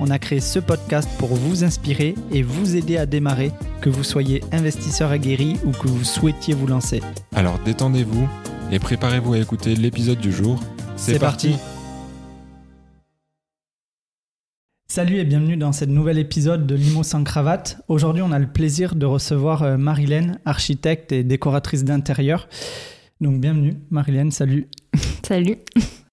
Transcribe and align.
on 0.00 0.08
a 0.10 0.18
créé 0.18 0.40
ce 0.40 0.58
podcast 0.58 1.08
pour 1.18 1.28
vous 1.28 1.62
inspirer 1.62 2.14
et 2.32 2.42
vous 2.42 2.74
aider 2.74 2.96
à 2.96 3.06
démarrer, 3.06 3.52
que 3.82 3.90
vous 3.90 4.02
soyez 4.02 4.42
investisseur 4.50 5.10
aguerri 5.10 5.58
ou 5.64 5.72
que 5.72 5.86
vous 5.88 6.04
souhaitiez 6.04 6.54
vous 6.54 6.66
lancer. 6.66 7.02
Alors 7.34 7.58
détendez-vous 7.64 8.26
et 8.72 8.78
préparez-vous 8.78 9.34
à 9.34 9.38
écouter 9.38 9.76
l'épisode 9.76 10.18
du 10.18 10.32
jour. 10.32 10.60
C'est 10.96 11.18
parti. 11.18 11.54
Salut 14.88 15.18
et 15.18 15.24
bienvenue 15.24 15.56
dans 15.56 15.72
ce 15.72 15.84
nouvel 15.84 16.18
épisode 16.18 16.66
de 16.66 16.74
Limo 16.74 17.04
sans 17.04 17.22
cravate. 17.22 17.80
Aujourd'hui, 17.86 18.22
on 18.22 18.32
a 18.32 18.40
le 18.40 18.48
plaisir 18.48 18.96
de 18.96 19.06
recevoir 19.06 19.62
euh, 19.62 19.76
Marilène, 19.76 20.40
architecte 20.44 21.12
et 21.12 21.22
décoratrice 21.22 21.84
d'intérieur. 21.84 22.48
Donc 23.20 23.40
bienvenue 23.40 23.76
Marilène, 23.90 24.32
salut. 24.32 24.66
Salut. 25.22 25.58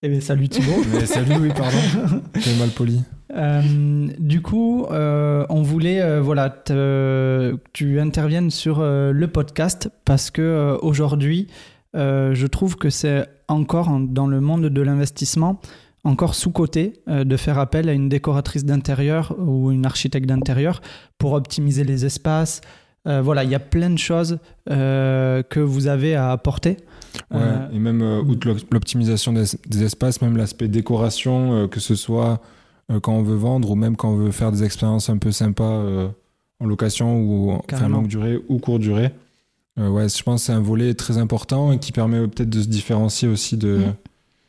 Eh 0.03 0.09
bien 0.09 0.21
salut 0.21 0.47
Thibault. 0.47 0.83
Mais 0.93 1.07
salut, 1.07 1.37
oui, 1.41 1.49
pardon. 1.55 2.21
J'ai 2.35 2.55
mal 2.55 2.69
poli. 2.69 3.01
Euh, 3.35 4.07
du 4.19 4.41
coup, 4.41 4.85
euh, 4.89 5.45
on 5.49 5.61
voulait 5.61 6.01
euh, 6.01 6.21
voilà 6.21 6.49
que 6.49 7.57
tu 7.73 7.99
interviennes 7.99 8.51
sur 8.51 8.79
le 8.81 9.27
podcast 9.27 9.89
parce 10.05 10.31
que 10.31 10.77
aujourd'hui, 10.81 11.47
je 11.93 12.45
trouve 12.47 12.75
que 12.77 12.89
c'est 12.89 13.27
encore 13.47 13.89
en- 13.89 13.99
dans 13.99 14.27
le 14.27 14.39
monde 14.39 14.67
de 14.67 14.81
l'investissement 14.81 15.59
encore 16.03 16.35
sous-côté 16.35 16.93
de 17.07 17.37
faire 17.37 17.59
appel 17.59 17.89
à 17.89 17.93
une 17.93 18.07
décoratrice 18.07 18.63
d'intérieur 18.63 19.35
ou 19.39 19.71
une 19.71 19.85
architecte 19.85 20.25
d'intérieur 20.27 20.81
pour 21.17 21.33
optimiser 21.33 21.83
les 21.83 22.05
espaces. 22.05 22.61
Voilà, 23.05 23.43
il 23.43 23.49
y 23.49 23.55
a 23.55 23.59
plein 23.59 23.89
de 23.89 23.97
choses 23.97 24.37
que 24.67 25.59
vous 25.59 25.87
avez 25.87 26.15
à 26.15 26.31
apporter. 26.31 26.77
Ouais, 27.31 27.39
et 27.73 27.79
même 27.79 28.01
outre 28.01 28.47
l'op- 28.47 28.71
l'optimisation 28.71 29.33
des, 29.33 29.83
espaces, 29.83 30.21
même 30.21 30.37
l'aspect 30.37 30.67
décoration, 30.67 31.67
que 31.67 31.79
ce 31.81 31.95
soit 31.95 32.41
quand 33.01 33.13
on 33.13 33.23
veut 33.23 33.35
vendre 33.35 33.71
ou 33.71 33.75
même 33.75 33.95
quand 33.95 34.09
on 34.09 34.15
veut 34.15 34.31
faire 34.31 34.51
des 34.51 34.63
expériences 34.63 35.09
un 35.09 35.17
peu 35.17 35.31
sympas 35.31 35.63
euh, 35.63 36.07
en 36.59 36.65
location 36.65 37.19
ou 37.21 37.51
en 37.51 37.89
longue 37.89 38.07
durée 38.07 38.39
ou 38.49 38.59
courte 38.59 38.81
durée. 38.81 39.11
Euh, 39.79 39.89
ouais, 39.89 40.09
je 40.09 40.23
pense 40.23 40.41
que 40.41 40.45
c'est 40.47 40.53
un 40.53 40.61
volet 40.61 40.93
très 40.95 41.17
important 41.17 41.71
et 41.71 41.79
qui 41.79 41.91
permet 41.91 42.17
euh, 42.17 42.27
peut-être 42.27 42.49
de 42.49 42.61
se 42.61 42.67
différencier 42.67 43.27
aussi 43.27 43.57
de, 43.57 43.77
Mm. 43.77 43.93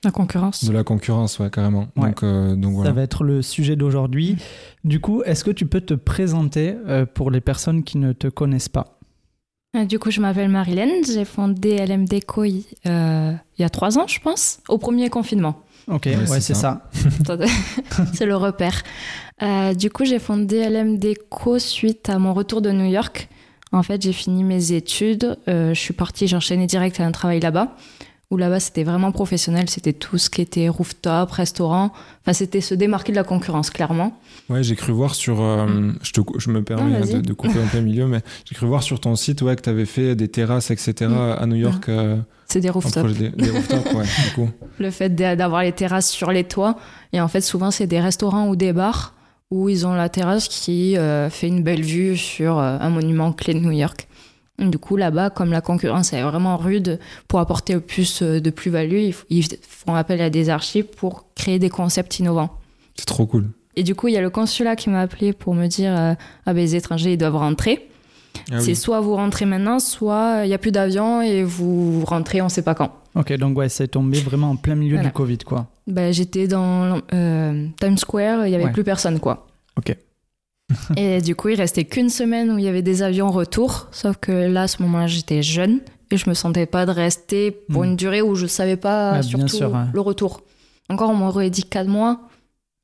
La 0.04 0.12
concurrence. 0.12 0.64
de 0.64 0.72
la 0.72 0.84
concurrence, 0.84 1.38
ouais, 1.40 1.50
carrément. 1.50 1.88
Ouais. 1.96 2.08
Donc, 2.08 2.22
euh, 2.22 2.54
donc 2.54 2.84
Ça 2.84 2.92
va 2.92 3.02
être 3.02 3.24
le 3.24 3.42
sujet 3.42 3.74
d'aujourd'hui. 3.74 4.36
Du 4.84 5.00
coup, 5.00 5.22
est-ce 5.24 5.42
que 5.42 5.50
tu 5.50 5.66
peux 5.66 5.80
te 5.80 5.94
présenter 5.94 6.76
euh, 6.86 7.04
pour 7.04 7.32
les 7.32 7.40
personnes 7.40 7.82
qui 7.82 7.98
ne 7.98 8.12
te 8.12 8.28
connaissent 8.28 8.68
pas? 8.68 8.98
Euh, 9.76 9.84
Du 9.84 9.98
coup, 9.98 10.12
je 10.12 10.20
m'appelle 10.20 10.50
Marilène. 10.50 11.04
J'ai 11.04 11.24
fondé 11.24 11.84
LM 11.84 12.04
Déco 12.04 12.44
euh, 12.44 12.46
il 13.58 13.62
y 13.62 13.64
a 13.64 13.70
trois 13.70 13.98
ans, 13.98 14.06
je 14.06 14.20
pense, 14.20 14.60
au 14.68 14.78
premier 14.78 15.10
confinement. 15.10 15.62
Ok, 15.88 16.06
Ouais, 16.06 16.16
ouais, 16.28 16.40
c'est 16.40 16.54
ça. 16.54 16.82
C'est 18.14 18.26
le 18.26 18.36
repère. 18.36 18.82
Euh, 19.42 19.74
du 19.74 19.90
coup, 19.90 20.04
j'ai 20.04 20.18
fondé 20.18 20.68
LM 20.68 20.98
Déco 20.98 21.58
suite 21.58 22.08
à 22.10 22.18
mon 22.18 22.34
retour 22.34 22.60
de 22.60 22.70
New 22.70 22.84
York. 22.86 23.28
En 23.72 23.82
fait, 23.82 24.00
j'ai 24.02 24.12
fini 24.12 24.44
mes 24.44 24.72
études. 24.72 25.36
euh, 25.48 25.74
je 25.74 25.80
suis 25.80 25.94
partie, 25.94 26.26
j'ai 26.26 26.36
enchaîné 26.36 26.66
direct 26.66 27.00
à 27.00 27.04
un 27.04 27.12
travail 27.12 27.40
là-bas. 27.40 27.76
Où 28.30 28.36
là-bas, 28.36 28.60
c'était 28.60 28.84
vraiment 28.84 29.10
professionnel. 29.10 29.70
C'était 29.70 29.94
tout 29.94 30.18
ce 30.18 30.28
qui 30.28 30.42
était 30.42 30.68
rooftop, 30.68 31.30
restaurant. 31.30 31.92
Enfin, 32.20 32.34
c'était 32.34 32.60
se 32.60 32.74
démarquer 32.74 33.10
de 33.12 33.16
la 33.16 33.24
concurrence, 33.24 33.70
clairement. 33.70 34.18
Ouais, 34.50 34.62
j'ai 34.62 34.76
cru 34.76 34.92
voir 34.92 35.14
sur. 35.14 35.40
euh, 35.40 35.92
je, 36.02 36.12
te, 36.12 36.20
je 36.36 36.50
me 36.50 36.62
permets 36.62 36.98
Non, 36.98 37.06
hein, 37.06 37.10
de, 37.16 37.20
de 37.22 37.32
couper 37.32 37.58
en 37.58 37.66
plein 37.66 37.80
milieu, 37.80 38.06
mais 38.06 38.20
j'ai 38.44 38.54
cru 38.54 38.66
voir 38.66 38.82
sur 38.82 39.00
ton 39.00 39.16
site 39.16 39.40
ouais, 39.40 39.56
que 39.56 39.62
tu 39.62 39.70
avais 39.70 39.86
fait 39.86 40.14
des 40.14 40.28
terrasses, 40.28 40.70
etc. 40.70 41.10
à 41.38 41.46
New 41.46 41.56
York. 41.56 41.88
euh, 41.88 42.18
C'est 42.46 42.60
des 42.60 42.68
rooftops. 42.68 43.14
des, 43.14 43.30
des 43.30 43.50
rooftops, 43.50 43.94
ouais, 43.94 44.04
du 44.26 44.32
coup. 44.34 44.50
le 44.78 44.90
fait 44.90 45.08
d'a- 45.14 45.34
d'avoir 45.34 45.62
les 45.62 45.72
terrasses 45.72 46.10
sur 46.10 46.30
les 46.30 46.44
toits. 46.44 46.76
Et 47.14 47.22
en 47.22 47.28
fait, 47.28 47.40
souvent, 47.40 47.70
c'est 47.70 47.86
des 47.86 48.00
restaurants 48.00 48.48
ou 48.48 48.56
des 48.56 48.74
bars 48.74 49.14
où 49.50 49.70
ils 49.70 49.86
ont 49.86 49.94
la 49.94 50.10
terrasse 50.10 50.48
qui 50.48 50.98
euh, 50.98 51.30
fait 51.30 51.48
une 51.48 51.62
belle 51.62 51.80
vue 51.82 52.18
sur 52.18 52.58
un 52.58 52.90
monument 52.90 53.32
clé 53.32 53.54
de 53.54 53.60
New 53.60 53.70
York. 53.70 54.06
Du 54.58 54.78
coup, 54.78 54.96
là-bas, 54.96 55.30
comme 55.30 55.52
la 55.52 55.60
concurrence 55.60 56.12
est 56.12 56.22
vraiment 56.22 56.56
rude, 56.56 56.98
pour 57.28 57.38
apporter 57.38 57.74
le 57.74 57.80
plus 57.80 58.22
euh, 58.22 58.40
de 58.40 58.50
plus-value, 58.50 59.10
ils, 59.30 59.44
font 59.62 59.94
appel 59.94 60.20
à 60.20 60.30
des 60.30 60.50
archives 60.50 60.86
pour 60.86 61.26
créer 61.36 61.60
des 61.60 61.70
concepts 61.70 62.18
innovants. 62.18 62.50
C'est 62.96 63.06
trop 63.06 63.26
cool. 63.26 63.50
Et 63.76 63.84
du 63.84 63.94
coup, 63.94 64.08
il 64.08 64.14
y 64.14 64.16
a 64.16 64.20
le 64.20 64.30
consulat 64.30 64.74
qui 64.74 64.90
m'a 64.90 65.00
appelé 65.02 65.32
pour 65.32 65.54
me 65.54 65.68
dire 65.68 65.96
euh, 65.96 66.14
Ah 66.44 66.52
ben, 66.54 66.56
les 66.56 66.74
étrangers, 66.74 67.12
ils 67.12 67.16
doivent 67.18 67.36
rentrer. 67.36 67.88
Ah 68.50 68.60
c'est 68.60 68.68
oui. 68.70 68.76
soit 68.76 69.00
vous 69.00 69.14
rentrez 69.14 69.44
maintenant, 69.46 69.78
soit 69.78 70.40
il 70.44 70.48
n'y 70.48 70.54
a 70.54 70.58
plus 70.58 70.72
d'avion 70.72 71.22
et 71.22 71.44
vous 71.44 72.04
rentrez, 72.04 72.40
on 72.40 72.44
ne 72.44 72.50
sait 72.50 72.62
pas 72.62 72.74
quand. 72.74 72.92
Ok, 73.14 73.32
donc 73.34 73.56
ouais, 73.58 73.68
c'est 73.68 73.88
tombé 73.88 74.18
vraiment 74.20 74.50
en 74.50 74.56
plein 74.56 74.74
milieu 74.74 74.94
Voilà. 74.96 75.08
du 75.08 75.12
Covid, 75.14 75.38
quoi. 75.38 75.66
Ben, 75.86 76.12
j'étais 76.12 76.48
dans 76.48 77.00
euh, 77.14 77.66
Times 77.80 77.98
Square, 77.98 78.46
il 78.46 78.50
y 78.50 78.54
avait 78.54 78.64
Ouais. 78.64 78.72
plus 78.72 78.84
personne, 78.84 79.20
quoi. 79.20 79.46
Ok. 79.76 79.96
Et 80.96 81.20
du 81.22 81.34
coup, 81.34 81.48
il 81.48 81.56
restait 81.56 81.84
qu'une 81.84 82.10
semaine 82.10 82.50
où 82.50 82.58
il 82.58 82.64
y 82.64 82.68
avait 82.68 82.82
des 82.82 83.02
avions 83.02 83.30
retour. 83.30 83.88
Sauf 83.92 84.16
que 84.18 84.32
là, 84.32 84.62
à 84.62 84.68
ce 84.68 84.82
moment-là, 84.82 85.06
j'étais 85.06 85.42
jeune 85.42 85.80
et 86.10 86.16
je 86.16 86.28
me 86.28 86.34
sentais 86.34 86.66
pas 86.66 86.86
de 86.86 86.90
rester 86.92 87.50
pour 87.50 87.82
Hmm. 87.82 87.86
une 87.86 87.96
durée 87.96 88.22
où 88.22 88.34
je 88.34 88.46
savais 88.46 88.76
pas 88.76 89.12
Ouais, 89.12 89.20
bien 89.20 89.28
surtout 89.28 89.48
sûr, 89.48 89.72
ouais. 89.72 89.84
le 89.92 90.00
retour. 90.00 90.42
Encore, 90.90 91.10
on 91.10 91.14
m'aurait 91.14 91.50
dit 91.50 91.64
quatre 91.64 91.88
mois. 91.88 92.20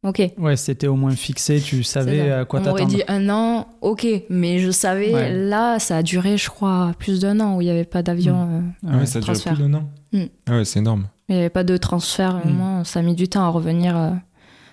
Ok. 0.06 0.20
Ouais, 0.36 0.56
c'était 0.56 0.86
au 0.86 0.96
moins 0.96 1.12
fixé, 1.16 1.60
tu 1.60 1.82
savais 1.82 2.30
à 2.30 2.44
quoi 2.44 2.60
on 2.60 2.64
m'aurait 2.64 2.82
t'attendre. 2.82 2.94
dit 2.98 3.02
un 3.08 3.30
an, 3.30 3.68
ok. 3.80 4.06
Mais 4.28 4.58
je 4.58 4.70
savais, 4.70 5.14
Ouais. 5.14 5.32
là, 5.32 5.78
ça 5.78 5.96
a 5.98 6.02
duré, 6.02 6.36
je 6.36 6.50
crois, 6.50 6.92
plus 6.98 7.20
d'un 7.20 7.40
an 7.40 7.56
où 7.56 7.62
il 7.62 7.64
n'y 7.64 7.70
avait 7.70 7.84
pas 7.86 8.02
d'avion. 8.02 8.48
euh, 8.50 8.60
Ah 8.86 8.98
ouais, 8.98 9.06
ça 9.06 9.20
dure 9.20 9.32
transfert. 9.32 9.54
plus 9.54 9.62
d'un 9.62 9.74
an. 9.78 9.88
Mm. 10.12 10.24
Ah 10.46 10.52
ouais, 10.58 10.64
c'est 10.66 10.80
énorme. 10.80 11.06
Il 11.30 11.34
n'y 11.36 11.40
avait 11.40 11.48
pas 11.50 11.64
de 11.64 11.76
transfert. 11.78 12.42
Hmm. 12.44 12.50
Moi, 12.50 12.84
ça 12.84 13.00
a 13.00 13.02
mis 13.02 13.14
du 13.14 13.28
temps 13.28 13.44
à 13.44 13.48
revenir. 13.48 13.96
euh. 13.96 14.10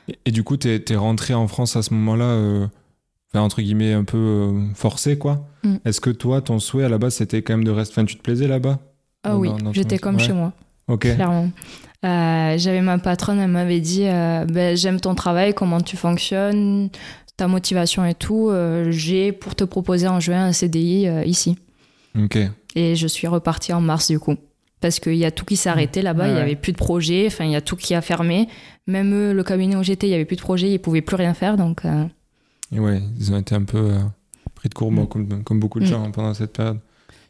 Et, 0.09 0.17
et 0.25 0.31
du 0.31 0.43
coup, 0.43 0.57
t'es 0.57 0.83
es 0.89 0.95
rentré 0.97 1.33
en 1.33 1.47
France 1.47 1.77
à 1.77 1.81
ce 1.81 1.93
moment-là, 1.93 2.25
euh, 2.25 2.67
enfin, 3.33 3.43
entre 3.43 3.61
guillemets, 3.61 3.93
un 3.93 4.03
peu 4.03 4.17
euh, 4.17 4.67
forcé, 4.75 5.17
quoi. 5.17 5.47
Mm. 5.63 5.75
Est-ce 5.85 6.01
que 6.01 6.09
toi, 6.09 6.41
ton 6.41 6.59
souhait 6.59 6.83
à 6.85 6.89
la 6.89 6.97
base, 6.97 7.15
c'était 7.15 7.41
quand 7.41 7.53
même 7.53 7.63
de 7.63 7.71
rester. 7.71 7.93
Enfin, 7.99 8.05
tu 8.05 8.15
te 8.17 8.21
plaisais 8.21 8.47
là-bas? 8.47 8.79
Ah 9.23 9.37
oui, 9.37 9.49
j'étais 9.73 9.97
comme 9.99 10.15
Ouais. 10.15 10.23
chez 10.23 10.33
moi. 10.33 10.53
Ok. 10.87 11.01
clairement. 11.01 11.49
Euh, 12.03 12.55
J'avais 12.57 12.81
ma 12.81 12.97
patronne, 12.97 13.39
elle 13.39 13.51
m'avait 13.51 13.79
dit 13.79 14.05
euh, 14.07 14.45
Ben, 14.45 14.75
J'aime 14.75 14.99
ton 14.99 15.13
travail, 15.13 15.53
comment 15.53 15.79
tu 15.79 15.95
fonctionnes, 15.97 16.89
ta 17.37 17.47
motivation 17.47 18.03
et 18.05 18.15
tout. 18.15 18.49
euh, 18.49 18.89
J'ai 18.89 19.31
pour 19.31 19.55
te 19.55 19.63
proposer 19.63 20.07
en 20.07 20.19
juin 20.19 20.45
un 20.47 20.51
CDI 20.53 21.07
ici. 21.25 21.55
Ok. 22.17 22.37
Et 22.75 22.95
je 22.95 23.07
suis 23.07 23.27
repartie 23.27 23.71
en 23.73 23.81
mars 23.81 24.09
du 24.09 24.19
coup. 24.19 24.35
Parce 24.79 24.99
qu'il 24.99 25.13
y 25.15 25.25
a 25.25 25.29
tout 25.31 25.45
qui 25.45 25.55
s'est 25.57 25.69
arrêté 25.69 26.01
là-bas, 26.01 26.23
Ouais, 26.23 26.29
il 26.29 26.33
n'y 26.33 26.37
ouais. 26.37 26.43
avait 26.43 26.55
plus 26.55 26.71
de 26.71 26.77
projet, 26.77 27.25
enfin, 27.27 27.45
il 27.45 27.51
y 27.51 27.55
a 27.55 27.61
tout 27.61 27.75
qui 27.75 27.93
a 27.93 28.01
fermé. 28.01 28.47
Même 28.87 29.13
eux, 29.13 29.31
le 29.33 29.43
cabinet 29.43 29.75
où 29.75 29.83
j'étais, 29.83 30.07
il 30.07 30.09
n'y 30.09 30.15
avait 30.15 30.25
plus 30.25 30.37
de 30.37 30.41
projet, 30.41 30.69
ils 30.69 30.73
ne 30.73 30.77
pouvaient 30.79 31.03
plus 31.03 31.15
rien 31.17 31.35
faire. 31.35 31.55
Donc, 31.55 31.85
euh, 31.85 32.05
Et 32.71 32.79
ouais, 32.79 33.01
ils 33.19 33.31
ont 33.33 33.37
été 33.37 33.55
un 33.55 33.63
peu 33.63 33.77
euh, 33.77 33.99
pris 34.55 34.69
de 34.69 34.73
court, 34.73 34.91
Mm. 34.91 35.07
comme, 35.07 35.43
comme 35.43 35.59
beaucoup 35.59 35.79
de 35.79 35.85
Mm. 35.85 35.89
gens 35.89 36.11
pendant 36.11 36.33
cette 36.33 36.53
période. 36.53 36.79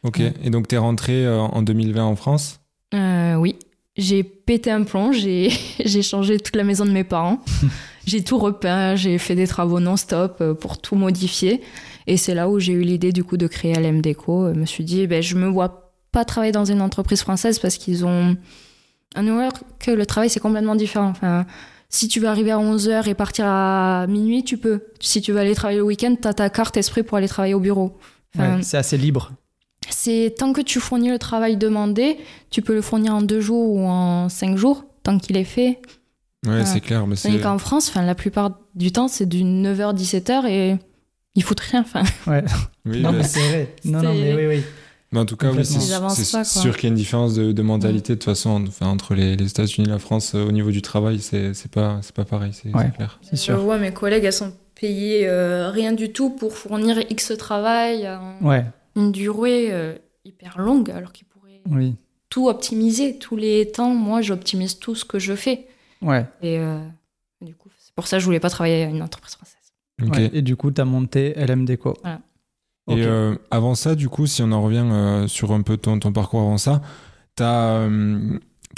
Ok. 0.02 0.20
Et 0.20 0.50
donc, 0.50 0.68
t'es 0.68 0.78
rentré 0.78 1.24
euh, 1.26 1.38
en 1.40 1.62
2020 1.62 2.04
en 2.04 2.16
France? 2.16 2.60
Euh, 2.94 3.34
oui, 3.36 3.56
j'ai 3.96 4.22
pété 4.24 4.70
un 4.70 4.82
plomb, 4.84 5.12
j'ai 5.12 5.50
j'ai 5.84 6.02
changé 6.02 6.38
toute 6.38 6.56
la 6.56 6.64
maison 6.64 6.84
de 6.84 6.90
mes 6.90 7.04
parents. 7.04 7.38
j'ai 8.06 8.22
tout 8.22 8.38
repeint, 8.38 8.96
j'ai 8.96 9.18
fait 9.18 9.34
des 9.34 9.46
travaux 9.46 9.80
non-stop 9.80 10.42
pour 10.60 10.80
tout 10.80 10.96
modifier. 10.96 11.62
Et 12.06 12.16
c'est 12.16 12.34
là 12.34 12.48
où 12.48 12.58
j'ai 12.58 12.72
eu 12.72 12.82
l'idée 12.82 13.12
du 13.12 13.22
coup 13.22 13.36
de 13.36 13.46
créer 13.46 13.74
LM 13.74 14.00
Déco. 14.02 14.52
Je 14.52 14.58
me 14.58 14.66
suis 14.66 14.82
dit, 14.84 15.06
ben, 15.06 15.22
je 15.22 15.36
me 15.36 15.46
vois 15.46 15.92
pas 16.10 16.24
travailler 16.24 16.52
dans 16.52 16.64
une 16.64 16.80
entreprise 16.82 17.20
française 17.22 17.58
parce 17.58 17.76
qu'ils 17.78 18.04
ont... 18.04 18.36
À 19.14 19.22
New 19.22 19.38
York, 19.40 19.56
le 19.86 20.04
travail 20.06 20.28
c'est 20.30 20.40
complètement 20.40 20.74
différent. 20.74 21.08
Enfin, 21.10 21.46
si 21.94 22.08
tu 22.08 22.18
veux 22.20 22.26
arriver 22.26 22.50
à 22.50 22.58
11h 22.58 23.06
et 23.08 23.14
partir 23.14 23.44
à 23.46 24.06
minuit, 24.08 24.42
tu 24.42 24.56
peux. 24.56 24.80
Si 24.98 25.20
tu 25.20 25.30
veux 25.32 25.38
aller 25.38 25.54
travailler 25.54 25.78
le 25.78 25.84
week-end, 25.84 26.16
tu 26.20 26.26
as 26.26 26.34
ta 26.34 26.50
carte 26.50 26.76
esprit 26.76 27.02
pour 27.04 27.18
aller 27.18 27.28
travailler 27.28 27.54
au 27.54 27.60
bureau. 27.60 27.96
Enfin, 28.34 28.56
Ouais, 28.56 28.62
c'est 28.62 28.78
assez 28.78 28.96
libre. 28.96 29.30
c'est 29.90 30.34
tant 30.38 30.52
que 30.54 30.62
tu 30.62 30.80
fournis 30.80 31.10
le 31.10 31.18
travail 31.18 31.56
demandé, 31.58 32.16
tu 32.50 32.62
peux 32.62 32.74
le 32.74 32.80
fournir 32.82 33.14
en 33.14 33.20
deux 33.22 33.40
jours 33.42 33.70
ou 33.70 33.86
en 33.86 34.28
cinq 34.30 34.56
jours, 34.56 34.84
tant 35.02 35.18
qu'il 35.18 35.36
est 35.36 35.44
fait. 35.44 35.80
Ouais, 36.46 36.64
c'est 36.64 36.80
clair. 36.80 37.06
Mais 37.06 37.14
c'est. 37.14 37.38
Qu'en 37.40 37.58
France, 37.58 37.88
enfin, 37.90 38.02
la 38.02 38.14
plupart 38.14 38.58
du 38.74 38.90
temps, 38.90 39.06
c'est 39.06 39.26
du 39.26 39.44
9h, 39.44 39.94
17h 39.94 40.46
et 40.48 40.76
ils 41.34 41.42
foutent 41.44 41.60
rien. 41.60 41.82
Enfin, 41.82 42.02
Ouais. 42.26 42.42
Oui, 42.86 43.00
non, 43.02 43.12
mais 43.12 43.22
c'est 43.22 43.46
vrai. 43.48 43.74
Non, 43.84 44.02
non, 44.02 44.14
mais 44.14 44.34
oui, 44.34 44.46
oui. 44.56 44.62
Mais 45.12 45.20
en 45.20 45.26
tout 45.26 45.36
cas, 45.36 45.50
oui, 45.50 45.64
c'est 45.64 46.44
sûr 46.44 46.74
qu'il 46.76 46.84
y 46.84 46.86
a 46.86 46.88
une 46.88 46.94
différence 46.94 47.34
de, 47.34 47.52
de 47.52 47.62
mentalité 47.62 48.14
de 48.14 48.18
toute 48.18 48.24
façon 48.24 48.64
enfin, 48.66 48.86
entre 48.86 49.14
les, 49.14 49.36
les 49.36 49.46
États-Unis 49.50 49.86
et 49.86 49.90
la 49.90 49.98
France 49.98 50.34
euh, 50.34 50.46
au 50.46 50.52
niveau 50.52 50.70
du 50.70 50.80
travail. 50.82 51.20
C'est 51.20 51.52
c'est 51.54 51.70
pas, 51.70 51.98
c'est 52.02 52.14
pas 52.14 52.24
pareil, 52.24 52.52
c'est 52.54 52.74
Ouais. 52.74 52.84
c'est 52.86 52.96
clair. 52.96 53.18
C'est 53.22 53.36
sûr. 53.36 53.58
vois 53.60 53.78
mes 53.78 53.92
collègues, 53.92 54.24
elles 54.24 54.32
sont 54.32 54.52
payées 54.74 55.28
euh, 55.28 55.70
rien 55.70 55.92
du 55.92 56.12
tout 56.12 56.30
pour 56.30 56.56
fournir 56.56 56.98
X 57.10 57.32
travail. 57.38 58.06
euh, 58.06 58.16
Ouais. 58.40 58.64
une 58.96 59.12
durée 59.12 59.68
euh, 59.70 59.94
hyper 60.24 60.58
longue 60.58 60.90
alors 60.90 61.12
qu'il 61.12 61.26
pourrait 61.26 61.60
Oui. 61.70 61.94
tout 62.30 62.48
optimiser, 62.48 63.18
tous 63.18 63.36
les 63.36 63.70
temps. 63.70 63.94
Moi, 63.94 64.22
j'optimise 64.22 64.78
tout 64.78 64.94
ce 64.94 65.04
que 65.04 65.18
je 65.18 65.34
fais. 65.34 65.66
Ouais. 66.00 66.24
Et 66.42 66.58
euh, 66.58 66.78
du 67.42 67.54
coup, 67.54 67.68
c'est 67.78 67.94
pour 67.94 68.06
ça 68.06 68.16
que 68.16 68.20
je 68.20 68.24
voulais 68.24 68.40
pas 68.40 68.50
travailler 68.50 68.84
à 68.84 68.88
une 68.88 69.02
entreprise 69.02 69.34
française. 69.34 69.56
Ouais. 70.00 70.30
Et 70.32 70.40
du 70.42 70.56
coup, 70.56 70.70
tu 70.70 70.80
as 70.80 70.84
monté 70.86 71.34
LM 71.36 71.66
Déco. 71.66 71.94
Voilà. 72.02 72.20
Et 72.88 73.04
euh, 73.04 73.34
avant 73.50 73.74
ça, 73.74 73.94
du 73.94 74.08
coup, 74.08 74.26
si 74.26 74.42
on 74.42 74.50
en 74.52 74.62
revient 74.62 74.84
euh, 74.84 75.28
sur 75.28 75.52
un 75.52 75.62
peu 75.62 75.76
ton, 75.76 75.98
ton 75.98 76.12
parcours 76.12 76.40
avant 76.40 76.58
ça, 76.58 76.82
t'as 77.36 77.86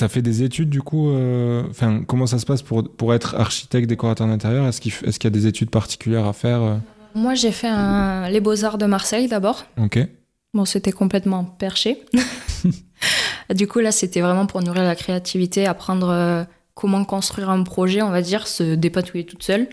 as 0.01 0.09
fait 0.09 0.23
des 0.23 0.43
études, 0.43 0.69
du 0.71 0.83
coup. 0.83 1.09
euh, 1.11 1.63
Enfin, 1.71 2.03
comment 2.07 2.27
ça 2.27 2.39
se 2.39 2.47
passe 2.47 2.63
pour, 2.63 2.89
pour 2.97 3.15
être 3.15 3.35
architecte 3.37 3.89
décorateur 3.89 4.27
d'intérieur? 4.27 4.67
Est-ce 4.67 4.81
qu'il 4.81 4.93
est-ce 5.05 5.19
qu'il 5.19 5.29
y 5.29 5.33
a 5.33 5.37
des 5.39 5.47
études 5.47 5.71
particulières 5.71 6.27
à 6.27 6.33
faire 6.33 6.61
euh? 6.63 6.77
Moi, 7.15 7.35
j'ai 7.35 7.53
fait 7.53 7.69
un- 7.69 8.29
les 8.29 8.41
Beaux-Arts 8.41 8.77
de 8.79 8.87
Marseille 8.87 9.29
d'abord. 9.29 9.65
Ok. 9.81 9.99
Bon, 10.53 10.65
c'était 10.65 10.93
complètement 10.93 11.45
perché. 11.45 12.03
du 13.55 13.67
coup, 13.67 13.79
là, 13.81 13.93
c'était 13.93 14.21
vraiment 14.21 14.47
pour 14.47 14.63
nourrir 14.63 14.83
la 14.85 14.95
créativité, 14.97 15.67
apprendre 15.67 16.09
euh, 16.11 16.45
comment 16.75 17.05
construire 17.05 17.51
un 17.51 17.63
projet, 17.63 18.03
on 18.03 18.11
va 18.11 18.23
dire, 18.23 18.47
se 18.49 18.75
dépatouiller 18.75 19.25
toute 19.27 19.43
seule. 19.43 19.69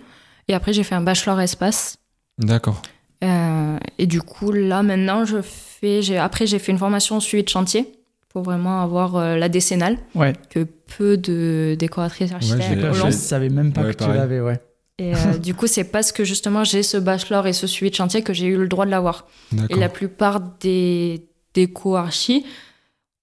Et 0.47 0.53
après, 0.53 0.73
j'ai 0.73 0.83
fait 0.83 0.95
un 0.95 1.01
bachelor 1.01 1.39
espace. 1.41 1.97
D'accord. 2.37 2.81
Euh, 3.23 3.77
et 3.97 4.07
du 4.07 4.21
coup, 4.21 4.51
là, 4.51 4.81
maintenant, 4.83 5.25
je 5.25 5.41
fais. 5.41 6.01
j'ai- 6.01 6.17
Après, 6.17 6.47
j'ai 6.47 6.59
fait 6.59 6.71
une 6.71 6.77
formation 6.77 7.19
suivi 7.19 7.43
de 7.43 7.49
chantier 7.49 7.91
pour 8.29 8.41
vraiment 8.43 8.81
avoir 8.81 9.15
euh, 9.17 9.37
la 9.37 9.49
décennale 9.49 9.97
Ouais. 10.15 10.33
que 10.49 10.63
peu 10.97 11.17
de 11.17 11.75
décoratrices 11.77 12.31
architectes 12.31 12.83
ont. 12.83 12.93
Je 12.93 13.11
savais 13.11 13.49
même 13.49 13.73
pas 13.73 13.81
Ouais, 13.83 13.93
que 13.93 14.03
tu 14.03 14.09
l'avais, 14.11 14.39
ouais. 14.39 14.59
Et 14.97 15.13
euh, 15.15 15.37
du 15.37 15.53
coup, 15.53 15.67
c'est 15.67 15.83
parce 15.83 16.11
que 16.11 16.23
justement 16.23 16.63
j'ai 16.63 16.81
ce 16.83 16.97
bachelor 16.97 17.45
et 17.47 17.53
ce 17.53 17.67
suivi 17.67 17.89
de 17.91 17.95
chantier 17.95 18.21
que 18.23 18.33
j'ai 18.33 18.45
eu 18.47 18.57
le 18.57 18.67
droit 18.67 18.85
de 18.85 18.91
l'avoir. 18.91 19.27
Et 19.69 19.75
la 19.75 19.89
plupart 19.89 20.39
des 20.59 21.25
déco-archis 21.53 22.45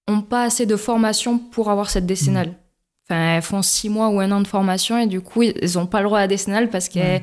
ont 0.06 0.20
pas 0.20 0.44
assez 0.44 0.66
de 0.66 0.76
formation 0.76 1.38
pour 1.38 1.70
avoir 1.70 1.90
cette 1.90 2.06
décennale. 2.06 2.54
Enfin, 3.10 3.36
elles 3.36 3.42
font 3.42 3.62
six 3.62 3.88
mois 3.88 4.08
ou 4.10 4.20
un 4.20 4.30
an 4.32 4.40
de 4.40 4.46
formation 4.46 4.98
et 4.98 5.06
du 5.06 5.20
coup, 5.20 5.42
ils 5.42 5.54
n'ont 5.74 5.86
pas 5.86 6.00
le 6.00 6.04
droit 6.06 6.18
à 6.18 6.22
la 6.22 6.28
décennale 6.28 6.68
parce 6.70 6.88
qu'elles 6.88 7.20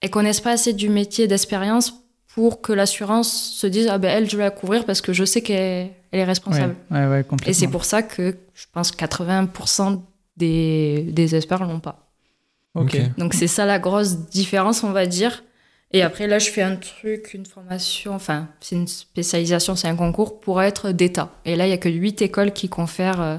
elles 0.00 0.10
connaissent 0.10 0.40
pas 0.40 0.52
assez 0.52 0.72
du 0.72 0.88
métier 0.88 1.26
d'expérience 1.28 1.94
pour 2.36 2.60
que 2.60 2.74
l'assurance 2.74 3.32
se 3.32 3.66
dise 3.66 3.88
ah 3.90 3.96
ben 3.96 4.10
elle 4.10 4.28
je 4.28 4.36
vais 4.36 4.42
la 4.44 4.50
couvrir 4.50 4.84
parce 4.84 5.00
que 5.00 5.14
je 5.14 5.24
sais 5.24 5.40
qu'elle 5.40 5.90
elle 6.12 6.20
est 6.20 6.24
responsable. 6.24 6.76
Ouais, 6.90 6.98
ouais, 6.98 7.06
ouais, 7.06 7.24
complètement. 7.24 7.50
Et 7.50 7.54
c'est 7.54 7.66
pour 7.66 7.86
ça 7.86 8.02
que 8.02 8.36
je 8.52 8.66
pense 8.72 8.90
que 8.92 9.02
80% 9.02 10.02
des, 10.36 11.08
des 11.12 11.34
experts 11.34 11.64
l'ont 11.64 11.80
pas. 11.80 12.10
Ok. 12.74 12.94
Ok. 12.94 13.16
Donc 13.16 13.32
c'est 13.32 13.46
ça 13.46 13.64
la 13.64 13.78
grosse 13.78 14.28
différence, 14.28 14.84
on 14.84 14.92
va 14.92 15.06
dire. 15.06 15.44
Et 15.92 16.02
après, 16.02 16.26
là, 16.26 16.38
je 16.38 16.50
fais 16.50 16.60
un 16.60 16.76
truc, 16.76 17.32
une 17.32 17.46
formation, 17.46 18.12
enfin, 18.12 18.48
c'est 18.60 18.76
une 18.76 18.88
spécialisation, 18.88 19.76
c'est 19.76 19.88
un 19.88 19.96
concours 19.96 20.40
pour 20.40 20.60
être 20.60 20.90
d'État. 20.90 21.30
Et 21.46 21.56
là, 21.56 21.66
il 21.66 21.70
y 21.70 21.72
a 21.72 21.78
que 21.78 21.88
8 21.88 22.20
écoles 22.20 22.52
qui 22.52 22.68
confèrent 22.68 23.20
euh, 23.22 23.38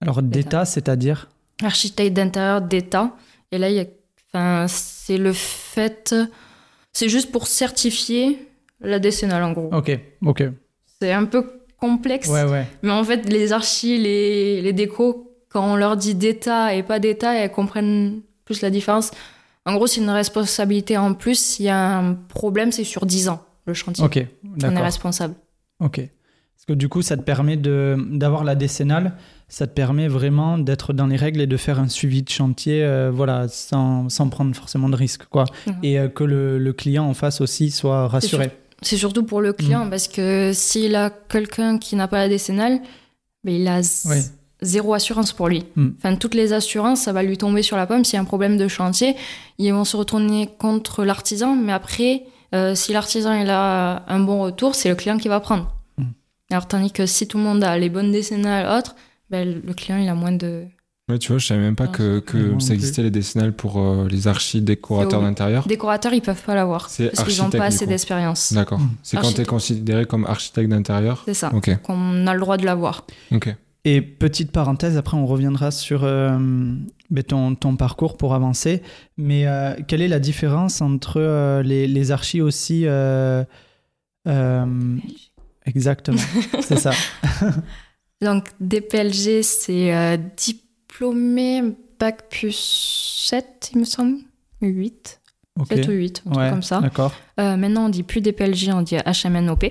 Alors, 0.00 0.22
d'état, 0.22 0.66
c'est-à-dire? 0.66 1.30
Architecte 1.64 2.14
d'intérieur 2.14 2.60
d'État. 2.60 3.16
Et 3.50 3.58
là, 3.58 3.70
il 3.70 3.76
y 3.76 3.80
a, 3.80 3.86
enfin, 4.28 4.66
c'est 4.68 5.16
le 5.16 5.32
fait, 5.32 6.14
c'est 6.94 7.10
juste 7.10 7.30
pour 7.30 7.46
certifier 7.46 8.48
la 8.80 8.98
décennale, 8.98 9.42
en 9.42 9.52
gros. 9.52 9.68
Ok, 9.74 9.98
ok. 10.24 10.44
C'est 11.00 11.12
un 11.12 11.24
peu 11.26 11.60
complexe. 11.78 12.28
Ouais, 12.28 12.44
ouais. 12.44 12.66
Mais 12.82 12.90
en 12.92 13.04
fait, 13.04 13.28
les 13.28 13.52
archis, 13.52 13.98
les, 13.98 14.62
les 14.62 14.72
décos, 14.72 15.30
quand 15.50 15.70
on 15.72 15.76
leur 15.76 15.96
dit 15.96 16.14
d'État 16.14 16.74
et 16.74 16.82
pas 16.82 16.98
d'État, 16.98 17.34
elles 17.34 17.50
comprennent 17.52 18.22
plus 18.44 18.62
la 18.62 18.70
différence. 18.70 19.10
En 19.66 19.74
gros, 19.74 19.86
c'est 19.86 20.00
une 20.00 20.10
responsabilité 20.10 20.96
en 20.96 21.14
plus. 21.14 21.38
S'il 21.38 21.66
y 21.66 21.68
a 21.68 21.98
un 21.98 22.14
problème, 22.14 22.72
c'est 22.72 22.84
sur 22.84 23.06
10 23.06 23.28
ans, 23.28 23.42
le 23.66 23.74
chantier. 23.74 24.04
Ok, 24.04 24.16
on 24.44 24.56
est 24.56 24.58
d'accord. 24.60 24.82
responsable. 24.82 25.34
Ok. 25.80 25.96
Parce 26.00 26.66
que 26.68 26.72
du 26.74 26.88
coup, 26.88 27.02
ça 27.02 27.16
te 27.16 27.22
permet 27.22 27.56
de- 27.56 27.96
d'avoir 28.12 28.44
la 28.44 28.54
décennale, 28.54 29.16
ça 29.48 29.66
te 29.66 29.72
permet 29.72 30.08
vraiment 30.08 30.58
d'être 30.58 30.92
dans 30.92 31.06
les 31.06 31.16
règles 31.16 31.40
et 31.40 31.46
de 31.46 31.56
faire 31.56 31.78
un 31.78 31.88
suivi 31.88 32.22
de 32.22 32.28
chantier, 32.30 32.82
euh, 32.84 33.10
voilà, 33.12 33.46
sans, 33.48 34.08
sans 34.08 34.28
prendre 34.28 34.54
forcément 34.56 34.88
de 34.88 34.96
risques, 34.96 35.26
quoi. 35.30 35.44
Mhm. 35.66 35.76
Et 35.82 35.98
euh, 35.98 36.08
que 36.08 36.24
le, 36.24 36.58
le 36.58 36.72
client 36.72 37.04
en 37.06 37.14
face 37.14 37.40
aussi 37.40 37.70
soit 37.70 38.08
rassuré. 38.08 38.50
C'est 38.82 38.96
surtout 38.96 39.24
pour 39.24 39.40
le 39.40 39.50
Mm. 39.52 39.56
client, 39.56 39.88
parce 39.90 40.08
que 40.08 40.50
s'il 40.52 40.94
a 40.96 41.10
quelqu'un 41.10 41.78
qui 41.78 41.94
n'a 41.96 42.08
pas 42.08 42.18
la 42.18 42.28
décennale, 42.28 42.80
ben, 43.44 43.54
il 43.54 43.68
a 43.68 43.80
zéro 44.62 44.94
assurance 44.94 45.32
pour 45.32 45.48
lui. 45.48 45.64
Mm. 45.76 45.88
Enfin, 45.98 46.16
toutes 46.16 46.34
les 46.34 46.52
assurances, 46.52 47.00
ça 47.02 47.12
va 47.12 47.22
lui 47.22 47.36
tomber 47.38 47.62
sur 47.62 47.76
la 47.76 47.86
pomme. 47.86 48.04
S'il 48.04 48.14
y 48.14 48.18
a 48.18 48.22
un 48.22 48.24
problème 48.26 48.56
de 48.56 48.68
chantier, 48.68 49.14
ils 49.58 49.72
vont 49.72 49.84
se 49.84 49.96
retourner 49.96 50.48
contre 50.58 51.04
l'artisan, 51.04 51.54
mais 51.54 51.72
après, 51.72 52.24
euh, 52.54 52.74
si 52.74 52.92
l'artisan 52.92 53.32
il 53.34 53.48
a 53.50 54.04
un 54.08 54.20
bon 54.20 54.40
retour, 54.42 54.74
c'est 54.74 54.88
le 54.88 54.94
client 54.96 55.18
qui 55.18 55.28
va 55.28 55.40
prendre. 55.40 55.70
Alors, 56.50 56.68
tandis 56.68 56.92
que 56.92 57.06
si 57.06 57.26
tout 57.26 57.38
le 57.38 57.44
monde 57.44 57.64
a 57.64 57.78
les 57.78 57.88
bonnes 57.88 58.12
décennales 58.12 58.66
autres, 58.78 58.94
ben, 59.34 59.62
le 59.66 59.74
client 59.74 59.98
il 59.98 60.08
a 60.08 60.14
moins 60.14 60.32
de. 60.32 60.64
Ouais, 61.08 61.18
tu 61.18 61.32
vois, 61.32 61.38
je 61.38 61.46
savais 61.46 61.60
même 61.60 61.76
pas 61.76 61.86
que, 61.86 62.18
que 62.20 62.58
ça 62.60 62.72
existait 62.72 63.02
les 63.02 63.10
décennales 63.10 63.52
pour 63.52 63.78
euh, 63.78 64.08
les 64.08 64.26
archis 64.26 64.62
décorateurs 64.62 65.20
d'intérieur. 65.20 65.66
Décorateurs, 65.66 66.14
ils 66.14 66.22
peuvent 66.22 66.42
pas 66.42 66.54
l'avoir. 66.54 66.88
C'est 66.88 67.10
Parce 67.10 67.28
qu'ils 67.28 67.36
n'ont 67.36 67.44
architecte, 67.44 67.60
pas 67.60 67.66
assez 67.66 67.86
d'expérience. 67.86 68.54
D'accord. 68.54 68.78
Mm. 68.78 68.90
C'est 69.02 69.18
quand 69.18 69.34
tu 69.34 69.40
es 69.42 69.44
considéré 69.44 70.06
comme 70.06 70.24
architecte 70.24 70.70
d'intérieur. 70.70 71.22
C'est 71.26 71.34
ça. 71.34 71.50
Ok. 71.54 71.76
Qu'on 71.82 72.26
a 72.26 72.32
le 72.32 72.40
droit 72.40 72.56
de 72.56 72.64
l'avoir. 72.64 73.06
Ok. 73.32 73.54
Et 73.84 74.00
petite 74.00 74.50
parenthèse, 74.50 74.96
après 74.96 75.18
on 75.18 75.26
reviendra 75.26 75.70
sur 75.70 76.04
euh, 76.04 76.38
ben, 77.10 77.22
ton, 77.22 77.54
ton 77.54 77.76
parcours 77.76 78.16
pour 78.16 78.32
avancer. 78.32 78.82
Mais 79.18 79.46
euh, 79.46 79.74
quelle 79.86 80.00
est 80.00 80.08
la 80.08 80.20
différence 80.20 80.80
entre 80.80 81.20
euh, 81.20 81.62
les, 81.62 81.86
les 81.86 82.10
archis 82.10 82.40
aussi 82.40 82.84
euh, 82.86 83.44
euh, 84.26 84.96
Exactement, 85.66 86.18
c'est 86.60 86.78
ça. 86.78 86.92
Donc, 88.24 88.48
DPLG, 88.60 89.42
c'est 89.42 89.94
euh, 89.94 90.16
diplômé 90.36 91.62
Bac 91.98 92.28
plus 92.30 92.56
7, 93.28 93.70
il 93.74 93.80
me 93.80 93.84
semble. 93.84 94.16
8. 94.60 95.20
Ok. 95.60 95.68
7 95.68 95.88
ou 95.88 95.90
8, 95.92 96.22
un 96.26 96.30
truc 96.30 96.36
Ouais, 96.42 96.50
comme 96.50 96.62
ça. 96.62 96.80
D'accord. 96.80 97.12
Euh, 97.38 97.56
maintenant, 97.56 97.86
on 97.86 97.88
dit 97.88 98.02
plus 98.02 98.20
DPLG, 98.20 98.70
on 98.72 98.82
dit 98.82 98.96
HMNOP. 98.96 99.64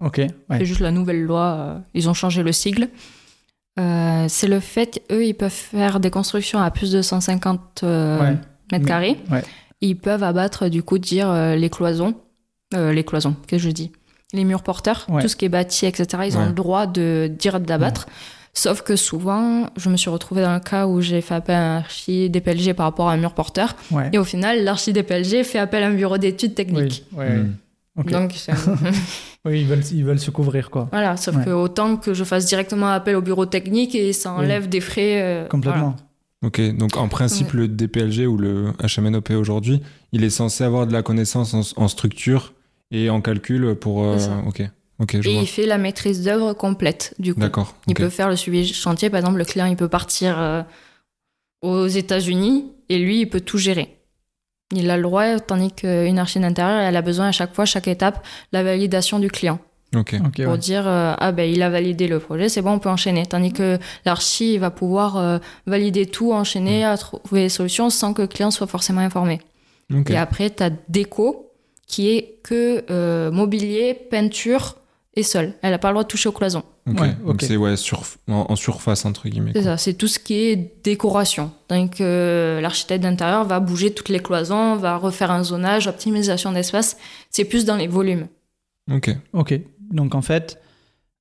Ok. 0.00 0.18
Ouais. 0.18 0.30
C'est 0.58 0.64
juste 0.64 0.80
la 0.80 0.90
nouvelle 0.90 1.22
loi. 1.22 1.42
euh, 1.58 1.78
ils 1.94 2.08
ont 2.08 2.14
changé 2.14 2.42
le 2.42 2.52
sigle. 2.52 2.88
Euh, 3.78 4.26
c'est 4.28 4.48
le 4.48 4.60
fait, 4.60 5.02
eux, 5.10 5.24
ils 5.24 5.34
peuvent 5.34 5.50
faire 5.50 5.98
des 6.00 6.10
constructions 6.10 6.58
à 6.60 6.70
plus 6.70 6.92
de 6.92 7.00
150 7.00 7.80
euh, 7.84 8.20
Ouais. 8.20 8.36
mètres 8.70 8.84
carrés. 8.86 9.16
Ils 9.80 9.96
peuvent 9.96 10.22
abattre, 10.22 10.68
du 10.68 10.82
coup, 10.82 10.98
dire 10.98 11.32
les 11.56 11.70
cloisons. 11.70 12.14
les 12.74 13.04
cloisons, 13.04 13.34
qu'est-ce 13.46 13.62
que 13.62 13.68
je 13.68 13.72
dis? 13.72 13.90
Les 14.32 14.44
murs 14.44 14.62
porteurs, 14.62 15.06
Ouais. 15.10 15.20
tout 15.22 15.28
ce 15.28 15.36
qui 15.36 15.44
est 15.44 15.48
bâti, 15.50 15.84
etc. 15.86 16.06
Ils 16.26 16.38
ont 16.38 16.46
le 16.46 16.52
droit 16.52 16.86
de 16.86 17.30
dire 17.38 17.60
d'abattre. 17.60 18.06
Sauf 18.54 18.82
que 18.82 18.96
souvent, 18.96 19.68
je 19.78 19.88
me 19.88 19.96
suis 19.96 20.10
retrouvée 20.10 20.42
dans 20.42 20.50
un 20.50 20.60
cas 20.60 20.86
où 20.86 21.00
j'ai 21.00 21.20
fait 21.22 21.34
appel 21.34 21.54
à 21.54 21.74
un 21.74 21.78
archi 21.78 22.28
DPLG 22.28 22.74
par 22.74 22.84
rapport 22.84 23.08
à 23.08 23.12
un 23.14 23.16
mur 23.16 23.32
porteur. 23.32 23.74
Ouais. 23.90 24.10
Et 24.12 24.18
au 24.18 24.24
final, 24.24 24.62
l'archi 24.64 24.92
DPLG 24.92 25.42
fait 25.44 25.58
appel 25.58 25.82
à 25.82 25.86
un 25.88 25.94
bureau 25.94 26.18
d'études 26.18 26.50
Oui. 26.50 26.54
techniques. 26.54 27.04
ouais, 27.12 27.26
ouais. 27.28 27.36
Mm. 27.38 27.54
Ok. 27.98 28.10
Donc, 28.10 28.32
Oui, 29.44 29.60
ils 29.62 29.66
veulent, 29.66 29.82
ils 29.92 30.04
veulent 30.04 30.18
se 30.20 30.30
couvrir, 30.30 30.70
quoi. 30.70 30.88
Voilà, 30.92 31.16
sauf 31.16 31.36
Ouais. 31.36 31.44
que 31.44 31.50
autant 31.50 31.96
que 31.96 32.14
je 32.14 32.24
fasse 32.24 32.46
directement 32.46 32.88
appel 32.88 33.16
au 33.16 33.22
bureau 33.22 33.44
technique 33.46 33.94
et 33.94 34.12
ça 34.12 34.32
enlève 34.32 34.68
des 34.68 34.80
frais. 34.80 35.20
euh, 35.22 35.48
Complètement. 35.48 35.96
Ok, 36.44 36.60
donc 36.76 36.96
en 36.96 37.08
principe, 37.08 37.52
le 37.52 37.68
DPLG 37.68 38.26
ou 38.26 38.36
le 38.36 38.72
HMNOP 38.82 39.30
aujourd'hui, 39.32 39.80
il 40.12 40.24
est 40.24 40.30
censé 40.30 40.64
avoir 40.64 40.86
de 40.86 40.92
la 40.92 41.02
connaissance 41.02 41.54
en, 41.54 41.60
en 41.76 41.88
structure 41.88 42.52
et 42.92 43.10
en 43.10 43.20
calcul 43.20 43.74
pour. 43.74 44.04
euh, 44.04 44.16
ok, 44.46 44.62
je 45.20 45.28
Et 45.28 45.32
vois. 45.32 45.42
il 45.42 45.48
fait 45.48 45.66
la 45.66 45.78
maîtrise 45.78 46.22
d'œuvre 46.22 46.52
complète, 46.52 47.14
du 47.18 47.34
coup. 47.34 47.40
D'accord. 47.40 47.74
Il 47.88 47.94
peut 47.94 48.08
faire 48.10 48.28
le 48.28 48.36
suivi 48.36 48.72
chantier. 48.72 49.10
Par 49.10 49.18
exemple, 49.18 49.38
le 49.38 49.44
client, 49.44 49.66
il 49.66 49.76
peut 49.76 49.88
partir 49.88 50.38
euh, 50.38 50.62
aux 51.62 51.86
États-Unis 51.88 52.70
et 52.88 52.98
lui, 52.98 53.20
il 53.22 53.26
peut 53.28 53.40
tout 53.40 53.58
gérer. 53.58 53.96
Il 54.74 54.88
a 54.90 54.96
le 54.96 55.02
droit, 55.02 55.38
tandis 55.40 55.72
qu'une 55.72 56.18
archi 56.18 56.38
d'intérieur, 56.40 56.80
elle 56.80 56.96
a 56.96 57.02
besoin 57.02 57.28
à 57.28 57.32
chaque 57.32 57.54
fois, 57.54 57.64
chaque 57.64 57.88
étape, 57.88 58.24
la 58.52 58.62
validation 58.62 59.18
du 59.18 59.30
client. 59.30 59.58
Ok. 59.94 60.14
Ok, 60.24 60.42
pour 60.44 60.52
ouais. 60.52 60.58
dire 60.58 60.88
euh, 60.88 61.12
ah 61.18 61.32
ben 61.32 61.50
il 61.50 61.62
a 61.62 61.68
validé 61.68 62.08
le 62.08 62.18
projet, 62.18 62.48
c'est 62.48 62.62
bon, 62.62 62.72
on 62.72 62.78
peut 62.78 62.88
enchaîner. 62.88 63.26
Tandis 63.26 63.52
que 63.52 63.78
l'archi 64.06 64.54
il 64.54 64.58
va 64.58 64.70
pouvoir 64.70 65.18
euh, 65.18 65.38
valider 65.66 66.06
tout, 66.06 66.32
enchaîner, 66.32 66.82
à 66.84 66.96
trouver 66.96 67.42
des 67.42 67.48
solutions 67.50 67.90
sans 67.90 68.14
que 68.14 68.22
le 68.22 68.28
client 68.28 68.50
soit 68.50 68.66
forcément 68.66 69.02
informé. 69.02 69.40
ok. 69.94 70.08
Et 70.10 70.16
après, 70.16 70.48
tu 70.48 70.62
as 70.62 70.70
déco 70.88 71.51
qui 71.92 72.08
est 72.10 72.38
que 72.42 72.84
euh, 72.90 73.30
mobilier, 73.30 73.92
peinture 73.92 74.76
et 75.14 75.22
sol. 75.22 75.52
Elle 75.60 75.72
n'a 75.72 75.78
pas 75.78 75.88
le 75.88 75.92
droit 75.92 76.04
de 76.04 76.08
toucher 76.08 76.30
aux 76.30 76.32
cloisons. 76.32 76.64
ok. 76.88 77.00
Ouais, 77.00 77.14
Donc 77.26 77.42
c'est 77.42 77.56
ouais, 77.58 77.74
en, 78.28 78.46
en 78.48 78.56
surface, 78.56 79.04
entre 79.04 79.28
guillemets. 79.28 79.52
C'est 79.54 79.64
ça, 79.64 79.76
c'est 79.76 79.92
tout 79.92 80.08
ce 80.08 80.18
qui 80.18 80.34
est 80.34 80.72
décoration. 80.82 81.52
Donc 81.68 82.00
euh, 82.00 82.62
l'architecte 82.62 83.02
d'intérieur 83.02 83.44
va 83.44 83.60
bouger 83.60 83.92
toutes 83.92 84.08
les 84.08 84.20
cloisons, 84.20 84.76
va 84.76 84.96
refaire 84.96 85.30
un 85.30 85.44
zonage, 85.44 85.86
optimisation 85.86 86.50
d'espace. 86.50 86.96
C'est 87.28 87.44
plus 87.44 87.66
dans 87.66 87.76
les 87.76 87.88
volumes. 87.88 88.26
Ok. 88.90 89.14
Ok. 89.34 89.60
Donc 89.90 90.14
en 90.14 90.22
fait, 90.22 90.58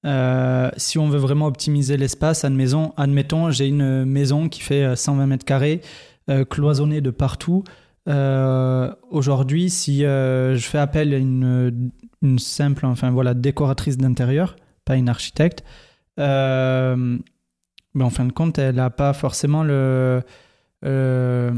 euh, 0.05 0.71
si 0.77 0.97
on 0.97 1.09
veut 1.09 1.19
vraiment 1.19 1.47
optimiser 1.47 1.97
l'espace, 1.97 2.45
admettons, 2.45 2.93
admettons 2.95 3.51
j'ai 3.51 3.67
une 3.67 4.05
maison 4.05 4.47
qui 4.47 4.61
fait 4.61 4.83
euh, 4.83 4.95
120 4.95 5.27
mètres 5.27 5.45
carrés, 5.45 5.81
euh, 6.29 6.45
cloisonnée 6.45 7.01
de 7.01 7.11
partout. 7.11 7.65
Euh, 8.07 8.91
aujourd'hui, 9.09 9.69
si 9.69 10.05
euh, 10.05 10.55
je 10.55 10.65
fais 10.67 10.77
appel 10.79 11.13
à 11.13 11.17
une, 11.17 11.91
une 12.21 12.39
simple, 12.39 12.85
enfin 12.85 13.11
voilà, 13.11 13.33
décoratrice 13.33 13.97
d'intérieur, 13.97 14.55
pas 14.85 14.95
une 14.95 15.09
architecte, 15.09 15.63
euh, 16.19 17.17
ben, 17.93 18.05
en 18.05 18.09
fin 18.09 18.25
de 18.25 18.31
compte, 18.31 18.57
elle 18.59 18.75
n'a 18.75 18.89
pas 18.89 19.13
forcément 19.13 19.63
le 19.63 20.21
euh, 20.85 21.51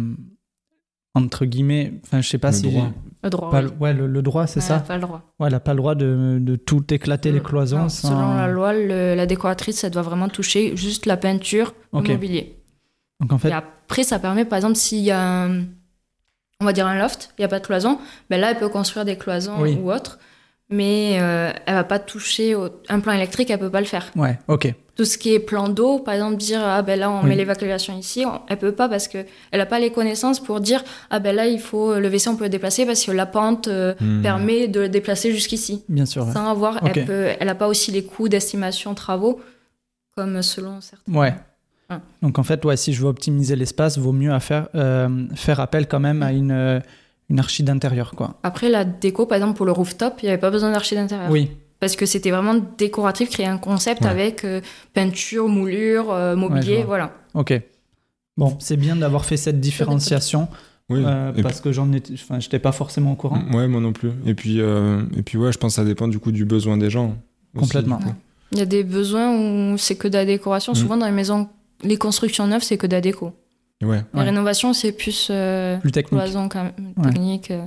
entre 1.15 1.45
guillemets, 1.45 1.93
enfin 2.03 2.21
je 2.21 2.27
sais 2.29 2.37
pas 2.39 2.49
Le 2.49 2.55
si 2.55 2.63
droit. 2.63 2.91
Le 3.23 3.29
droit. 3.29 3.49
pas 3.51 3.61
oui. 3.63 3.69
ouais 3.79 3.93
le, 3.93 4.07
le 4.07 4.21
droit 4.21 4.47
c'est 4.47 4.59
Elle 4.59 4.65
ça 4.65 4.75
a 4.77 4.79
pas 4.79 4.95
le 4.95 5.01
droit. 5.03 5.21
ouais, 5.39 5.47
elle 5.47 5.53
a 5.53 5.59
pas 5.59 5.71
le 5.73 5.77
droit 5.77 5.95
de, 5.95 6.39
de 6.41 6.55
tout 6.55 6.91
éclater 6.93 7.31
les 7.31 7.39
cloisons 7.39 7.83
Non, 7.83 7.89
sans- 7.89 8.09
Selon 8.09 8.33
la 8.35 8.47
loi, 8.47 8.73
le- 8.73 9.13
la 9.15 9.25
décoratrice, 9.25 9.83
elle 9.83 9.91
doit 9.91 10.01
vraiment 10.01 10.27
toucher 10.27 10.75
juste 10.75 11.05
la 11.05 11.15
peinture, 11.15 11.73
Ok. 11.93 12.07
le 12.07 12.15
mobilier. 12.15 12.57
donc 13.21 13.31
en 13.31 13.37
fait 13.37 13.49
Et 13.49 13.53
après, 13.53 14.03
ça 14.03 14.17
permet, 14.19 14.43
par 14.43 14.57
exemple, 14.57 14.75
s'il 14.75 14.99
y 15.03 15.11
a 15.11 15.43
un, 15.45 15.61
on 16.63 16.65
va 16.65 16.73
dire 16.73 16.87
un 16.87 16.97
loft, 16.97 17.29
il 17.37 17.41
n'y 17.41 17.45
a 17.45 17.49
pas 17.49 17.59
de 17.59 17.65
cloison, 17.65 17.99
ben 18.29 18.39
là, 18.41 18.51
elle 18.51 18.57
peut 18.57 18.69
construire 18.69 19.05
des 19.05 19.17
cloisons 19.17 19.57
Oui. 19.59 19.77
ou 19.81 19.91
autre, 19.91 20.17
mais 20.69 21.17
euh, 21.21 21.51
elle 21.65 21.75
va 21.75 21.83
pas 21.83 21.99
toucher 21.99 22.55
au- 22.55 22.69
un 22.89 22.99
plan 22.99 23.11
électrique, 23.13 23.49
elle 23.51 23.59
peut 23.59 23.69
pas 23.69 23.81
le 23.81 23.85
faire. 23.85 24.11
ouais 24.15 24.39
ok 24.47 24.73
Tout 24.95 25.05
ce 25.05 25.17
qui 25.17 25.33
est 25.33 25.39
plan 25.39 25.69
d'eau, 25.69 25.99
par 25.99 26.13
exemple, 26.13 26.37
dire 26.37 26.61
ah 26.63 26.81
ben 26.81 26.99
là 26.99 27.09
on 27.11 27.21
Oui. 27.23 27.29
met 27.29 27.35
l'évacuation 27.35 27.97
ici, 27.97 28.25
on- 28.25 28.39
elle 28.47 28.57
peut 28.57 28.71
pas 28.71 28.87
parce 28.87 29.07
que 29.07 29.19
elle 29.51 29.59
a 29.61 29.65
pas 29.65 29.79
les 29.79 29.91
connaissances 29.91 30.39
pour 30.39 30.61
dire 30.61 30.83
ah 31.09 31.19
ben 31.19 31.35
là 31.35 31.47
il 31.47 31.59
faut 31.59 31.99
le 31.99 32.07
WC 32.09 32.29
on 32.29 32.35
peut 32.37 32.45
le 32.45 32.49
déplacer 32.49 32.85
parce 32.85 33.03
que 33.03 33.11
la 33.11 33.25
pente 33.25 33.67
euh, 33.67 33.93
Hmm. 33.99 34.21
permet 34.21 34.67
de 34.67 34.81
le 34.81 34.89
déplacer 34.89 35.31
jusqu'ici. 35.31 35.83
bien 35.89 36.05
sûr 36.05 36.25
ouais. 36.25 36.33
Sans 36.33 36.49
avoir, 36.49 36.79
elle 36.85 37.05
peut, 37.05 37.27
elle 37.39 37.49
a 37.49 37.55
pas 37.55 37.67
aussi 37.67 37.91
les 37.91 38.03
coûts 38.05 38.29
d'estimation 38.29 38.93
travaux 38.95 39.41
comme 40.15 40.41
selon 40.43 40.79
certains. 40.81 41.11
Ouais. 41.11 41.33
Ah. 41.89 41.99
Donc 42.21 42.39
en 42.39 42.43
fait, 42.43 42.63
ouais, 42.65 42.77
si 42.77 42.93
je 42.93 43.01
veux 43.01 43.07
optimiser 43.07 43.55
l'espace, 43.55 43.97
vaut 43.97 44.11
mieux 44.13 44.31
à 44.33 44.39
faire, 44.39 44.67
euh, 44.75 45.27
faire 45.35 45.59
appel 45.59 45.87
quand 45.87 45.99
même 45.99 46.23
à 46.23 46.31
une, 46.31 46.51
euh, 46.51 46.79
une 47.29 47.39
archi 47.39 47.63
d'intérieur, 47.63 48.11
quoi. 48.15 48.39
Après 48.43 48.69
la 48.69 48.85
déco 48.85 49.25
par 49.25 49.37
exemple 49.37 49.57
pour 49.57 49.65
le 49.65 49.71
rooftop, 49.71 50.15
il 50.21 50.25
y 50.25 50.29
avait 50.29 50.37
pas 50.37 50.51
besoin 50.51 50.71
d'archi 50.71 50.95
d'intérieur. 50.95 51.29
Oui, 51.31 51.51
Parce 51.79 51.95
que 51.97 52.05
c'était 52.05 52.31
vraiment 52.31 52.55
décoratif, 52.77 53.29
créer 53.29 53.45
un 53.47 53.57
concept 53.57 54.03
Ouais. 54.03 54.09
avec 54.09 54.45
euh, 54.45 54.61
peinture, 54.93 55.47
moulure, 55.49 56.11
euh, 56.11 56.35
mobilier, 56.35 56.83
voilà. 56.85 57.11
ok. 57.33 57.61
Bon, 58.37 58.55
c'est 58.59 58.77
bien 58.77 58.95
d'avoir 58.95 59.25
fait 59.25 59.37
cette 59.37 59.59
différenciation 59.59 60.47
Oui. 60.89 61.03
euh, 61.05 61.31
parce 61.43 61.59
que 61.61 61.71
j'en 61.71 61.91
étais, 61.91 62.13
enfin, 62.13 62.39
j'étais 62.39 62.57
pas 62.59 62.71
forcément 62.71 63.11
au 63.11 63.15
courant. 63.15 63.39
puis- 63.39 63.55
ouais, 63.55 63.67
moi 63.67 63.79
non 63.81 63.91
plus. 63.93 64.11
Et 64.25 64.33
puis, 64.33 64.59
euh, 64.61 65.03
et 65.15 65.21
puis 65.21 65.37
ouais, 65.37 65.51
je 65.51 65.57
pense 65.57 65.73
que 65.73 65.75
ça 65.75 65.85
dépend 65.85 66.07
du 66.07 66.17
coup 66.19 66.31
du 66.31 66.45
besoin 66.45 66.77
des 66.77 66.89
gens. 66.89 67.15
aussi, 67.55 67.65
Complètement. 67.67 67.97
du. 67.97 68.05
Il 68.53 68.57
y 68.59 68.61
a 68.61 68.65
des 68.65 68.83
besoins 68.83 69.31
où 69.73 69.77
c'est 69.77 69.95
que 69.95 70.07
de 70.07 70.13
la 70.15 70.25
décoration. 70.25 70.71
Mm. 70.71 70.75
Souvent 70.75 70.97
dans 70.97 71.05
les 71.05 71.11
maisons, 71.11 71.47
les 71.83 71.97
constructions 71.97 72.47
neuves, 72.47 72.63
c'est 72.63 72.77
que 72.77 72.87
de 72.87 72.93
la 72.93 73.01
déco. 73.01 73.33
Ouais. 73.81 74.03
Les 74.13 74.19
Ouais. 74.19 74.25
rénovations, 74.25 74.73
c'est 74.73 74.91
plus 74.93 75.27
euh, 75.29 75.77
Plus 75.79 75.91
technique. 75.91 76.21
cloison 76.21 76.47
quand 76.49 76.63
même, 76.63 76.93
Ouais. 76.97 77.09
technique. 77.11 77.51
euh. 77.51 77.65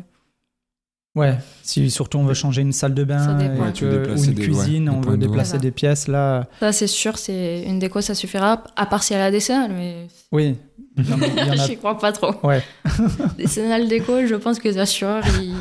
Ouais. 1.15 1.39
Si 1.63 1.91
surtout 1.91 2.19
on 2.19 2.25
veut 2.27 2.35
changer 2.35 2.61
une 2.61 2.73
salle 2.73 2.93
de 2.93 3.03
bain 3.03 3.39
Ouais, 3.39 3.73
que- 3.73 3.85
veux 3.87 3.97
ou 3.97 4.01
déplacer 4.03 4.27
une 4.29 4.35
des- 4.35 4.43
cuisine, 4.43 4.89
ouais, 4.91 4.95
des 5.01 5.07
on 5.07 5.11
veut 5.11 5.17
déplacer 5.17 5.59
des 5.59 5.71
pièces 5.71 6.09
là. 6.09 6.47
Ça, 6.61 6.73
c'est 6.73 6.87
sûr, 6.87 7.17
c'est 7.17 7.63
une 7.63 7.79
déco, 7.79 8.03
ça 8.03 8.15
suffira. 8.15 8.63
À 8.77 8.85
part 8.87 9.03
si 9.03 9.15
elle 9.15 9.23
a 9.23 9.31
des 9.31 9.41
scénales, 9.41 9.73
mais 9.73 10.09
Oui. 10.33 10.57
Non, 10.97 11.17
mais 11.17 11.29
il 11.29 11.39
y 11.39 11.43
en 11.43 11.53
a- 11.53 11.57
j'y 11.67 11.77
crois 11.79 11.99
pas 11.99 12.13
trop. 12.13 12.35
Ouais. 12.47 12.63
Les 13.39 13.47
scénales 13.47 13.89
déco, 13.89 14.27
je 14.27 14.35
pense 14.35 14.59
que 14.59 14.69
les 14.69 14.77
assureurs, 14.79 15.25
ils, 15.41 15.55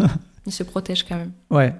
ils 0.45 0.51
se 0.51 0.63
protègent 0.63 1.03
quand 1.03 1.15
même. 1.17 1.31
Ouais. 1.49 1.73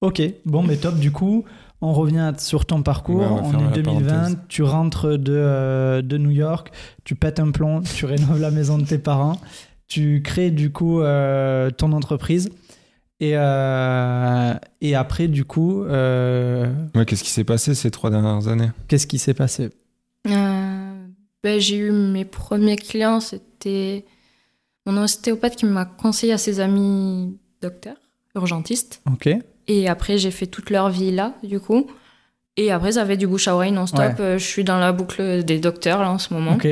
Ok, 0.00 0.20
bon, 0.44 0.62
mais 0.64 0.76
top. 0.76 0.96
Du 0.98 1.12
coup, 1.12 1.44
on 1.82 1.92
revient 1.92 2.32
sur 2.38 2.64
ton 2.64 2.82
parcours. 2.82 3.20
Ouais, 3.20 3.26
on 3.42 3.58
est 3.58 3.64
la 3.64 3.82
2020, 3.82 4.08
parenthèse. 4.08 4.38
tu 4.48 4.62
rentres 4.62 5.18
de, 5.18 5.32
euh, 5.34 6.00
de 6.02 6.16
New 6.16 6.30
York, 6.30 6.70
tu 7.04 7.14
pètes 7.14 7.40
un 7.40 7.50
plomb, 7.50 7.80
tu 7.94 8.06
rénoves 8.06 8.40
la 8.40 8.50
maison 8.50 8.78
de 8.78 8.84
tes 8.84 8.98
parents, 8.98 9.38
tu 9.88 10.22
crées 10.22 10.50
du 10.50 10.70
coup 10.72 11.00
euh, 11.00 11.70
ton 11.70 11.92
entreprise. 11.92 12.48
Et, 13.20 13.32
euh, 13.36 14.54
et 14.80 14.94
après, 14.96 15.28
du 15.28 15.44
coup, 15.44 15.84
euh, 15.84 16.72
Ouais, 16.94 17.04
Qu'est-ce 17.04 17.22
qui 17.22 17.30
s'est 17.30 17.44
passé 17.44 17.74
ces 17.74 17.90
trois 17.92 18.10
dernières 18.10 18.48
années? 18.48 18.70
qu'est-ce 18.88 19.06
qui 19.06 19.18
s'est 19.18 19.34
passé? 19.34 19.70
Euh, 20.26 21.06
ben, 21.44 21.60
j'ai 21.60 21.76
eu 21.76 21.92
mes 21.92 22.24
premiers 22.24 22.76
clients, 22.76 23.20
c'était 23.20 24.04
mon 24.86 24.96
ostéopathe 25.00 25.54
qui 25.56 25.66
m'a 25.66 25.84
conseillé 25.84 26.32
à 26.32 26.38
ses 26.38 26.58
amis 26.58 27.38
docteurs, 27.60 27.96
urgentistes. 28.34 29.02
Ok. 29.12 29.28
Et 29.80 29.88
après, 29.88 30.18
j'ai 30.18 30.30
fait 30.30 30.46
toute 30.46 30.70
leur 30.70 30.90
vie 30.90 31.10
là, 31.10 31.32
du 31.42 31.60
coup. 31.60 31.86
Et 32.58 32.70
après, 32.70 32.92
ça 32.92 33.06
fait 33.06 33.16
du 33.16 33.26
bouche 33.26 33.48
à 33.48 33.54
oreille 33.54 33.72
non-stop. 33.72 34.00
Ouais. 34.00 34.14
Euh, 34.20 34.38
je 34.38 34.44
suis 34.44 34.62
dans 34.62 34.78
la 34.78 34.92
boucle 34.92 35.42
des 35.42 35.58
docteurs 35.58 36.00
là 36.02 36.10
en 36.10 36.18
ce 36.18 36.34
moment. 36.34 36.52
Ok. 36.52 36.68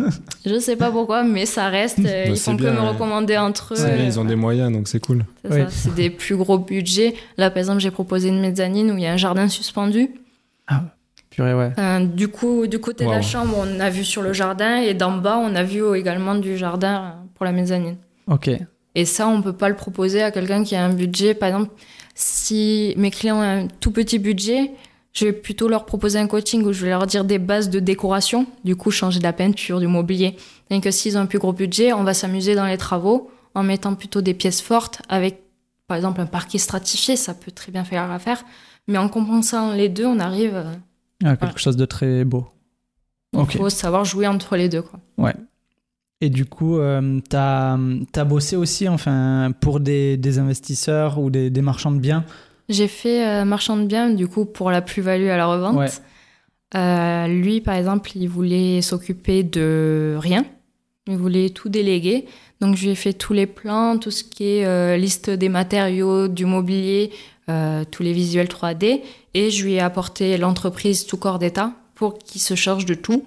Je 0.46 0.60
sais 0.60 0.76
pas 0.76 0.92
pourquoi, 0.92 1.24
mais 1.24 1.46
ça 1.46 1.68
reste. 1.68 1.98
euh, 1.98 2.26
Bah, 2.26 2.30
ils 2.30 2.36
font 2.38 2.56
que 2.56 2.62
bien, 2.62 2.72
me 2.72 2.80
ouais. 2.80 2.88
recommander 2.90 3.36
entre 3.36 3.72
eux. 3.74 3.76
C'est 3.76 3.96
bien, 3.96 4.04
Ils 4.04 4.20
ont 4.20 4.24
des 4.24 4.36
moyens, 4.36 4.70
donc 4.72 4.86
c'est 4.86 5.00
cool. 5.00 5.24
C'est 5.44 5.52
Oui. 5.52 5.60
ça, 5.62 5.66
c'est 5.70 5.94
des 5.96 6.10
plus 6.10 6.36
gros 6.36 6.58
budgets. 6.58 7.14
Là, 7.38 7.50
par 7.50 7.58
exemple, 7.58 7.80
j'ai 7.80 7.90
proposé 7.90 8.28
une 8.28 8.40
mezzanine 8.40 8.92
où 8.92 8.96
il 8.96 9.02
y 9.02 9.06
a 9.06 9.12
un 9.12 9.16
jardin 9.16 9.48
suspendu. 9.48 10.10
Purée, 11.30 11.54
ouais. 11.54 11.72
Euh, 11.78 12.06
du 12.06 12.28
coup, 12.28 12.66
du 12.68 12.78
côté 12.78 13.04
de 13.04 13.10
la 13.10 13.20
chambre, 13.20 13.56
on 13.58 13.80
a 13.80 13.90
vu 13.90 14.04
sur 14.04 14.22
le 14.22 14.32
jardin 14.32 14.76
et 14.78 14.94
d'en 14.94 15.16
bas, 15.16 15.38
on 15.38 15.54
a 15.56 15.64
vu 15.64 15.82
également 15.96 16.34
du 16.36 16.56
jardin 16.56 17.16
pour 17.34 17.44
la 17.44 17.52
mezzanine. 17.52 17.96
Ok. 18.28 18.48
Et 18.94 19.04
ça, 19.04 19.26
on 19.28 19.42
peut 19.42 19.52
pas 19.52 19.68
le 19.68 19.74
proposer 19.76 20.22
à 20.22 20.30
quelqu'un 20.30 20.62
qui 20.64 20.74
a 20.76 20.84
un 20.84 20.92
budget. 20.94 21.34
Par 21.34 21.48
exemple, 21.48 21.70
si 22.18 22.94
mes 22.96 23.10
clients 23.10 23.36
ont 23.38 23.42
un 23.42 23.68
tout 23.68 23.90
petit 23.90 24.18
budget, 24.18 24.72
je 25.12 25.26
vais 25.26 25.32
plutôt 25.32 25.68
leur 25.68 25.84
proposer 25.84 26.18
un 26.18 26.26
coaching 26.26 26.62
où 26.64 26.72
je 26.72 26.84
vais 26.84 26.90
leur 26.90 27.06
dire 27.06 27.24
des 27.26 27.38
bases 27.38 27.68
de 27.70 27.78
décoration. 27.78 28.46
Du 28.64 28.74
coup, 28.74 28.90
changer 28.90 29.18
de 29.18 29.24
la 29.24 29.34
peinture, 29.34 29.80
du 29.80 29.86
mobilier. 29.86 30.34
Et 30.70 30.80
que 30.80 30.90
s'ils 30.90 31.16
ont 31.18 31.20
un 31.20 31.26
plus 31.26 31.38
gros 31.38 31.52
budget, 31.52 31.92
on 31.92 32.04
va 32.04 32.14
s'amuser 32.14 32.54
dans 32.54 32.64
les 32.66 32.78
travaux 32.78 33.30
en 33.54 33.62
mettant 33.62 33.94
plutôt 33.94 34.22
des 34.22 34.32
pièces 34.34 34.62
fortes 34.62 35.02
avec, 35.10 35.42
par 35.88 35.96
exemple, 35.98 36.20
un 36.22 36.26
parquet 36.26 36.58
stratifié. 36.58 37.16
Ça 37.16 37.34
peut 37.34 37.50
très 37.50 37.70
bien 37.70 37.84
faire 37.84 38.08
l'affaire. 38.08 38.44
Mais 38.88 38.98
en 38.98 39.08
compensant 39.10 39.72
les 39.72 39.88
deux, 39.90 40.06
on 40.06 40.18
arrive. 40.18 40.54
euh, 40.56 40.72
Ah, 41.24 41.36
quelque 41.36 41.60
chose 41.60 41.76
de 41.76 41.84
très 41.84 42.24
beau. 42.24 42.46
Il 43.34 43.38
faut 43.58 43.68
savoir 43.70 44.04
jouer 44.06 44.26
entre 44.26 44.56
les 44.56 44.68
deux. 44.70 44.82
Quoi. 44.82 45.00
Et 46.20 46.30
du 46.30 46.46
coup, 46.46 46.78
euh, 46.78 47.20
tu 47.28 47.36
as, 47.36 48.24
bossé 48.24 48.56
aussi 48.56 48.88
enfin, 48.88 49.52
pour 49.60 49.80
des, 49.80 50.16
des 50.16 50.38
investisseurs 50.38 51.18
ou 51.18 51.30
des, 51.30 51.50
des 51.50 51.62
marchands 51.62 51.92
de 51.92 51.98
biens. 51.98 52.24
J'ai 52.68 52.88
fait 52.88 53.26
euh, 53.26 53.44
marchand 53.44 53.76
de 53.76 53.84
biens, 53.84 54.10
du 54.10 54.26
coup, 54.26 54.44
pour 54.44 54.70
la 54.70 54.82
plus-value 54.82 55.28
à 55.28 55.36
la 55.36 55.46
revente. 55.46 55.76
Ouais. 55.76 55.90
Euh, 56.74 57.28
lui, 57.28 57.60
par 57.60 57.74
exemple, 57.74 58.10
il 58.16 58.28
voulait 58.28 58.82
s'occuper 58.82 59.42
de 59.44 60.16
rien. 60.18 60.44
Il 61.06 61.16
voulait 61.16 61.50
tout 61.50 61.68
déléguer. 61.68 62.26
Donc, 62.60 62.76
je 62.76 62.84
lui 62.84 62.90
ai 62.90 62.94
fait 62.96 63.12
tous 63.12 63.32
les 63.32 63.46
plans, 63.46 63.98
tout 63.98 64.10
ce 64.10 64.24
qui 64.24 64.44
est 64.44 64.66
euh, 64.66 64.96
liste 64.96 65.30
des 65.30 65.48
matériaux, 65.48 66.26
du 66.26 66.44
mobilier, 66.44 67.10
tous 67.92 68.02
les 68.02 68.12
visuels 68.12 68.48
3D. 68.48 69.02
Et 69.34 69.50
je 69.50 69.64
lui 69.64 69.74
ai 69.74 69.80
apporté 69.80 70.36
l'entreprise 70.36 71.06
tout 71.06 71.16
corps 71.16 71.38
d'état 71.38 71.72
pour 71.94 72.18
qu'il 72.18 72.40
se 72.40 72.56
charge 72.56 72.86
de 72.86 72.94
tout. 72.94 73.24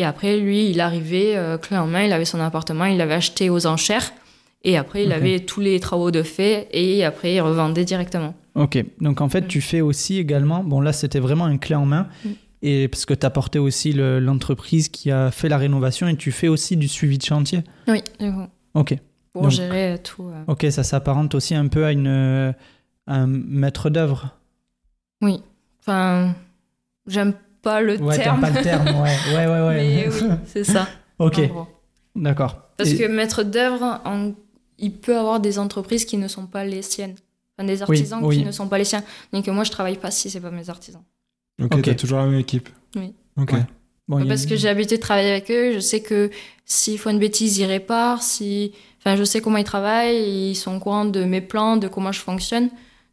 Et 0.00 0.04
après, 0.04 0.38
lui, 0.38 0.70
il 0.70 0.80
arrivait 0.80 1.36
euh, 1.36 1.58
clé 1.58 1.76
en 1.76 1.86
main, 1.86 2.04
il 2.04 2.12
avait 2.12 2.24
son 2.24 2.40
appartement, 2.40 2.86
il 2.86 2.96
l'avait 2.96 3.12
acheté 3.14 3.50
aux 3.50 3.66
enchères. 3.66 4.12
Et 4.64 4.78
après, 4.78 5.04
il 5.04 5.12
avait 5.12 5.40
tous 5.40 5.60
les 5.60 5.78
travaux 5.78 6.10
de 6.10 6.22
fait 6.22 6.68
et 6.72 7.04
après, 7.04 7.34
il 7.34 7.40
revendait 7.42 7.84
directement. 7.84 8.32
Ok, 8.54 8.82
donc 9.00 9.20
en 9.20 9.28
fait, 9.28 9.42
Mm. 9.42 9.46
tu 9.48 9.60
fais 9.60 9.80
aussi 9.82 10.18
également, 10.18 10.64
bon 10.64 10.80
là 10.80 10.92
c'était 10.92 11.18
vraiment 11.20 11.44
un 11.44 11.56
clé 11.58 11.74
en 11.74 11.84
main, 11.86 12.08
Mm. 12.24 12.28
et 12.62 12.88
parce 12.88 13.04
que 13.06 13.14
tu 13.14 13.24
as 13.26 13.30
porté 13.30 13.58
aussi 13.58 13.92
le- 13.92 14.20
l'entreprise 14.20 14.88
qui 14.88 15.10
a 15.10 15.30
fait 15.30 15.48
la 15.50 15.56
rénovation 15.58 16.08
et 16.08 16.16
tu 16.16 16.32
fais 16.32 16.48
aussi 16.48 16.76
du 16.78 16.88
suivi 16.88 17.16
de 17.18 17.24
chantier. 17.24 17.60
Oui, 17.88 18.02
du 18.18 18.32
coup, 18.32 18.46
Ok, 18.74 18.96
pour 19.32 19.42
Donc- 19.42 19.50
gérer 19.52 19.98
tout. 20.02 20.24
euh. 20.28 20.42
ok, 20.46 20.66
ça 20.70 20.82
s'apparente 20.82 21.34
aussi 21.34 21.54
un 21.54 21.68
peu 21.68 21.84
à 21.84 21.92
une, 21.92 22.06
euh, 22.08 22.52
un 23.06 23.26
maître 23.26 23.88
d'œuvre. 23.90 24.34
Oui. 25.22 25.42
Enfin, 25.80 26.34
j'aime 27.06 27.34
pas 27.62 27.80
le 27.80 27.96
Ouais, 28.00 28.16
terme. 28.16 28.40
pas 28.40 28.50
le 28.50 28.62
terme, 28.62 28.86
ouais, 28.86 29.16
ouais, 29.34 29.46
ouais. 29.46 29.60
ouais. 29.66 29.76
Mais 29.96 30.08
oui, 30.22 30.28
c'est 30.46 30.64
ça. 30.64 30.88
ok, 31.18 31.40
d'accord. 32.16 32.62
Parce 32.76 32.90
Et- 32.90 32.98
que 32.98 33.04
maître 33.06 33.42
d'œuvre, 33.42 34.00
en- 34.04 34.32
il 34.78 34.92
peut 34.92 35.16
avoir 35.16 35.40
des 35.40 35.58
entreprises 35.58 36.04
qui 36.04 36.16
ne 36.16 36.28
sont 36.28 36.46
pas 36.46 36.64
les 36.64 36.82
siennes. 36.82 37.14
Enfin, 37.58 37.66
des 37.66 37.82
artisans 37.82 38.20
oui. 38.24 38.38
qui 38.38 38.44
ne 38.44 38.52
sont 38.52 38.68
pas 38.68 38.78
les 38.78 38.84
siens. 38.86 39.02
Donc 39.32 39.46
moi, 39.48 39.64
je 39.64 39.70
travaille 39.70 39.98
pas 39.98 40.10
si 40.10 40.30
c'est 40.30 40.40
pas 40.40 40.50
mes 40.50 40.70
artisans. 40.70 41.02
Ok, 41.62 41.74
Ok. 41.74 41.82
t'as 41.82 41.94
toujours 41.94 42.18
la 42.18 42.26
même 42.26 42.40
équipe 42.40 42.68
Oui. 42.96 43.12
Ok. 43.36 43.52
Ouais. 43.52 43.58
Bon, 44.08 44.18
il 44.18 44.24
y 44.24 44.26
a 44.26 44.28
Parce 44.28 44.46
que 44.46 44.56
j'ai 44.56 44.66
l'habitude 44.68 44.96
de 44.96 45.02
travailler 45.02 45.30
avec 45.30 45.50
eux. 45.50 45.72
Je 45.74 45.78
sais 45.80 46.00
que 46.00 46.30
s'ils 46.64 46.98
font 46.98 47.10
une 47.10 47.18
bêtise, 47.18 47.58
ils 47.58 47.66
réparent. 47.66 48.22
Si... 48.22 48.72
Enfin, 48.98 49.14
je 49.16 49.24
sais 49.24 49.40
comment 49.42 49.58
ils 49.58 49.64
travaillent. 49.64 50.50
Ils 50.50 50.54
sont 50.56 50.74
au 50.74 50.80
courant 50.80 51.04
de 51.04 51.22
mes 51.24 51.40
plans, 51.42 51.76
de 51.76 51.86
comment 51.86 52.10
je 52.12 52.20
fonctionne. 52.20 52.70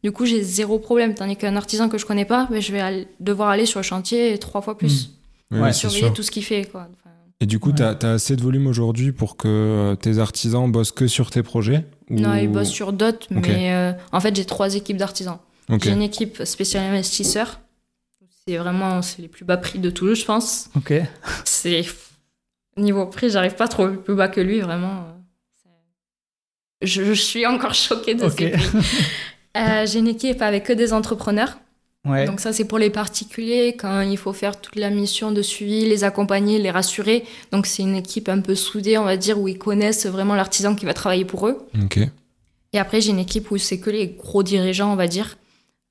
Du 0.07 0.13
coup, 0.13 0.25
j'ai 0.25 0.41
zéro 0.41 0.79
problème. 0.79 1.15
Tandis 1.15 1.35
qu'un 1.35 1.57
artisan 1.57 1.89
que 1.89 1.97
je 1.97 2.05
connais 2.05 2.23
pas, 2.23 2.47
ben, 2.49 2.61
je 2.61 2.71
vais 2.71 2.79
aller- 2.79 3.09
devoir 3.19 3.49
aller 3.49 3.65
sur 3.65 3.79
le 3.81 3.83
chantier 3.83 4.37
trois 4.37 4.61
fois 4.61 4.77
plus. 4.77 5.09
Ouais, 5.51 5.73
c'est 5.73 5.79
Surveiller 5.79 6.05
sûr. 6.05 6.13
tout 6.13 6.23
ce 6.23 6.31
qu'il 6.31 6.45
fait. 6.45 6.63
Quoi. 6.63 6.87
Enfin, 6.93 7.13
Et 7.41 7.45
du 7.45 7.59
coup, 7.59 7.71
Ouais. 7.71 7.75
t'as 7.75 8.07
as 8.07 8.13
assez 8.13 8.37
de 8.37 8.41
volume 8.41 8.67
aujourd'hui 8.67 9.11
pour 9.11 9.35
que 9.35 9.49
euh, 9.49 9.95
tes 9.95 10.19
artisans 10.19 10.71
bossent 10.71 10.93
que 10.93 11.07
sur 11.07 11.29
tes 11.29 11.43
projets 11.43 11.85
Non, 12.09 12.35
ils 12.35 12.47
bossent 12.47 12.69
sur 12.71 12.93
d'autres, 12.93 13.27
mais 13.31 13.73
euh, 13.73 13.91
en 14.13 14.21
fait, 14.21 14.33
j'ai 14.33 14.45
trois 14.45 14.75
équipes 14.75 14.95
d'artisans. 14.95 15.39
J'ai 15.83 15.91
une 15.91 16.01
équipe 16.01 16.41
spéciale 16.45 16.85
investisseurs. 16.85 17.59
C'est 18.47 18.55
vraiment 18.55 19.01
c'est 19.01 19.21
les 19.21 19.27
plus 19.27 19.43
bas 19.43 19.57
prix 19.57 19.79
de 19.79 19.89
Toulouse, 19.89 20.21
je 20.21 20.25
pense. 20.25 20.69
Ok, 20.77 20.93
C'est 21.43 21.83
niveau 22.77 23.05
prix, 23.07 23.29
j'arrive 23.29 23.55
pas 23.55 23.67
trop 23.67 23.89
plus 23.89 24.15
bas 24.15 24.29
que 24.29 24.39
lui, 24.39 24.61
vraiment. 24.61 25.05
je, 26.81 27.03
je 27.03 27.11
suis 27.13 27.45
encore 27.45 27.73
choquée 27.73 28.15
de 28.15 28.29
ces 28.29 28.51
prix. 28.51 28.69
Euh, 29.57 29.85
J'ai 29.85 29.99
une 29.99 30.07
équipe 30.07 30.41
avec 30.41 30.63
que 30.65 30.73
des 30.73 30.93
entrepreneurs. 30.93 31.57
Ouais. 32.05 32.25
Donc 32.25 32.39
ça, 32.39 32.53
c'est 32.53 32.63
pour 32.65 32.77
les 32.77 32.89
particuliers, 32.89 33.75
quand 33.77 34.01
il 34.01 34.17
faut 34.17 34.31
faire 34.31 34.61
toute 34.61 34.75
la 34.77 34.89
mission 34.89 35.31
de 35.31 35.41
suivi, 35.41 35.85
les 35.85 36.03
accompagner, 36.05 36.57
les 36.59 36.71
rassurer. 36.71 37.25
Donc 37.51 37.65
c'est 37.65 37.83
une 37.83 37.95
équipe 37.95 38.29
un 38.29 38.39
peu 38.39 38.55
soudée, 38.55 38.97
on 38.97 39.03
va 39.03 39.17
dire, 39.17 39.39
où 39.39 39.47
ils 39.49 39.57
connaissent 39.57 40.05
vraiment 40.05 40.35
l'artisan 40.35 40.73
qui 40.75 40.85
va 40.85 40.93
travailler 40.93 41.25
pour 41.25 41.47
eux. 41.47 41.67
Ok. 41.83 41.99
Et 42.73 42.79
après, 42.79 43.01
j'ai 43.01 43.09
une 43.09 43.19
équipe 43.19 43.51
où 43.51 43.57
c'est 43.57 43.79
que 43.79 43.89
les 43.89 44.07
gros 44.07 44.43
dirigeants, 44.43 44.93
on 44.93 44.95
va 44.95 45.07
dire, 45.07 45.37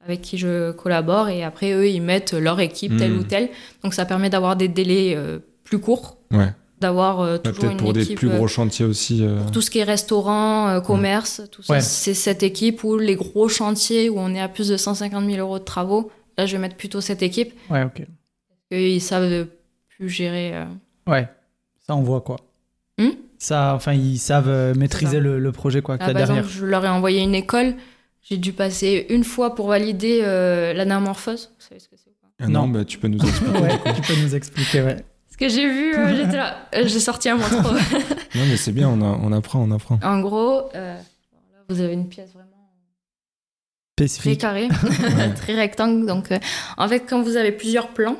avec 0.05 0.23
qui 0.23 0.39
je 0.39 0.71
collabore. 0.73 1.29
Et 1.29 1.43
après, 1.45 1.73
eux, 1.73 1.89
ils 1.89 2.01
mettent 2.01 2.33
leur 2.33 2.61
équipe, 2.61 2.97
telle 2.97 3.13
Hmm. 3.13 3.19
ou 3.19 3.23
telle. 3.25 3.49
Donc 3.83 3.93
ça 3.93 4.05
permet 4.07 4.31
d'avoir 4.31 4.57
des 4.57 4.69
délais 4.69 5.15
euh, 5.17 5.39
plus 5.65 5.81
courts, 5.81 6.17
Ouais. 6.33 6.53
D'avoir 6.81 7.21
euh, 7.21 7.35
Ouais, 7.35 7.39
Peut-être 7.39 7.65
une 7.73 7.77
pour 7.77 7.93
des 7.93 8.05
plus 8.15 8.29
euh, 8.29 8.37
gros 8.37 8.49
chantiers 8.49 8.85
aussi. 8.85 9.25
euh, 9.25 9.41
pour 9.41 9.51
tout 9.51 9.61
ce 9.63 9.71
qui 9.71 9.79
est 9.79 9.85
restaurant, 9.85 10.69
euh, 10.69 10.81
commerce, 10.81 11.43
tout 11.51 11.63
ça, 11.63 11.75
Ouais. 11.75 11.81
c'est 11.81 12.15
cette 12.15 12.43
équipe 12.43 12.85
où 12.85 12.99
les 12.99 13.15
gros 13.17 13.49
chantiers 13.49 14.09
où 14.11 14.19
on 14.19 14.35
est 14.35 14.41
à 14.41 14.49
plus 14.49 14.69
de 14.69 14.77
150 14.77 15.25
000 15.25 15.39
euros 15.39 15.59
de 15.59 15.65
travaux, 15.65 16.11
là 16.37 16.45
je 16.47 16.53
vais 16.53 16.59
mettre 16.61 16.77
plutôt 16.77 17.01
cette 17.01 17.23
équipe. 17.23 17.53
Ouais, 17.71 17.85
ok. 17.85 18.03
Ils 18.71 19.01
savent 19.01 19.47
plus 19.97 20.09
gérer. 20.09 20.55
euh. 20.55 20.65
Ouais. 21.07 21.29
Ça, 21.87 21.95
on 21.97 22.03
voit 22.03 22.21
quoi. 22.21 22.37
Hmm? 22.99 23.11
Ça, 23.39 23.75
enfin, 23.75 23.93
ils 23.93 24.19
savent 24.19 24.49
euh, 24.49 24.75
maîtriser 24.75 25.21
le, 25.21 25.39
le 25.39 25.53
projet 25.53 25.83
quoi, 25.83 25.99
que 25.99 26.03
Ah, 26.05 26.07
t'as 26.09 26.13
par 26.15 26.23
derrière. 26.27 26.39
exemple, 26.45 26.59
je 26.59 26.65
leur 26.67 26.85
ai 26.85 26.89
envoyé 26.89 27.23
une 27.23 27.35
école. 27.35 27.75
J'ai 28.23 28.39
dû 28.39 28.53
passer 28.53 29.07
une 29.11 29.23
fois 29.25 29.55
pour 29.55 29.69
valider 29.69 30.21
euh, 30.25 30.73
l'anamorphose. 30.73 31.53
Vous 31.59 31.65
savez 31.69 31.79
ce 31.81 31.89
que 31.89 31.95
c'est 31.97 32.11
ou 32.11 32.15
pas? 32.21 32.29
Ah 32.41 32.49
non, 32.49 32.63
Non. 32.63 32.69
bah, 32.69 32.85
tu 32.85 32.99
peux 32.99 33.07
nous 33.09 33.19
expliquer. 33.21 33.59
ouais, 33.63 33.79
tu 33.95 34.03
peux 34.15 34.21
nous 34.21 34.35
expliquer, 34.35 34.83
ouais. 34.83 34.97
Parce 35.39 35.53
que 35.53 35.59
j'ai 35.61 35.69
vu, 35.69 35.95
euh, 35.95 36.17
j'étais 36.17 36.37
là, 36.37 36.67
euh, 36.75 36.87
j'ai 36.87 37.01
sorti 37.01 37.29
un 37.29 37.37
mot 37.37 37.43
trop. 37.43 37.73
non, 38.35 38.45
mais 38.49 38.57
c'est 38.57 38.73
bien, 38.73 38.89
on, 38.89 39.01
a- 39.03 39.19
on 39.23 39.33
apprend, 39.33 39.61
on 39.61 39.71
apprend. 39.71 39.99
en 40.03 40.21
gros, 40.21 40.69
euh, 40.75 40.95
là, 40.97 41.59
vous 41.69 41.81
avez 41.81 41.93
une 41.95 42.09
pièce 42.09 42.31
vraiment 42.33 42.47
très 43.97 44.09
Spécifique. 44.09 44.41
carré, 44.41 44.69
très 45.37 45.55
rectangle. 45.55 46.07
Donc, 46.07 46.33
euh, 46.33 46.39
en 46.79 46.89
fait, 46.89 47.01
quand 47.01 47.23
vous 47.23 47.37
avez 47.37 47.53
plusieurs 47.53 47.89
plans, 47.89 48.17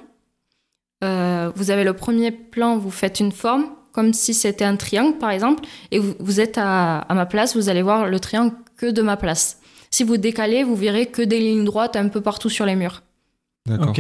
euh, 1.05 1.51
vous 1.55 1.71
avez 1.71 1.85
le 1.85 1.93
premier 1.95 2.31
plan, 2.31 2.77
vous 2.79 2.91
faites 2.91 3.21
une 3.21 3.33
forme, 3.33 3.67
comme 3.93 4.13
si 4.13 4.35
c'était 4.35 4.65
un 4.65 4.77
triangle, 4.77 5.17
par 5.19 5.31
exemple, 5.31 5.65
et 5.91 5.99
vous, 5.99 6.15
vous 6.19 6.41
êtes 6.41 6.59
à, 6.59 6.99
à 6.99 7.15
ma 7.15 7.25
place, 7.27 7.57
vous 7.57 7.69
allez 7.71 7.83
voir 7.83 8.07
le 8.09 8.21
triangle 8.21 8.55
que 8.77 8.91
de 8.91 9.01
ma 9.03 9.17
place. 9.17 9.59
Si 9.91 10.05
vous 10.05 10.19
décalez, 10.19 10.65
vous 10.65 10.77
verrez 10.77 11.07
que 11.07 11.23
des 11.23 11.39
lignes 11.39 11.65
droites 11.65 11.97
un 11.97 12.09
peu 12.09 12.21
partout 12.21 12.51
sur 12.51 12.67
les 12.67 12.77
murs. 12.77 13.03
D'accord. 13.67 13.95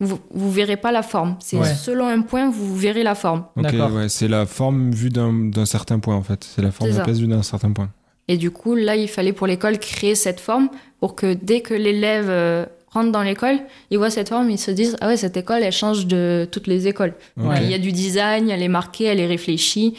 Vous, 0.00 0.18
vous 0.30 0.50
verrez 0.50 0.76
pas 0.76 0.92
la 0.92 1.02
forme. 1.02 1.36
C'est 1.40 1.56
Ouais. 1.56 1.72
selon 1.74 2.06
un 2.06 2.20
point, 2.20 2.50
vous 2.50 2.76
verrez 2.76 3.02
la 3.02 3.14
forme. 3.14 3.44
Ok, 3.56 3.62
D'accord. 3.62 3.92
ouais, 3.92 4.08
c'est 4.10 4.28
la 4.28 4.44
forme 4.44 4.90
vue 4.92 5.08
d'un 5.08 5.32
d'un 5.32 5.64
certain 5.66 5.98
point 5.98 6.14
en 6.16 6.22
fait. 6.22 6.44
C'est 6.44 6.60
la 6.62 6.70
forme 6.70 6.90
de 6.92 6.96
la 6.98 7.04
pièce 7.04 7.18
vue 7.18 7.26
d'un 7.28 7.42
certain 7.42 7.72
point. 7.72 7.88
Et 8.28 8.36
du 8.36 8.50
coup, 8.50 8.74
là, 8.74 8.96
il 8.96 9.08
fallait 9.08 9.32
pour 9.32 9.46
l'école 9.46 9.78
créer 9.78 10.14
cette 10.14 10.40
forme 10.40 10.68
pour 11.00 11.14
que 11.14 11.32
dès 11.34 11.60
que 11.60 11.72
l'élève 11.74 12.26
euh, 12.28 12.66
rentre 12.88 13.10
dans 13.12 13.22
l'école, 13.22 13.58
il 13.90 13.98
voit 13.98 14.10
cette 14.10 14.28
forme, 14.28 14.50
il 14.50 14.58
se 14.58 14.70
dise 14.70 14.96
Ah 15.00 15.06
ouais, 15.08 15.16
cette 15.16 15.36
école, 15.36 15.62
elle 15.62 15.72
change 15.72 16.06
de 16.06 16.46
toutes 16.50 16.66
les 16.66 16.88
écoles. 16.88 17.14
Ouais. 17.36 17.62
Il 17.62 17.70
y 17.70 17.74
a 17.74 17.78
du 17.78 17.92
design, 17.92 18.50
elle 18.50 18.62
est 18.62 18.68
marquée, 18.68 19.04
elle 19.04 19.20
est 19.20 19.26
réfléchie. 19.26 19.94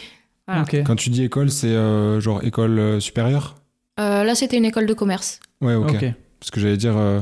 Voilà. 0.46 0.64
Quand 0.84 0.96
tu 0.96 1.10
dis 1.10 1.24
école, 1.24 1.50
c'est 1.50 1.66
euh, 1.68 2.20
genre 2.20 2.44
école 2.44 2.78
euh, 2.78 3.00
supérieure? 3.00 3.56
Euh, 3.98 4.22
là, 4.24 4.34
c'était 4.34 4.56
une 4.58 4.64
école 4.64 4.86
de 4.86 4.94
commerce. 4.94 5.40
Ouais, 5.60 5.74
ok. 5.74 5.90
Ok. 5.90 6.04
Parce 6.38 6.50
que 6.52 6.60
j'allais 6.60 6.76
dire, 6.76 6.96
euh, 6.96 7.20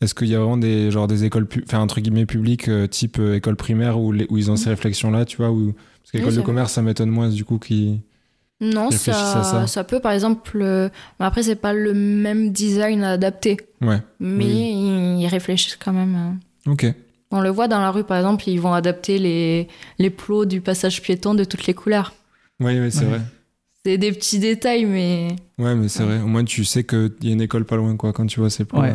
est-ce 0.00 0.14
qu'il 0.14 0.28
y 0.28 0.34
a 0.34 0.38
vraiment 0.38 0.56
des, 0.56 0.90
genre, 0.90 1.06
des 1.06 1.24
écoles, 1.24 1.46
enfin, 1.66 1.78
entre 1.80 2.00
guillemets, 2.00 2.26
publiques, 2.26 2.68
euh, 2.68 2.86
type 2.86 3.18
euh, 3.18 3.36
école 3.36 3.56
primaire, 3.56 3.98
où, 3.98 4.12
les- 4.12 4.26
où 4.30 4.36
ils 4.38 4.50
ont 4.50 4.56
ces 4.56 4.70
réflexions-là, 4.70 5.24
tu 5.24 5.36
vois 5.38 5.50
où... 5.50 5.72
Parce 6.02 6.12
qu'école 6.12 6.30
Oui, 6.30 6.36
de 6.36 6.42
commerce, 6.42 6.72
ça 6.72 6.82
m'étonne 6.82 7.10
moins, 7.10 7.28
du 7.30 7.44
coup, 7.44 7.58
qui... 7.58 8.00
Non, 8.60 8.90
ça, 8.90 9.12
ça. 9.12 9.66
ça. 9.66 9.84
peut, 9.84 10.00
par 10.00 10.12
exemple. 10.12 10.58
euh, 10.62 10.88
après, 11.18 11.42
c'est 11.42 11.56
pas 11.56 11.72
le 11.72 11.92
même 11.92 12.50
design 12.52 13.02
adapté, 13.02 13.56
Ouais, 13.80 14.00
mais 14.20 14.44
Oui. 14.44 14.70
ils, 14.72 15.20
ils 15.22 15.26
réfléchissent 15.26 15.76
quand 15.76 15.92
même. 15.92 16.36
euh. 16.66 16.72
ok. 16.72 16.86
On 17.30 17.40
le 17.40 17.48
voit 17.50 17.66
dans 17.66 17.80
la 17.80 17.90
rue, 17.90 18.04
par 18.04 18.16
exemple, 18.18 18.48
ils 18.48 18.60
vont 18.60 18.72
adapter 18.72 19.18
les, 19.18 19.66
les 19.98 20.10
plots 20.10 20.44
du 20.44 20.60
passage 20.60 21.02
piéton 21.02 21.34
de 21.34 21.42
toutes 21.44 21.66
les 21.66 21.74
couleurs. 21.74 22.14
Ouais, 22.60 22.78
ouais, 22.78 22.90
c'est 22.90 23.00
Ouais. 23.00 23.10
vrai. 23.10 23.20
C'est 23.84 23.98
des 23.98 24.12
petits 24.12 24.38
détails, 24.38 24.84
mais 24.86 25.34
Ouais, 25.58 25.74
mais 25.74 25.88
c'est 25.88 26.04
Ouais. 26.04 26.16
vrai. 26.18 26.20
Au 26.20 26.26
moins, 26.26 26.44
tu 26.44 26.64
sais 26.64 26.84
qu'il 26.84 27.12
y 27.22 27.30
a 27.30 27.32
une 27.32 27.40
école 27.42 27.64
pas 27.64 27.76
loin, 27.76 27.96
quoi, 27.96 28.12
quand 28.12 28.26
tu 28.26 28.38
vois 28.40 28.50
ces 28.50 28.64
plans. 28.64 28.80
Ouais. 28.82 28.94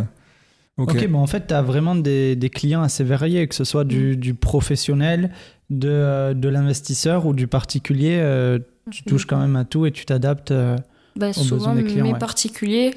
Ok. 0.79 1.07
Bon, 1.07 1.19
en 1.19 1.27
fait, 1.27 1.47
tu 1.47 1.53
as 1.53 1.61
vraiment 1.61 1.95
des, 1.95 2.35
des 2.35 2.49
clients 2.49 2.81
assez 2.81 3.03
variés, 3.03 3.47
que 3.47 3.55
ce 3.55 3.63
soit 3.63 3.83
du, 3.83 4.15
du 4.17 4.33
professionnel, 4.33 5.31
de, 5.69 5.89
euh, 5.89 6.33
de 6.33 6.49
l'investisseur 6.49 7.25
ou 7.25 7.33
du 7.33 7.47
particulier. 7.47 8.17
euh, 8.21 8.59
tu 8.91 9.03
touches 9.03 9.25
quand 9.25 9.37
même 9.39 9.55
à 9.55 9.65
tout 9.65 9.85
et 9.85 9.91
tu 9.91 10.05
t'adaptes. 10.05 10.51
euh, 10.51 10.75
Bah, 11.15 11.31
souvent, 11.33 11.75
des 11.75 11.83
clients, 11.83 12.03
mes 12.05 12.13
ouais. 12.13 12.19
particuliers, 12.19 12.93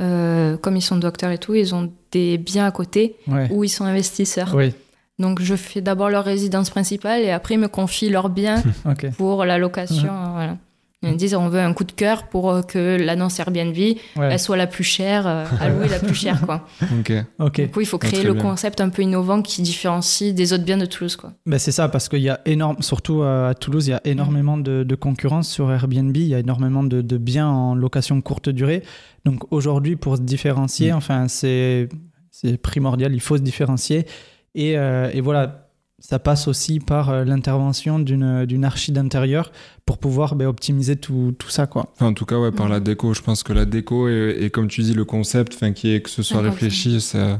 euh, 0.00 0.56
comme 0.56 0.76
ils 0.76 0.82
sont 0.82 0.96
docteurs 0.96 1.30
et 1.32 1.38
tout, 1.38 1.54
ils 1.54 1.74
ont 1.74 1.92
des 2.12 2.38
biens 2.38 2.66
à 2.66 2.70
côté 2.70 3.16
ouais. 3.26 3.48
où 3.50 3.64
ils 3.64 3.68
sont 3.68 3.84
investisseurs. 3.84 4.52
Oui, 4.54 4.72
Donc, 5.18 5.40
je 5.42 5.54
fais 5.56 5.80
d'abord 5.80 6.10
leur 6.10 6.24
résidence 6.24 6.70
principale 6.70 7.22
et 7.22 7.30
après, 7.30 7.54
ils 7.54 7.60
me 7.60 7.68
confient 7.68 8.10
leurs 8.10 8.28
biens 8.28 8.62
pour 9.18 9.44
la 9.44 9.58
location. 9.58 10.12
Voilà. 10.34 10.58
Ils 11.04 11.16
disent 11.16 11.34
on 11.34 11.48
veut 11.48 11.58
un 11.60 11.72
coup 11.74 11.84
de 11.84 11.92
cœur 11.92 12.28
pour 12.28 12.50
euh, 12.50 12.62
que 12.62 12.96
l'annonce 13.00 13.40
Airbnb 13.40 13.74
Ouais. 13.76 13.96
elle 14.16 14.38
soit 14.38 14.56
la 14.56 14.66
plus 14.66 14.84
chère, 14.84 15.26
euh, 15.26 15.44
à 15.60 15.68
louer 15.68 15.88
la 15.88 15.98
plus 15.98 16.14
chère. 16.14 16.40
Quoi. 16.46 16.66
Ok. 17.00 17.12
Ok. 17.40 17.60
Du 17.62 17.68
coup, 17.68 17.80
il 17.80 17.86
faut 17.86 17.98
Ah, 18.00 18.06
créer 18.06 18.22
le 18.22 18.34
bien. 18.34 18.42
concept 18.42 18.80
un 18.80 18.88
peu 18.88 19.02
innovant 19.02 19.42
qui 19.42 19.62
différencie 19.62 20.32
des 20.34 20.52
autres 20.52 20.64
biens 20.64 20.76
de 20.78 20.86
Toulouse. 20.86 21.16
Quoi. 21.16 21.32
Ben, 21.46 21.58
c'est 21.58 21.72
ça, 21.72 21.88
parce 21.88 22.08
qu'il 22.08 22.20
y 22.22 22.28
a 22.28 22.40
énorme, 22.46 22.76
surtout 22.80 23.22
euh, 23.22 23.50
à 23.50 23.54
Toulouse, 23.54 23.86
il 23.88 23.90
y 23.90 23.94
a 23.94 24.00
énormément 24.04 24.56
de, 24.58 24.84
de 24.84 24.94
concurrence 24.94 25.48
sur 25.48 25.72
Airbnb, 25.72 26.16
il 26.16 26.22
y 26.28 26.34
a 26.34 26.38
énormément 26.38 26.84
de, 26.84 27.00
de 27.02 27.18
biens 27.18 27.48
en 27.48 27.74
location 27.74 28.20
courte 28.20 28.48
durée. 28.48 28.82
Donc 29.24 29.52
aujourd'hui, 29.52 29.96
pour 29.96 30.16
se 30.16 30.22
différencier, 30.22 30.92
Mm. 30.92 30.96
enfin, 30.96 31.26
c'est, 31.28 31.88
c'est 32.30 32.56
primordial, 32.56 33.12
il 33.14 33.20
faut 33.20 33.36
se 33.36 33.42
différencier. 33.42 34.06
Et, 34.54 34.76
euh, 34.78 35.10
et 35.12 35.20
voilà, 35.20 35.61
ça 36.04 36.18
passe 36.18 36.48
aussi 36.48 36.80
par 36.80 37.10
euh, 37.10 37.24
l'intervention 37.24 38.00
d'une, 38.00 38.44
d'une 38.44 38.64
archi 38.64 38.90
d'intérieur 38.90 39.52
pour 39.86 39.98
pouvoir 39.98 40.34
ben, 40.34 40.46
optimiser 40.48 40.96
tout, 40.96 41.32
tout 41.38 41.48
ça. 41.48 41.68
Quoi. 41.68 41.88
Enfin, 41.94 42.06
en 42.08 42.12
tout 42.12 42.26
cas, 42.26 42.38
ouais, 42.40 42.50
par 42.50 42.66
Mhm. 42.66 42.72
la 42.72 42.80
déco, 42.80 43.14
je 43.14 43.22
pense 43.22 43.44
que 43.44 43.52
la 43.52 43.64
déco 43.64 44.08
et, 44.08 44.36
et 44.40 44.50
comme 44.50 44.66
tu 44.66 44.82
dis, 44.82 44.94
le 44.94 45.04
concept, 45.04 45.54
enfin, 45.54 45.70
qui 45.72 45.92
est 45.94 46.02
que 46.02 46.10
ce 46.10 46.22
soit 46.24 46.40
réfléchi, 46.40 47.00
c'est 47.00 47.38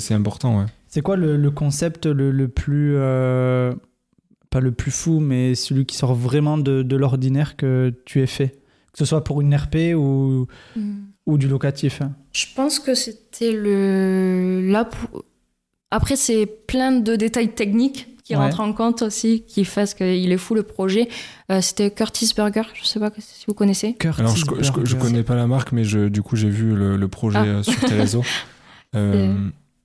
c'est 0.00 0.14
important, 0.14 0.60
ouais. 0.60 0.66
C'est 0.86 1.02
quoi 1.02 1.16
le, 1.16 1.36
le 1.36 1.50
concept 1.50 2.06
le, 2.06 2.30
le 2.30 2.46
plus. 2.48 2.94
euh, 2.96 3.74
pas 4.50 4.60
le 4.60 4.70
plus 4.70 4.90
fou, 4.92 5.18
mais 5.18 5.54
celui 5.56 5.86
qui 5.86 5.96
sort 5.96 6.14
vraiment 6.14 6.58
de, 6.58 6.82
de 6.82 6.96
l'ordinaire 6.96 7.56
que 7.56 7.92
tu 8.04 8.20
aies 8.20 8.26
fait? 8.26 8.50
Que 8.92 8.98
ce 8.98 9.06
soit 9.06 9.24
pour 9.24 9.40
une 9.40 9.54
RP 9.56 9.94
ou, 9.96 10.46
ou 11.26 11.38
du 11.38 11.48
locatif. 11.48 12.02
hein. 12.02 12.12
Je 12.32 12.44
pense 12.54 12.78
que 12.78 12.94
c'était 12.94 13.50
le. 13.52 14.60
Là, 14.70 14.84
pour- 14.84 15.24
Après, 15.92 16.16
c'est 16.16 16.46
plein 16.46 16.90
de 16.92 17.14
détails 17.16 17.50
techniques 17.54 18.08
qui 18.24 18.34
Ouais. 18.34 18.40
rentrent 18.42 18.60
en 18.60 18.72
compte 18.72 19.02
aussi, 19.02 19.42
qui 19.46 19.64
fassent 19.64 19.94
qu'il 19.94 20.30
est 20.32 20.36
fou 20.36 20.54
le 20.54 20.62
projet. 20.62 21.08
Euh, 21.50 21.60
c'était 21.60 21.90
Curtis 21.90 22.32
Burger, 22.36 22.62
je 22.74 22.84
sais 22.84 22.98
pas 23.00 23.10
si 23.18 23.44
vous 23.48 23.54
connaissez. 23.54 23.94
Curtis 23.94 24.20
Alors, 24.20 24.36
je, 24.36 24.44
co- 24.44 24.56
je, 24.58 24.62
je 24.64 24.72
Burger. 24.72 24.96
connais 24.98 25.22
pas 25.22 25.34
la 25.34 25.46
marque, 25.46 25.72
mais 25.72 25.84
je, 25.84 26.08
du 26.08 26.22
coup, 26.22 26.36
j'ai 26.36 26.48
vu 26.48 26.74
le, 26.74 26.96
le 26.96 27.08
projet 27.08 27.38
Ah. 27.40 27.44
euh, 27.46 27.62
sur 27.62 27.78
tes 27.80 27.94
réseaux. 28.04 28.24
Euh, 28.94 29.34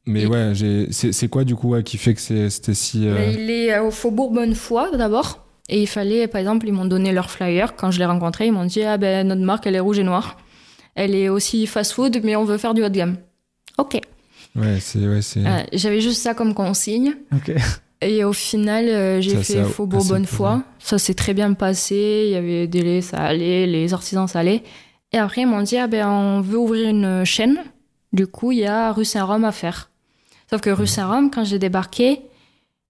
mais 0.05 0.21
Et- 0.23 0.27
ouais, 0.27 0.53
c'est 0.91 1.11
c'est 1.11 1.27
quoi, 1.27 1.43
du 1.43 1.55
coup, 1.55 1.69
ouais, 1.69 1.83
qui 1.83 1.97
fait 1.97 2.13
que 2.13 2.21
c'est- 2.21 2.49
c'était 2.49 2.73
si. 2.73 3.07
euh, 3.07 3.15
Mais 3.15 3.33
Il 3.33 3.49
est 3.49 3.79
au 3.79 3.91
Faubourg 3.91 4.31
Bonnefoy 4.31 4.95
d'abord. 4.97 5.43
Et 5.69 5.81
il 5.81 5.87
fallait, 5.87 6.27
par 6.27 6.39
exemple, 6.39 6.65
ils 6.67 6.73
m'ont 6.73 6.85
donné 6.85 7.11
leur 7.11 7.29
flyer. 7.29 7.75
Quand 7.75 7.91
je 7.91 7.99
l'ai 7.99 8.05
rencontré, 8.05 8.45
ils 8.47 8.53
m'ont 8.53 8.65
dit 8.65 8.83
Ah 8.83 8.97
ben, 8.97 9.27
notre 9.27 9.41
marque, 9.41 9.67
elle 9.67 9.75
est 9.75 9.81
rouge 9.81 9.99
et 9.99 10.03
noire. 10.03 10.37
Elle 10.95 11.13
est 11.15 11.27
aussi 11.27 11.67
fast-food, 11.67 12.21
mais 12.23 12.35
on 12.37 12.45
veut 12.45 12.57
faire 12.57 12.73
du 12.73 12.83
haut 12.83 12.89
de 12.89 12.93
gamme. 12.95 13.17
Ok. 13.77 13.99
Ouais, 14.55 14.79
c'est. 14.79 15.07
Ouais, 15.07 15.21
c'est- 15.21 15.45
Euh, 15.45 15.63
J'avais 15.73 16.01
juste 16.01 16.21
ça 16.21 16.33
comme 16.33 16.53
consigne. 16.53 17.15
Et 18.01 18.23
au 18.23 18.33
final, 18.33 18.85
euh, 18.89 19.21
j'ai 19.21 19.37
fait 19.43 19.63
Faubourg 19.63 20.05
Bonnefoy. 20.05 20.49
plaisant. 20.59 20.63
Ça 20.79 20.97
s'est 20.99 21.13
très 21.15 21.33
bien 21.33 21.53
passé. 21.53 22.23
Il 22.27 22.31
y 22.31 22.35
avait 22.35 22.67
des 22.67 22.79
délais, 22.79 23.01
ça 23.01 23.17
allait. 23.17 23.65
Les 23.65 23.93
artisans, 23.93 24.27
ça 24.27 24.39
allait. 24.39 24.63
Et 25.13 25.17
après, 25.17 25.41
ils 25.41 25.47
m'ont 25.47 25.61
dit 25.63 25.77
ah 25.77 25.87
ben, 25.87 26.07
on 26.07 26.41
veut 26.41 26.57
ouvrir 26.57 26.89
une 26.89 27.23
chaîne. 27.25 27.57
Du 28.13 28.27
coup, 28.27 28.51
il 28.51 28.59
y 28.59 28.65
a 28.65 28.91
rue 28.91 29.05
Saint-Rome 29.05 29.45
à 29.45 29.51
faire. 29.51 29.89
Sauf 30.49 30.61
que 30.61 30.69
rue 30.69 30.87
Saint-Rome, 30.87 31.29
quand 31.31 31.43
j'ai 31.43 31.59
débarqué, 31.59 32.21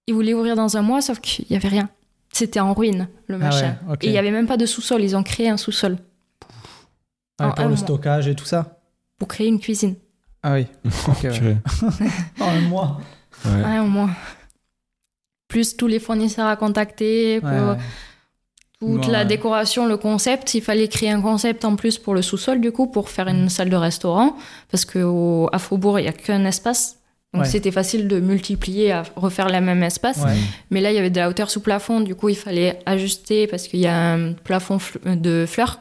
ils 0.06 0.14
voulaient 0.14 0.34
ouvrir 0.34 0.56
dans 0.56 0.76
un 0.76 0.82
mois, 0.82 1.00
sauf 1.00 1.20
qu'il 1.20 1.44
n'y 1.50 1.56
avait 1.56 1.68
rien. 1.68 1.88
C'était 2.32 2.60
en 2.60 2.72
ruine, 2.74 3.08
le 3.26 3.36
Ah 3.36 3.38
machin. 3.38 3.78
ouais. 3.88 3.96
Et 4.02 4.06
il 4.08 4.12
n'y 4.12 4.18
avait 4.18 4.30
même 4.30 4.46
pas 4.46 4.56
de 4.58 4.66
sous-sol. 4.66 5.02
Ils 5.02 5.16
ont 5.16 5.22
créé 5.22 5.48
un 5.48 5.56
sous-sol 5.56 5.96
en 7.40 7.50
pour 7.52 7.64
le 7.64 7.68
mois. 7.70 7.76
stockage 7.78 8.28
et 8.28 8.34
tout 8.34 8.44
ça 8.44 8.78
pour 9.18 9.28
créer 9.28 9.48
une 9.48 9.58
cuisine. 9.58 9.96
Ah 10.42 10.54
oui. 10.54 10.66
Ok, 11.08 11.22
ouais. 11.24 11.56
En 12.40 12.48
un 12.48 12.60
mois. 12.62 13.00
Ouais. 13.44 13.62
Ouais, 13.64 13.78
au 13.80 13.86
moins. 13.86 14.10
Plus 15.48 15.76
tous 15.76 15.86
les 15.86 15.98
fournisseurs 15.98 16.46
à 16.46 16.56
contacter, 16.56 17.40
pour 17.40 17.48
Ouais, 17.50 17.60
ouais. 17.60 17.76
toute 18.80 19.06
la 19.08 19.24
décoration, 19.24 19.86
le 19.86 19.96
concept. 19.96 20.54
Il 20.54 20.62
fallait 20.62 20.88
créer 20.88 21.10
un 21.10 21.22
concept 21.22 21.64
en 21.64 21.74
plus 21.76 21.98
pour 21.98 22.14
le 22.14 22.22
sous-sol, 22.22 22.60
du 22.60 22.70
coup, 22.70 22.86
pour 22.86 23.08
faire 23.08 23.28
une 23.28 23.48
salle 23.48 23.70
de 23.70 23.76
restaurant. 23.76 24.36
Parce 24.70 24.84
qu'à 24.84 25.58
Faubourg, 25.58 25.98
il 25.98 26.02
n'y 26.02 26.08
a 26.08 26.12
qu'un 26.12 26.44
espace. 26.44 26.96
Donc 27.34 27.42
Ouais. 27.42 27.48
c'était 27.48 27.70
facile 27.72 28.08
de 28.08 28.20
multiplier, 28.20 28.92
à 28.92 29.02
refaire 29.16 29.48
le 29.48 29.60
même 29.60 29.82
espace. 29.82 30.18
Ouais. 30.18 30.34
Mais 30.70 30.80
là, 30.80 30.90
il 30.92 30.94
y 30.94 30.98
avait 30.98 31.10
de 31.10 31.18
la 31.18 31.28
hauteur 31.28 31.50
sous 31.50 31.60
plafond. 31.60 32.00
Du 32.00 32.14
coup, 32.14 32.28
il 32.30 32.36
fallait 32.36 32.78
ajuster 32.86 33.46
parce 33.46 33.68
qu'il 33.68 33.80
y 33.80 33.86
a 33.86 34.12
un 34.14 34.32
plafond 34.32 34.78
fl- 34.78 35.20
de 35.20 35.44
fleurs. 35.46 35.78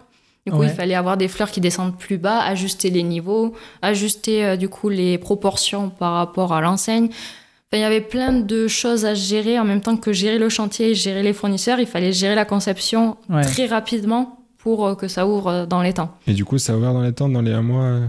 Du 0.47 0.53
coup, 0.53 0.59
Ouais. 0.59 0.67
il 0.67 0.73
fallait 0.73 0.95
avoir 0.95 1.17
des 1.17 1.27
fleurs 1.27 1.51
qui 1.51 1.59
descendent 1.59 1.97
plus 1.97 2.17
bas, 2.17 2.39
ajuster 2.39 2.89
les 2.89 3.03
niveaux, 3.03 3.53
ajuster 3.81 4.45
euh, 4.45 4.55
du 4.55 4.69
coup 4.69 4.87
les 4.87 5.17
proportions 5.17 5.89
par 5.89 6.13
rapport 6.13 6.53
à 6.53 6.61
l'enseigne. 6.61 7.07
Enfin, 7.09 7.73
il 7.73 7.79
y 7.81 7.83
avait 7.83 7.99
plein 7.99 8.31
de 8.31 8.69
choses 8.69 9.03
à 9.03 9.13
gérer 9.13 9.59
en 9.59 9.65
même 9.65 9.81
temps 9.81 9.97
que 9.97 10.13
gérer 10.13 10.37
le 10.39 10.47
chantier, 10.47 10.95
gérer 10.95 11.21
les 11.21 11.33
fournisseurs. 11.33 11.81
Il 11.81 11.85
fallait 11.85 12.13
gérer 12.13 12.33
la 12.35 12.45
conception 12.45 13.17
Ouais. 13.29 13.41
très 13.43 13.65
rapidement 13.65 14.39
pour 14.57 14.87
euh, 14.87 14.95
que 14.95 15.09
ça 15.09 15.27
ouvre 15.27 15.47
euh, 15.49 15.65
dans 15.65 15.81
les 15.81 15.91
temps. 15.91 16.11
Et 16.27 16.33
du 16.33 16.45
coup, 16.45 16.57
ça 16.57 16.71
a 16.71 16.77
ouvert 16.77 16.93
dans 16.93 17.01
les 17.01 17.11
temps, 17.11 17.27
dans 17.27 17.41
les 17.41 17.51
un 17.51 17.61
mois. 17.61 17.83
euh, 17.83 18.07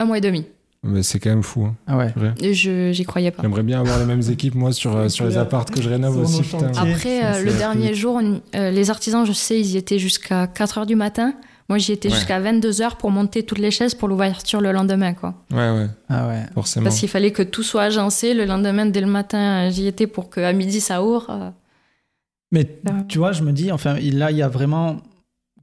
Un 0.00 0.06
mois 0.06 0.16
et 0.16 0.22
demi. 0.22 0.46
bah, 0.82 1.02
c'est 1.02 1.18
quand 1.18 1.28
même 1.30 1.42
fou. 1.42 1.64
hein. 1.66 1.74
Ah 1.86 1.98
ouais. 1.98 2.14
Et 2.40 2.54
je 2.54 2.92
j'y 2.92 3.04
croyais 3.04 3.30
pas. 3.30 3.42
J'aimerais 3.42 3.62
bien 3.62 3.80
avoir 3.80 3.98
les 3.98 4.06
mêmes 4.06 4.22
équipes, 4.30 4.54
moi, 4.54 4.72
sur, 4.72 5.10
sur 5.10 5.26
les 5.26 5.36
apparts 5.36 5.66
que 5.66 5.82
je 5.82 5.88
rénove 5.90 6.16
aussi. 6.18 6.40
putain. 6.42 6.72
Après, 6.76 7.24
euh, 7.24 7.42
le 7.44 7.52
dernier 7.52 7.92
jour, 7.94 8.18
on- 8.22 8.40
euh, 8.56 8.70
les 8.70 8.88
artisans, 8.90 9.26
je 9.26 9.32
sais, 9.32 9.60
ils 9.60 9.72
y 9.72 9.76
étaient 9.76 9.98
jusqu'à 9.98 10.46
4 10.46 10.78
heures 10.78 10.86
du 10.86 10.96
matin. 10.96 11.34
Moi, 11.68 11.78
j'y 11.78 11.92
étais 11.92 12.08
Ouais. 12.10 12.14
jusqu'à 12.14 12.40
22 12.40 12.82
heures 12.82 12.96
pour 12.96 13.10
monter 13.10 13.42
toutes 13.42 13.58
les 13.58 13.70
chaises 13.70 13.94
pour 13.94 14.06
l'ouverture 14.08 14.60
le 14.60 14.70
lendemain, 14.72 15.14
quoi. 15.14 15.34
Ouais, 15.50 15.70
ouais, 15.70 15.86
Ah 16.10 16.28
ouais. 16.28 16.42
forcément. 16.52 16.84
Parce 16.84 16.98
qu'il 17.00 17.08
fallait 17.08 17.30
que 17.32 17.42
tout 17.42 17.62
soit 17.62 17.82
agencé. 17.84 18.34
Le 18.34 18.44
lendemain, 18.44 18.84
dès 18.86 19.00
le 19.00 19.06
matin, 19.06 19.70
j'y 19.70 19.86
étais 19.86 20.06
pour 20.06 20.28
qu'à 20.28 20.52
midi, 20.52 20.80
ça 20.80 21.02
ouvre. 21.02 21.26
Euh, 21.30 21.50
Mais 22.52 22.60
Ouais. 22.84 22.92
tu 23.08 23.18
vois, 23.18 23.32
je 23.32 23.42
me 23.42 23.50
dis, 23.52 23.72
enfin, 23.72 23.94
là, 23.98 24.30
il 24.30 24.36
y 24.36 24.42
a 24.42 24.48
vraiment, 24.48 24.98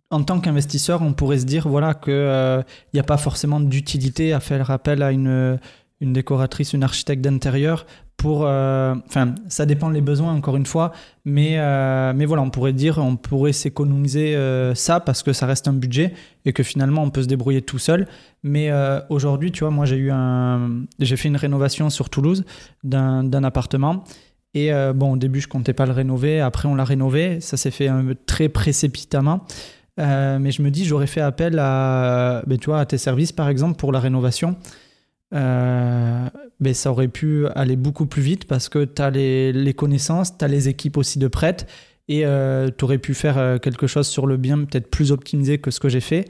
en 0.09 0.23
tant 0.23 0.39
qu'investisseur, 0.41 1.01
on 1.03 1.13
pourrait 1.13 1.37
se 1.39 1.45
dire, 1.45 1.67
voilà, 1.69 1.93
que 1.93 2.09
euh, 2.11 2.61
il 2.91 2.95
n'y 2.95 2.99
a 2.99 3.03
pas 3.03 3.17
forcément 3.17 3.59
d'utilité 3.59 4.33
à 4.33 4.39
faire 4.39 4.71
appel 4.71 5.03
à 5.03 5.11
une, 5.11 5.57
une 6.01 6.13
décoratrice, 6.13 6.73
une 6.73 6.83
architecte 6.83 7.21
d'intérieur 7.23 7.85
pour, 8.21 8.45
euh, 8.45 8.93
enfin, 9.07 9.33
ça 9.47 9.65
dépend 9.65 9.89
des 9.89 10.01
besoins, 10.01 10.31
encore 10.31 10.55
une 10.55 10.67
fois, 10.67 10.91
mais, 11.25 11.57
euh, 11.57 12.13
mais 12.15 12.25
voilà, 12.25 12.43
on 12.43 12.51
pourrait 12.51 12.73
dire, 12.73 12.99
on 12.99 13.15
pourrait 13.15 13.51
s'économiser 13.51 14.35
euh, 14.35 14.75
ça 14.75 14.99
parce 14.99 15.23
que 15.23 15.33
ça 15.33 15.47
reste 15.47 15.67
un 15.67 15.73
budget 15.73 16.13
et 16.45 16.53
que 16.53 16.61
finalement, 16.61 17.01
on 17.01 17.09
peut 17.09 17.23
se 17.23 17.27
débrouiller 17.27 17.63
tout 17.63 17.79
seul. 17.79 18.07
Mais 18.43 18.71
aujourd'hui, 19.09 19.51
tu 19.51 19.59
vois, 19.61 19.69
moi, 19.69 19.85
j'ai 19.85 19.97
eu 19.97 20.11
un, 20.11 20.83
j'ai 20.99 21.15
fait 21.15 21.27
une 21.27 21.37
rénovation 21.37 21.91
sur 21.91 22.09
Toulouse 22.09 22.43
d'un 22.83 23.43
appartement. 23.43 24.03
Et 24.55 24.71
bon, 24.95 25.13
au 25.13 25.17
début, 25.17 25.41
je 25.41 25.47
comptais 25.47 25.73
pas 25.73 25.85
le 25.85 25.91
rénover. 25.91 26.41
Après, 26.41 26.67
on 26.67 26.73
l'a 26.73 26.83
rénové. 26.83 27.39
Ça 27.39 27.55
s'est 27.55 27.69
fait 27.69 27.91
très 28.25 28.49
précipitamment. 28.49 29.45
Mais 29.99 30.51
je 30.51 30.63
me 30.63 30.71
dis, 30.71 30.85
j'aurais 30.85 31.05
fait 31.05 31.21
appel 31.21 31.59
à, 31.59 32.41
ben, 32.47 32.57
tu 32.57 32.71
vois, 32.71 32.79
à 32.79 32.85
tes 32.87 32.97
services, 32.97 33.31
par 33.31 33.47
exemple, 33.47 33.75
pour 33.75 33.91
la 33.91 33.99
rénovation. 33.99 34.55
Euh, 35.33 36.27
ben, 36.59 36.73
ça 36.73 36.91
aurait 36.91 37.07
pu 37.07 37.47
aller 37.55 37.75
beaucoup 37.75 38.05
plus 38.05 38.21
vite 38.21 38.45
parce 38.45 38.69
que 38.69 38.83
tu 38.85 39.01
as 39.01 39.09
les, 39.09 39.53
les 39.53 39.73
connaissances, 39.73 40.37
tu 40.37 40.43
as 40.45 40.47
les 40.47 40.67
équipes 40.67 40.97
aussi 40.97 41.19
de 41.19 41.27
prêtes 41.27 41.67
et 42.07 42.25
tu 42.77 42.83
aurais 42.85 42.97
pu 42.97 43.13
faire 43.13 43.37
euh, 43.37 43.57
quelque 43.57 43.87
chose 43.87 44.07
sur 44.07 44.27
le 44.27 44.35
bien 44.37 44.57
peut-être 44.65 44.89
plus 44.89 45.11
optimisé 45.11 45.59
que 45.59 45.71
ce 45.71 45.79
que 45.79 45.87
j'ai 45.89 46.01
fait. 46.01 46.25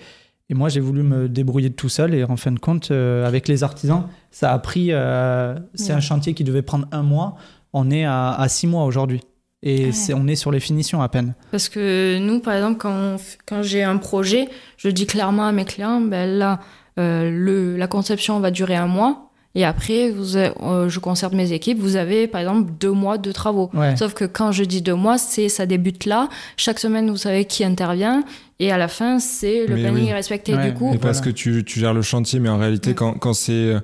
Et 0.49 0.53
moi, 0.53 0.67
j'ai 0.69 0.81
voulu 0.81 1.01
me 1.01 1.29
débrouiller 1.29 1.69
tout 1.71 1.87
seul. 1.89 2.13
Et 2.13 2.23
en 2.25 2.35
fin 2.35 2.51
de 2.51 2.59
compte, 2.59 2.91
euh, 2.91 3.25
avec 3.25 3.47
les 3.47 3.63
artisans, 3.63 4.03
ça 4.31 4.51
a 4.51 4.59
pris. 4.59 4.89
euh, 4.91 5.55
c'est 5.75 5.91
Ouais. 5.91 5.97
un 5.97 5.99
chantier 6.01 6.33
qui 6.33 6.43
devait 6.43 6.61
prendre 6.61 6.87
un 6.91 7.03
mois. 7.03 7.35
On 7.73 7.89
est 7.89 8.03
à, 8.03 8.33
à 8.33 8.49
six 8.49 8.67
mois 8.67 8.83
aujourd'hui. 8.83 9.21
Et 9.63 9.85
Ouais. 9.85 9.91
c'est, 9.93 10.13
on 10.13 10.27
est 10.27 10.35
sur 10.35 10.51
les 10.51 10.59
finitions 10.59 11.01
à 11.01 11.07
peine. 11.07 11.35
Parce 11.51 11.69
que 11.69 12.19
nous, 12.19 12.41
par 12.41 12.53
exemple, 12.55 12.77
quand, 12.79 13.15
quand 13.45 13.63
j'ai 13.63 13.81
un 13.81 13.95
projet, 13.97 14.49
je 14.77 14.89
dis 14.89 15.05
clairement 15.07 15.47
à 15.47 15.51
mes 15.53 15.63
clients, 15.65 16.01
ben 16.01 16.29
là, 16.29 16.53
euh, 16.53 16.57
le, 16.97 17.77
la 17.77 17.87
conception 17.87 18.39
va 18.39 18.51
durer 18.51 18.75
un 18.75 18.87
mois. 18.87 19.27
Et 19.53 19.65
après, 19.65 20.11
vous, 20.11 20.37
a- 20.37 20.53
euh, 20.63 20.87
je 20.87 20.99
concerte 20.99 21.33
mes 21.33 21.51
équipes. 21.51 21.77
Vous 21.77 21.97
avez, 21.97 22.25
par 22.27 22.39
exemple, 22.39 22.71
deux 22.79 22.91
mois 22.91 23.17
de 23.17 23.33
travaux. 23.33 23.69
Ouais. 23.73 23.97
Sauf 23.97 24.13
que 24.13 24.23
quand 24.23 24.53
je 24.53 24.63
dis 24.63 24.81
deux 24.81 24.95
mois, 24.95 25.17
c'est 25.17 25.49
ça 25.49 25.65
débute 25.65 26.05
là. 26.05 26.29
Chaque 26.55 26.79
semaine, 26.79 27.09
vous 27.09 27.17
savez 27.17 27.43
qui 27.43 27.65
intervient. 27.65 28.23
Et 28.59 28.71
à 28.71 28.77
la 28.77 28.87
fin, 28.87 29.19
c'est 29.19 29.65
le 29.67 29.75
Mais 29.75 29.81
planning 29.81 30.03
oui. 30.05 30.09
est 30.09 30.13
respecté. 30.13 30.55
Ouais, 30.55 30.71
du 30.71 30.73
coup, 30.73 30.93
Et 30.93 30.97
parce 30.97 31.17
Voilà. 31.17 31.31
que 31.33 31.35
tu, 31.37 31.65
tu 31.65 31.79
gères 31.81 31.93
le 31.93 32.01
chantier, 32.01 32.39
mais 32.39 32.47
en 32.47 32.57
réalité, 32.57 32.91
Mm. 32.91 32.95
quand, 32.95 33.13
quand 33.15 33.33
c'est 33.33 33.51
euh, 33.51 33.79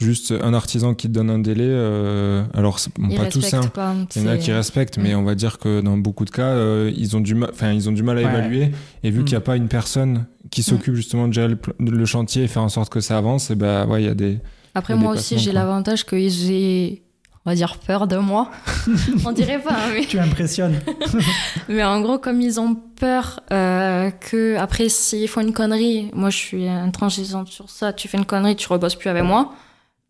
juste 0.00 0.32
un 0.40 0.54
artisan 0.54 0.94
qui 0.94 1.08
te 1.08 1.12
donne 1.12 1.28
un 1.28 1.40
délai, 1.40 1.64
euh, 1.66 2.44
alors 2.54 2.78
c'est- 2.78 2.90
bon, 2.98 3.14
pas 3.16 3.26
tous, 3.26 3.52
hein. 3.52 3.62
pas. 3.74 3.94
Il 4.14 4.22
y 4.22 4.28
en 4.28 4.28
a 4.30 4.36
qui 4.36 4.52
respectent, 4.52 4.96
mais 4.98 5.14
on 5.16 5.24
va 5.24 5.34
dire 5.34 5.58
que 5.58 5.80
dans 5.80 5.96
beaucoup 5.98 6.24
de 6.24 6.30
cas, 6.30 6.42
euh, 6.46 6.92
ils, 6.96 7.16
ont 7.16 7.20
du 7.20 7.34
mal, 7.34 7.50
enfin, 7.52 7.72
ils 7.72 7.88
ont 7.88 7.92
du 7.92 8.04
mal 8.04 8.16
à 8.18 8.22
Ouais. 8.22 8.28
évaluer. 8.28 8.70
Et 9.02 9.10
vu 9.10 9.20
Mm. 9.20 9.24
qu'il 9.24 9.32
n'y 9.32 9.38
a 9.38 9.40
pas 9.40 9.56
une 9.56 9.66
personne 9.68 10.26
qui 10.50 10.62
s'occupe 10.62 10.94
justement 10.94 11.26
de 11.26 11.32
gérer 11.32 11.48
le, 11.80 12.04
chantier 12.06 12.44
et 12.44 12.48
faire 12.48 12.62
en 12.62 12.68
sorte 12.68 12.90
que 12.92 13.00
ça 13.00 13.18
avance, 13.18 13.50
et 13.50 13.56
ben 13.56 13.86
ouais, 13.86 14.02
il 14.02 14.06
y 14.06 14.10
a 14.10 14.14
des. 14.14 14.38
Après, 14.74 14.94
moi 14.94 15.14
des 15.14 15.18
aussi, 15.18 15.38
j'ai 15.38 15.50
l'avantage 15.50 16.06
qu'ils 16.06 16.52
aient, 16.52 17.02
on 17.44 17.50
va 17.50 17.56
dire, 17.56 17.76
peur 17.78 18.06
de 18.06 18.18
moi. 18.18 18.52
on 19.26 19.32
dirait 19.32 19.58
pas, 19.60 19.72
hein, 19.72 19.90
mais. 19.92 20.04
Tu 20.06 20.20
impressionnes. 20.20 20.78
Mais 21.68 21.82
en 21.82 22.00
gros, 22.00 22.18
comme 22.18 22.40
ils 22.40 22.60
ont 22.60 22.76
peur 22.98 23.40
euh, 23.52 24.10
que 24.12 24.56
après 24.58 24.88
s'ils 24.88 25.26
font 25.28 25.40
une 25.40 25.52
connerie, 25.52 26.10
moi 26.14 26.30
je 26.30 26.36
suis 26.36 26.68
intransigeante 26.68 27.48
sur 27.48 27.68
ça, 27.68 27.92
tu 27.92 28.06
fais 28.08 28.16
une 28.16 28.24
connerie, 28.24 28.54
tu 28.56 28.68
rebosses 28.68 28.94
plus 28.94 29.10
avec 29.10 29.24
moi, 29.24 29.52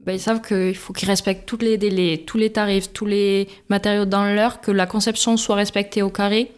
ben, 0.08 0.14
ils 0.14 0.20
savent 0.20 0.40
qu'il 0.40 0.74
faut 0.74 0.92
qu'ils 0.92 1.08
respectent 1.08 1.46
tous 1.46 1.58
les 1.58 1.76
délais, 1.78 2.24
tous 2.26 2.38
les 2.38 2.50
tarifs, 2.50 2.92
tous 2.92 3.04
les 3.06 3.46
matériaux 3.68 4.06
dans 4.06 4.24
l'heure, 4.24 4.60
que 4.60 4.70
la 4.72 4.86
conception 4.86 5.36
soit 5.36 5.56
respectée 5.56 6.02
au 6.02 6.10
carré. 6.10 6.50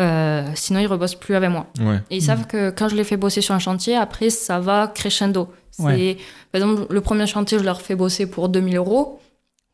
euh, 0.00 0.48
sinon, 0.54 0.78
ils 0.80 0.86
rebossent 0.86 1.14
plus 1.16 1.34
avec 1.34 1.50
moi. 1.50 1.66
Ouais. 1.80 1.96
Et 2.10 2.16
ils 2.18 2.22
savent 2.22 2.46
que 2.46 2.70
quand 2.70 2.88
je 2.88 2.94
les 2.96 3.02
fais 3.04 3.16
bosser 3.16 3.40
sur 3.40 3.54
un 3.54 3.58
chantier, 3.58 3.96
après, 3.96 4.30
ça 4.30 4.60
va 4.60 4.86
crescendo. 4.94 5.48
Ouais. 5.80 6.16
Par 6.52 6.60
exemple, 6.60 6.86
le 6.92 7.00
premier 7.00 7.26
chantier, 7.26 7.58
je 7.58 7.64
leur 7.64 7.80
fais 7.82 7.94
bosser 7.96 8.26
pour 8.30 8.48
2000 8.48 8.76
euros. 8.76 9.20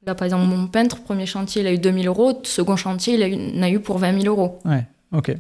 Là, 0.07 0.15
par 0.15 0.25
exemple, 0.27 0.45
mon 0.47 0.67
peintre, 0.67 1.03
premier 1.03 1.27
chantier, 1.27 1.63
il 1.63 1.67
a 1.67 1.73
eu 1.73 1.79
2000 1.79 2.07
euros. 2.09 2.41
Second 2.45 2.77
chantier, 2.77 3.15
il 3.15 3.23
a 3.23 3.29
eu- 3.29 3.59
en 3.59 3.63
a 3.63 3.71
eu 3.71 3.81
pour 3.81 3.99
20 3.99 4.13
000 4.21 4.27
euros. 4.35 4.59
Ouais, 4.65 4.85
ok. 5.13 5.35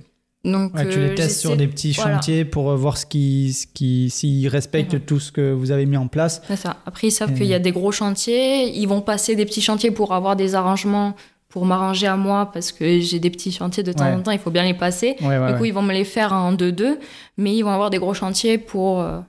Donc, 0.44 0.74
Ouais, 0.74 0.86
tu 0.88 0.98
euh, 0.98 1.08
les 1.08 1.14
testes 1.14 1.40
sur 1.40 1.56
des 1.56 1.66
petits 1.66 1.92
voilà. 1.92 2.16
chantiers 2.16 2.44
pour 2.44 2.70
euh, 2.70 2.76
voir 2.76 2.98
ce 2.98 3.06
qui, 3.06 3.52
ce 3.54 3.66
qui, 3.66 4.10
s'ils 4.10 4.46
respectent 4.48 4.94
Mhm. 4.94 5.00
tout 5.00 5.18
ce 5.20 5.32
que 5.32 5.52
vous 5.52 5.70
avez 5.70 5.86
mis 5.86 5.96
en 5.96 6.06
place. 6.06 6.42
C'est 6.46 6.56
ça. 6.56 6.76
Après, 6.84 7.06
ils 7.08 7.12
savent 7.12 7.32
Et- 7.32 7.34
qu'il 7.34 7.46
y 7.46 7.54
a 7.54 7.58
des 7.58 7.72
gros 7.72 7.92
chantiers. 7.92 8.68
Ils 8.78 8.86
vont 8.86 9.00
passer 9.00 9.36
des 9.36 9.46
petits 9.46 9.62
chantiers 9.62 9.90
pour 9.90 10.12
avoir 10.12 10.36
des 10.36 10.54
arrangements, 10.54 11.14
pour 11.48 11.64
m'arranger 11.64 12.06
à 12.08 12.16
moi, 12.16 12.50
parce 12.52 12.72
que 12.72 13.00
j'ai 13.00 13.20
des 13.20 13.30
petits 13.30 13.52
chantiers 13.52 13.82
de 13.82 13.92
temps 13.92 14.04
Ouais. 14.04 14.12
en 14.12 14.20
temps, 14.22 14.32
il 14.32 14.38
faut 14.38 14.50
bien 14.50 14.64
les 14.64 14.74
passer. 14.74 15.16
Ouais, 15.22 15.38
ouais, 15.38 15.46
du 15.48 15.54
coup, 15.54 15.62
ouais. 15.62 15.68
ils 15.68 15.72
vont 15.74 15.82
me 15.82 15.92
les 15.94 16.04
faire 16.04 16.32
en 16.34 16.52
2-2, 16.52 16.98
mais 17.38 17.54
ils 17.56 17.62
vont 17.62 17.70
avoir 17.70 17.88
des 17.90 17.98
gros 17.98 18.12
chantiers 18.12 18.58
pour 18.58 19.00
euh, 19.00 19.20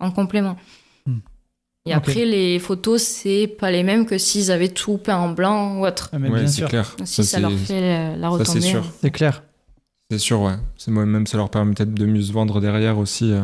en 0.00 0.10
complément. 0.10 0.56
Hmm. 1.06 1.18
Et 1.86 1.92
après, 1.92 2.24
les 2.24 2.58
photos, 2.58 3.00
c'est 3.02 3.46
pas 3.46 3.70
les 3.70 3.82
mêmes 3.84 4.06
que 4.06 4.16
s'ils 4.18 4.50
avaient 4.50 4.70
tout 4.70 4.96
peint 4.96 5.18
en 5.18 5.28
blanc 5.28 5.76
ou 5.78 5.86
autre. 5.86 6.08
Ah, 6.12 6.18
mais 6.18 6.30
Ouais, 6.30 6.38
bien 6.40 6.48
c'est 6.48 6.54
sûr, 6.56 6.68
clair. 6.68 6.96
Si 7.04 7.22
ça, 7.22 7.38
leur 7.38 7.52
fait 7.52 8.16
la 8.16 8.22
ça, 8.22 8.28
retombée. 8.28 8.60
c'est 8.60 8.66
sûr. 8.70 8.84
c'est 9.02 9.10
clair. 9.10 9.42
C'est 10.10 10.18
sûr, 10.18 10.40
ouais. 10.42 10.54
C'est 10.76 10.90
moi 10.90 11.06
même, 11.06 11.26
ça 11.26 11.36
leur 11.36 11.50
permet 11.50 11.74
peut-être 11.74 11.94
de 11.94 12.06
mieux 12.06 12.22
se 12.22 12.32
vendre 12.32 12.60
derrière 12.60 12.98
aussi. 12.98 13.32
euh. 13.32 13.42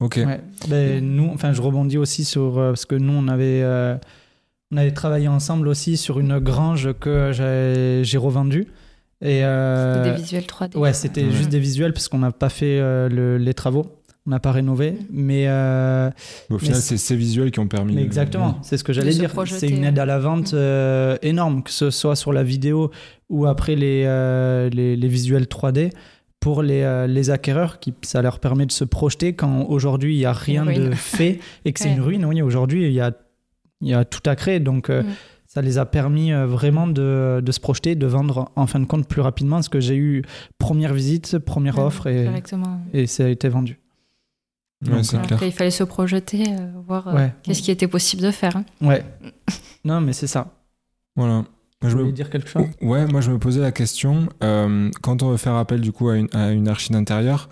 Ok. 0.00 0.20
Ouais. 0.24 0.40
Ben, 0.68 1.04
nous, 1.04 1.30
enfin, 1.32 1.52
je 1.52 1.62
rebondis 1.62 1.98
aussi 1.98 2.24
sur 2.24 2.58
euh, 2.58 2.70
parce 2.70 2.84
que 2.86 2.94
nous, 2.94 3.12
on 3.12 3.28
avait, 3.28 3.62
euh, 3.62 3.96
on 4.72 4.76
avait 4.76 4.92
travaillé 4.92 5.28
ensemble 5.28 5.68
aussi 5.68 5.96
sur 5.96 6.18
une 6.20 6.38
grange 6.38 6.92
que 7.00 7.30
j'ai 7.32 8.02
j'ai 8.04 8.18
revendue. 8.18 8.66
Et 9.20 9.44
euh, 9.44 10.02
Des 10.02 10.20
visuels 10.20 10.44
3D. 10.46 10.76
ouais, 10.76 10.92
c'était 10.92 11.22
Ouais. 11.24 11.30
juste 11.30 11.48
des 11.50 11.60
visuels 11.60 11.92
parce 11.92 12.08
qu'on 12.08 12.18
n'a 12.18 12.32
pas 12.32 12.48
fait 12.48 12.80
euh, 12.80 13.08
le- 13.08 13.38
les 13.38 13.54
travaux, 13.54 13.86
on 14.26 14.30
n'a 14.30 14.40
pas 14.40 14.52
rénové. 14.52 14.94
Mais, 15.10 15.44
euh, 15.48 16.10
Au 16.50 16.58
final, 16.58 16.74
Mais 16.76 16.80
c'est 16.80 16.96
ces 16.96 17.16
visuels 17.16 17.50
qui 17.50 17.58
ont 17.60 17.66
permis. 17.68 17.94
mais 17.94 18.02
exactement, 18.02 18.58
c'est 18.62 18.76
ce 18.76 18.84
que 18.84 18.92
j'allais 18.92 19.10
dire. 19.12 19.30
projeter, 19.30 19.58
C'est 19.58 19.68
une 19.68 19.84
aide 19.84 19.98
à 19.98 20.06
la 20.06 20.18
vente 20.18 20.54
euh, 20.54 21.16
énorme, 21.22 21.62
que 21.62 21.70
ce 21.70 21.90
soit 21.90 22.16
sur 22.16 22.32
la 22.32 22.42
vidéo 22.42 22.90
ou 23.28 23.46
après 23.46 23.74
les, 23.76 24.04
euh, 24.06 24.68
les, 24.70 24.96
les 24.96 25.08
visuels 25.08 25.44
3D. 25.46 25.90
Pour 26.40 26.64
les, 26.64 26.82
euh, 26.82 27.06
les 27.06 27.30
acquéreurs, 27.30 27.78
qui, 27.78 27.94
ça 28.02 28.20
leur 28.20 28.40
permet 28.40 28.66
de 28.66 28.72
se 28.72 28.82
projeter 28.82 29.32
quand 29.34 29.66
aujourd'hui 29.68 30.16
il 30.16 30.18
n'y 30.18 30.24
a 30.24 30.32
rien 30.32 30.64
de 30.66 30.90
fait 30.90 31.38
et 31.64 31.72
que 31.72 31.78
c'est 31.78 31.88
Ouais. 31.88 31.94
une 31.94 32.00
ruine. 32.00 32.24
Oui, 32.24 32.42
aujourd'hui 32.42 32.84
il 32.86 32.92
y 32.92 33.00
a, 33.00 33.12
il 33.80 33.88
y 33.88 33.94
a 33.94 34.04
tout 34.04 34.28
à 34.28 34.34
créer. 34.34 34.58
Donc 34.58 34.90
euh, 34.90 35.04
Mm. 35.04 35.06
ça 35.46 35.62
les 35.62 35.78
a 35.78 35.86
permis 35.86 36.32
euh, 36.32 36.44
vraiment 36.46 36.88
de, 36.88 37.40
de 37.44 37.52
se 37.52 37.60
projeter, 37.60 37.94
de 37.94 38.06
vendre 38.08 38.50
en 38.56 38.66
fin 38.66 38.80
de 38.80 38.86
compte 38.86 39.06
plus 39.06 39.20
rapidement. 39.20 39.56
Parce 39.58 39.68
que 39.68 39.78
j'ai 39.78 39.94
eu 39.94 40.22
première 40.58 40.94
visite, 40.94 41.38
première 41.38 41.78
Ouais, 41.78 41.84
offre 41.84 42.08
et, 42.08 42.28
et 42.92 43.06
ça 43.06 43.24
a 43.24 43.28
été 43.28 43.48
vendu. 43.48 43.78
Ouais, 44.84 44.90
Donc, 44.96 45.04
euh, 45.14 45.18
clair. 45.18 45.32
Après, 45.34 45.48
il 45.48 45.52
fallait 45.52 45.70
se 45.70 45.84
projeter, 45.84 46.44
euh, 46.48 46.66
voir 46.86 47.08
euh, 47.08 47.14
Ouais. 47.14 47.32
qu'est-ce 47.42 47.62
qui 47.62 47.70
était 47.70 47.86
possible 47.88 48.22
de 48.22 48.30
faire. 48.30 48.56
hein. 48.56 48.64
Ouais. 48.80 49.04
non, 49.84 50.00
mais 50.00 50.12
c'est 50.12 50.26
ça. 50.26 50.48
Voilà. 51.16 51.44
Je 51.82 51.88
Je 51.88 51.92
voulais 51.96 52.06
me- 52.06 52.12
dire 52.12 52.30
quelque 52.30 52.48
chose? 52.48 52.64
Ouais, 52.80 53.06
moi 53.06 53.20
je 53.20 53.30
me 53.32 53.38
posais 53.38 53.60
la 53.60 53.72
question, 53.72 54.28
euh, 54.44 54.88
quand 55.02 55.22
on 55.24 55.30
veut 55.30 55.36
faire 55.36 55.54
appel 55.56 55.80
du 55.80 55.90
coup 55.92 56.08
à 56.10 56.16
une, 56.16 56.28
à 56.32 56.50
une 56.52 56.68
archi 56.68 56.92
d'intérieur, 56.92 57.48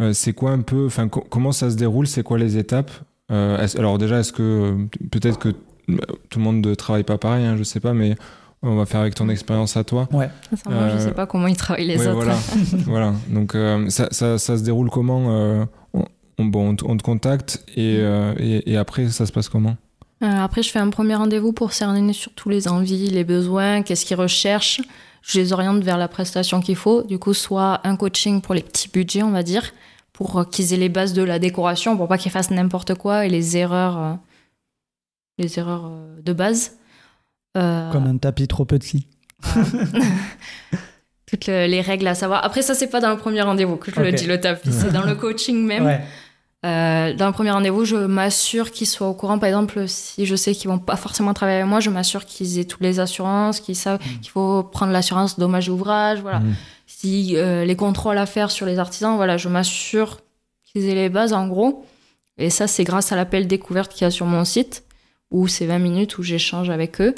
euh, 0.00 0.12
c'est 0.12 0.32
quoi 0.32 0.52
un 0.52 0.60
peu, 0.60 0.86
enfin 0.86 1.08
co- 1.08 1.26
comment 1.28 1.50
ça 1.50 1.70
se 1.70 1.76
déroule, 1.76 2.06
c'est 2.06 2.22
quoi 2.22 2.38
les 2.38 2.56
étapes? 2.56 2.92
Euh, 3.32 3.66
Alors 3.78 3.98
déjà, 3.98 4.20
est-ce 4.20 4.32
que 4.32 4.76
peut-être 5.10 5.38
que 5.40 5.48
tout 5.48 6.38
le 6.38 6.44
monde 6.44 6.64
ne 6.64 6.74
travaille 6.74 7.02
pas 7.02 7.18
pareil, 7.18 7.44
hein, 7.44 7.56
je 7.56 7.64
sais 7.64 7.80
pas, 7.80 7.94
mais 7.94 8.14
on 8.62 8.76
va 8.76 8.86
faire 8.86 9.00
avec 9.00 9.14
ton 9.16 9.28
expérience 9.28 9.76
à 9.76 9.82
toi. 9.84 10.08
Ouais. 10.12 10.30
Sincèrement, 10.50 10.88
je 10.90 10.94
Euh, 10.94 10.98
sais 11.00 11.12
pas 11.12 11.26
comment 11.26 11.48
ils 11.48 11.56
travaillent 11.56 11.86
les 11.86 11.98
Ouais, 11.98 12.06
autres. 12.06 12.14
voilà, 12.16 12.36
voilà. 12.86 13.14
Donc 13.28 13.54
euh, 13.56 13.88
ça, 13.90 14.06
ça, 14.12 14.38
ça 14.38 14.56
se 14.56 14.62
déroule 14.62 14.88
comment 14.88 15.26
euh, 15.30 15.64
on, 16.38 16.42
on- 16.42 16.46
bon, 16.46 16.68
on 16.70 16.76
te, 16.76 16.84
on 16.84 16.96
te 16.96 17.02
contacte 17.02 17.64
et, 17.76 17.96
euh, 18.00 18.34
et, 18.38 18.72
et 18.72 18.76
après 18.76 19.08
ça 19.08 19.26
se 19.26 19.32
passe 19.32 19.48
comment? 19.48 19.76
Euh, 20.22 20.26
après, 20.26 20.62
je 20.62 20.70
fais 20.70 20.78
un 20.78 20.88
premier 20.90 21.16
rendez-vous 21.16 21.52
pour 21.52 21.72
cerner 21.72 22.12
sur 22.14 22.32
tous 22.32 22.48
les 22.48 22.68
envies, 22.68 23.10
les 23.10 23.24
besoins, 23.24 23.82
qu'est-ce 23.82 24.06
qu'ils 24.06 24.16
recherchent. 24.16 24.80
Je 25.22 25.38
les 25.38 25.52
oriente 25.52 25.82
vers 25.82 25.98
la 25.98 26.08
prestation 26.08 26.60
qu'il 26.60 26.76
faut. 26.76 27.02
Du 27.02 27.18
coup, 27.18 27.34
soit 27.34 27.80
un 27.86 27.96
coaching 27.96 28.40
pour 28.40 28.54
les 28.54 28.62
petits 28.62 28.88
budgets, 28.88 29.22
on 29.22 29.32
va 29.32 29.42
dire, 29.42 29.72
pour 30.12 30.48
qu'ils 30.48 30.72
aient 30.72 30.76
les 30.78 30.88
bases 30.88 31.12
de 31.14 31.22
la 31.22 31.38
décoration, 31.38 31.96
pour 31.96 32.08
pas 32.08 32.16
qu'ils 32.16 32.30
fassent 32.30 32.50
n'importe 32.52 32.94
quoi 32.94 33.26
et 33.26 33.28
les 33.28 33.56
erreurs, 33.56 33.98
euh, 33.98 34.14
les 35.38 35.58
erreurs 35.58 35.86
euh, 35.86 36.20
de 36.22 36.32
base. 36.32 36.76
Euh, 37.56 37.90
Comme 37.92 38.06
un 38.06 38.16
tapis 38.16 38.46
trop 38.48 38.64
petit. 38.64 39.06
toutes 41.36 41.46
le- 41.46 41.66
les 41.66 41.80
règles 41.80 42.06
à 42.06 42.14
savoir. 42.14 42.44
Après, 42.44 42.62
ça, 42.62 42.74
c'est 42.74 42.86
pas 42.88 43.00
dans 43.00 43.10
le 43.10 43.16
premier 43.16 43.42
rendez-vous 43.42 43.76
que 43.76 43.90
je 43.94 44.00
le 44.00 44.12
dis, 44.12 44.26
le 44.26 44.40
tapis. 44.40 44.70
C'est 44.72 44.92
dans 44.92 45.02
le 45.04 45.14
coaching 45.24 45.64
même. 45.64 45.84
Ouais. 45.84 46.00
Euh, 46.64 47.12
dans 47.12 47.26
le 47.26 47.32
premier 47.32 47.50
rendez-vous, 47.50 47.84
je 47.84 47.96
m'assure 47.96 48.70
qu'ils 48.70 48.86
soient 48.86 49.08
au 49.08 49.14
courant. 49.14 49.38
Par 49.38 49.48
exemple, 49.48 49.84
si 49.86 50.24
je 50.24 50.34
sais 50.34 50.54
qu'ils 50.54 50.70
vont 50.70 50.78
pas 50.78 50.96
forcément 50.96 51.34
travailler 51.34 51.58
avec 51.58 51.68
moi, 51.68 51.80
je 51.80 51.90
m'assure 51.90 52.24
qu'ils 52.24 52.58
aient 52.58 52.64
toutes 52.64 52.80
les 52.80 53.00
assurances, 53.00 53.60
qu'ils 53.60 53.76
savent 53.76 53.98
Mm. 54.00 54.20
qu'il 54.20 54.30
faut 54.30 54.62
prendre 54.62 54.90
l'assurance 54.92 55.38
dommage 55.38 55.68
ouvrage. 55.68 56.20
Voilà. 56.22 56.38
Mhm. 56.40 56.54
Si 56.86 57.36
euh, 57.36 57.64
les 57.66 57.76
contrôles 57.76 58.16
à 58.16 58.24
faire 58.26 58.50
sur 58.50 58.64
les 58.64 58.78
artisans, 58.78 59.16
voilà, 59.16 59.36
je 59.36 59.48
m'assure 59.50 60.20
qu'ils 60.64 60.88
aient 60.88 60.94
les 60.94 61.10
bases 61.10 61.34
en 61.34 61.48
gros. 61.48 61.84
Et 62.38 62.48
ça, 62.48 62.66
c'est 62.66 62.84
grâce 62.84 63.12
à 63.12 63.16
l'appel 63.16 63.46
découverte 63.46 63.92
qu'il 63.92 64.02
y 64.02 64.04
a 64.06 64.10
sur 64.10 64.24
mon 64.26 64.44
site, 64.46 64.84
où 65.30 65.48
c'est 65.48 65.66
20 65.66 65.78
minutes 65.80 66.16
où 66.18 66.22
j'échange 66.22 66.70
avec 66.70 67.00
eux. 67.00 67.14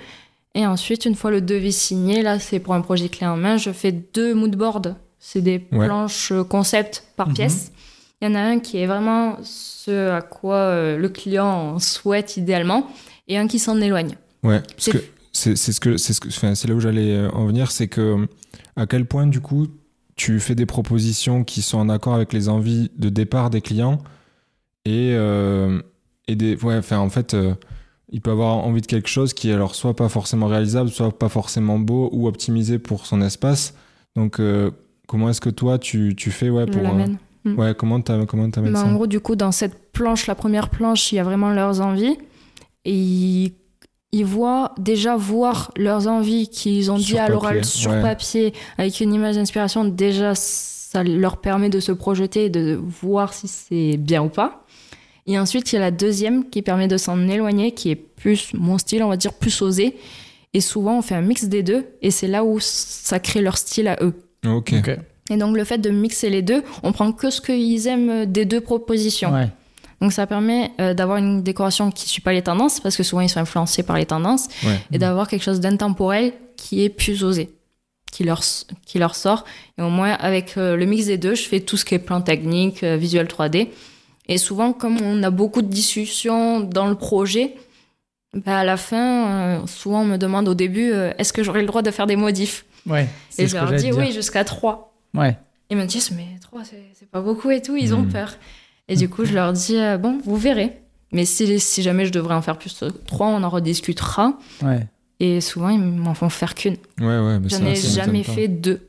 Et 0.57 0.65
ensuite, 0.67 1.05
une 1.05 1.15
fois 1.15 1.31
le 1.31 1.43
devis 1.43 1.73
signé, 1.73 2.23
là, 2.23 2.39
c'est 2.39 2.59
pour 2.61 2.73
un 2.73 2.81
projet 2.81 3.11
clé 3.11 3.27
en 3.27 3.37
main, 3.37 3.59
je 3.59 3.71
fais 3.73 3.93
deux 3.93 4.35
moodboards. 4.35 4.97
C'est 5.19 5.43
des 5.43 5.67
Ouais. 5.71 5.87
planches 5.87 6.33
euh, 6.33 6.45
concept 6.45 7.05
par 7.17 7.29
Mhm. 7.29 7.35
pièce. 7.35 7.73
Il 8.23 8.29
y 8.29 8.31
en 8.33 8.35
a 8.35 8.41
un 8.41 8.59
qui 8.59 8.79
est 8.79 8.87
vraiment 8.87 9.37
ce 9.43 10.09
à 10.11 10.23
quoi 10.23 10.55
euh, 10.57 10.97
le 10.97 11.09
client 11.11 11.79
souhaite 11.79 12.39
idéalement, 12.39 12.87
et 13.29 13.37
un 13.37 13.47
qui 13.47 13.59
s'en 13.59 13.79
éloigne. 13.83 14.17
Ouais, 14.43 14.61
parce 14.61 14.85
C'est- 14.85 14.93
que 14.93 14.99
c'est 15.33 15.57
ce 15.73 15.79
que 15.81 15.99
c'est 15.99 16.15
ce 16.15 16.21
que 16.23 16.29
enfin, 16.29 16.55
c'est 16.55 16.69
là 16.69 16.75
où 16.75 16.81
j'allais 16.81 17.13
euh, 17.15 17.31
en 17.33 17.45
venir, 17.47 17.71
c'est 17.71 17.89
que 17.89 18.27
à 18.77 18.87
quel 18.87 19.05
point 19.05 19.27
du 19.27 19.41
coup 19.43 19.67
tu 20.15 20.41
fais 20.41 20.55
des 20.55 20.65
propositions 20.65 21.45
qui 21.45 21.61
sont 21.61 21.77
en 21.77 21.91
accord 21.91 22.15
avec 22.15 22.33
les 22.33 22.49
envies 22.49 22.91
de 22.97 23.11
départ 23.11 23.51
des 23.51 23.61
clients 23.61 23.99
et 24.87 25.11
euh, 25.13 25.83
et 26.29 26.37
des 26.37 26.57
ouais 26.57 26.77
enfin 26.79 26.97
en 26.99 27.11
fait 27.11 27.35
euh, 27.35 27.55
il 28.09 28.21
peut 28.21 28.31
avoir 28.31 28.59
envie 28.59 28.81
de 28.81 28.87
quelque 28.87 29.09
chose 29.09 29.35
qui 29.35 29.51
est 29.51 29.53
alors 29.53 29.75
soit 29.75 29.95
pas 29.95 30.09
forcément 30.09 30.47
réalisable, 30.47 30.91
soit 30.91 31.17
pas 31.17 31.29
forcément 31.29 31.79
beau 31.79 32.09
ou 32.13 32.29
optimisé 32.29 32.79
pour 32.79 33.07
son 33.07 33.21
espace. 33.21 33.75
Donc 34.15 34.41
euh, 34.41 34.71
comment 35.07 35.29
est-ce 35.31 35.41
que 35.41 35.51
toi 35.51 35.79
tu, 35.79 36.15
tu 36.17 36.31
fais 36.31 36.49
ouais 36.51 36.67
pour 36.67 36.81
euh, 36.81 36.85
l'amène. 36.85 37.19
ouais 37.45 37.75
comment 37.77 38.01
t'as 38.01 38.25
comment 38.27 38.49
t'amènes 38.51 38.73
Bah, 38.73 38.81
ça 38.81 38.87
en 38.87 38.95
gros, 38.95 39.07
du 39.07 39.21
coup, 39.21 39.37
dans 39.37 39.53
cette 39.53 39.93
planche, 39.93 40.27
la 40.27 40.35
première 40.35 40.71
planche, 40.71 41.13
il 41.13 41.17
y 41.17 41.19
a 41.19 41.25
vraiment 41.25 41.51
leurs 41.51 41.81
envies. 41.81 42.17
Et 42.85 42.95
ils, 42.95 43.53
ils 44.13 44.25
voient, 44.25 44.75
déjà 44.79 45.17
voir 45.17 45.73
leurs 45.77 46.07
envies 46.07 46.49
qu'ils 46.49 46.91
ont 46.93 46.97
dit 46.97 47.05
Sur 47.05 47.21
à 47.21 47.29
l'oral 47.29 47.65
sur 47.65 47.91
ouais. 47.91 48.03
papier, 48.03 48.55
avec 48.79 49.01
une 49.01 49.13
image 49.13 49.35
d'inspiration, 49.35 49.85
déjà, 49.85 50.35
ça 50.35 51.03
leur 51.03 51.39
permet 51.39 51.69
de 51.69 51.81
se 51.81 51.91
projeter 51.91 52.45
et 52.45 52.51
de 52.51 52.79
voir 52.81 53.35
si 53.35 53.49
c'est 53.49 53.97
bien 53.97 54.23
ou 54.23 54.29
pas. 54.29 54.65
Et 55.27 55.39
ensuite, 55.39 55.73
il 55.73 55.77
y 55.77 55.79
a 55.79 55.81
la 55.81 55.91
deuxième 55.91 56.49
qui 56.49 56.63
permet 56.63 56.89
de 56.89 56.97
s'en 56.97 57.29
éloigner, 57.29 57.73
qui 57.73 57.91
est 57.91 57.97
plus 57.97 58.53
mon 58.55 58.79
style, 58.79 59.03
on 59.03 59.09
va 59.09 59.17
dire, 59.17 59.33
plus 59.33 59.61
osé. 59.63 59.97
Et 60.55 60.61
souvent, 60.61 60.99
on 60.99 61.03
fait 61.03 61.15
un 61.17 61.21
mix 61.21 61.45
des 61.45 61.63
deux, 61.63 61.85
et 62.01 62.11
c'est 62.11 62.29
là 62.29 62.45
où 62.45 62.59
ça 62.61 63.19
crée 63.19 63.43
leur 63.43 63.59
style 63.59 63.89
à 63.89 63.99
eux. 64.03 64.15
Ok. 64.47 64.73
Et 65.29 65.37
donc, 65.37 65.57
le 65.57 65.65
fait 65.65 65.79
de 65.79 65.91
mixer 65.91 66.31
les 66.31 66.43
deux, 66.43 66.63
on 66.85 66.93
prend 66.93 67.11
que 67.13 67.31
ce 67.31 67.41
qu'ils 67.41 67.87
aiment 67.89 68.25
des 68.27 68.45
deux 68.45 68.61
propositions. 68.61 69.33
Ouais. 69.33 69.49
Donc 70.01 70.13
ça 70.13 70.27
permet 70.27 70.71
euh, 70.79 70.93
d'avoir 70.95 71.17
une 71.19 71.43
décoration 71.43 71.91
qui 71.91 72.05
ne 72.05 72.09
suit 72.11 72.21
pas 72.23 72.33
les 72.33 72.43
tendances, 72.43 72.81
parce 72.81 72.97
que 72.97 73.03
souvent 73.03 73.23
ils 73.23 73.31
sont 73.31 73.41
influencés 73.41 73.83
par 73.83 73.97
les 73.97 74.05
tendances, 74.07 74.47
Ouais. 74.65 74.79
et 74.93 74.99
d'avoir 74.99 75.27
quelque 75.27 75.43
chose 75.43 75.59
d'intemporel 75.59 76.33
qui 76.57 76.85
est 76.85 76.91
plus 76.91 77.25
osé, 77.25 77.51
qui 78.13 78.23
leur, 78.23 78.43
qui 78.87 78.99
leur 78.99 79.15
sort. 79.15 79.45
Et 79.79 79.83
au 79.83 79.89
moins, 79.89 80.13
avec 80.13 80.57
euh, 80.59 80.77
le 80.77 80.85
mix 80.85 81.07
des 81.07 81.17
deux, 81.19 81.35
je 81.35 81.43
fais 81.49 81.61
tout 81.61 81.77
ce 81.79 81.85
qui 81.85 81.95
est 81.95 81.99
plan 81.99 82.21
technique, 82.21 82.83
euh, 82.85 82.97
visuel 82.97 83.27
3D. 83.27 83.69
Et 84.29 84.39
souvent, 84.39 84.73
comme 84.73 85.01
on 85.01 85.23
a 85.23 85.31
beaucoup 85.31 85.63
de 85.63 85.69
discussions 85.69 86.61
dans 86.61 86.87
le 86.89 86.95
projet, 86.97 87.55
bah, 88.35 88.59
à 88.59 88.65
la 88.65 88.77
fin, 88.77 89.29
euh, 89.29 89.67
souvent 89.67 90.03
on 90.03 90.05
me 90.05 90.17
demande 90.17 90.49
au 90.49 90.55
début, 90.55 90.91
euh, 90.93 91.13
est-ce 91.19 91.33
que 91.33 91.43
j'aurai 91.43 91.61
le 91.61 91.67
droit 91.67 91.83
de 91.83 91.91
faire 91.91 92.07
des 92.07 92.17
modifs 92.17 92.65
Ouais. 92.87 93.09
Et 93.39 93.47
je 93.47 93.55
leur 93.55 93.73
dis 93.73 93.93
oui, 93.93 94.13
jusqu'à 94.13 94.45
3. 94.45 94.95
Ouais. 95.15 95.37
Ils 95.71 95.77
me 95.77 95.85
disent, 95.87 96.11
mais 96.13 96.27
3, 96.41 96.63
c'est 96.65 97.09
pas 97.11 97.21
beaucoup 97.21 97.51
et 97.51 97.61
tout, 97.63 97.77
ils 97.77 97.95
ont 97.95 98.03
Mhm. 98.03 98.13
peur. 98.13 98.35
Et 98.89 98.95
du 98.97 99.09
coup, 99.09 99.25
je 99.25 99.33
leur 99.35 99.53
dis, 99.53 99.77
euh, 99.79 99.97
bon, 99.99 100.19
vous 100.25 100.37
verrez. 100.37 100.81
Mais 101.13 101.25
si, 101.25 101.59
si 101.61 101.83
jamais 101.83 102.05
je 102.07 102.13
devrais 102.13 102.35
en 102.35 102.43
faire 102.43 102.59
plus 102.59 102.79
de 102.81 102.91
3, 102.91 103.27
on 103.29 103.43
en 103.43 103.49
rediscutera. 103.49 104.39
Ouais. 104.63 104.87
Et 105.19 105.41
souvent, 105.41 105.71
ils 105.71 105.81
m'en 105.81 106.15
font 106.15 106.29
faire 106.29 106.55
qu'une. 106.55 106.77
Ouais 107.01 107.19
ouais, 107.19 107.39
J'en 107.47 107.65
ai 107.65 107.75
jamais 107.75 108.23
fait 108.23 108.49
deux. 108.49 108.89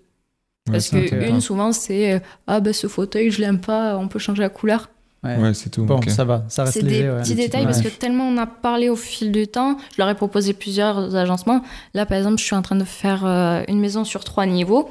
Ouais, 0.68 0.74
Parce 0.74 0.90
que 0.90 1.28
une, 1.30 1.40
souvent, 1.42 1.72
c'est 1.72 2.22
ah, 2.48 2.60
bah 2.60 2.74
ce 2.74 2.88
fauteuil, 2.88 3.32
je 3.32 3.40
l'aime 3.40 3.62
pas, 3.62 3.98
on 3.98 4.08
peut 4.08 4.20
changer 4.20 4.42
la 4.42 4.50
couleur. 4.50 4.90
Ouais. 5.24 5.36
Ouais, 5.38 5.54
c'est 5.54 5.70
tout. 5.70 5.84
Bon, 5.84 6.00
ça 6.08 6.24
va, 6.26 6.46
ça 6.48 6.64
reste 6.64 6.76
C'est 6.76 6.84
des 6.84 6.90
léger. 6.90 7.10
ouais. 7.10 7.22
petits 7.22 7.36
détails 7.36 7.66
parce 7.66 7.82
que 7.82 7.88
tellement 7.88 8.28
on 8.28 8.38
a 8.38 8.46
parlé 8.46 8.90
au 8.90 8.96
fil 8.96 9.32
du 9.32 9.48
temps. 9.48 9.78
Je 9.94 9.98
leur 10.02 10.10
ai 10.10 10.16
proposé 10.16 10.54
plusieurs 10.54 11.16
agencements. 11.16 11.64
Là, 11.94 12.06
par 12.06 12.18
exemple, 12.18 12.38
je 12.38 12.44
suis 12.44 12.56
en 12.56 12.62
train 12.62 12.76
de 12.76 12.84
faire 12.84 13.26
euh, 13.26 13.64
une 13.68 13.80
maison 13.80 14.04
sur 14.04 14.24
trois 14.24 14.46
niveaux. 14.46 14.90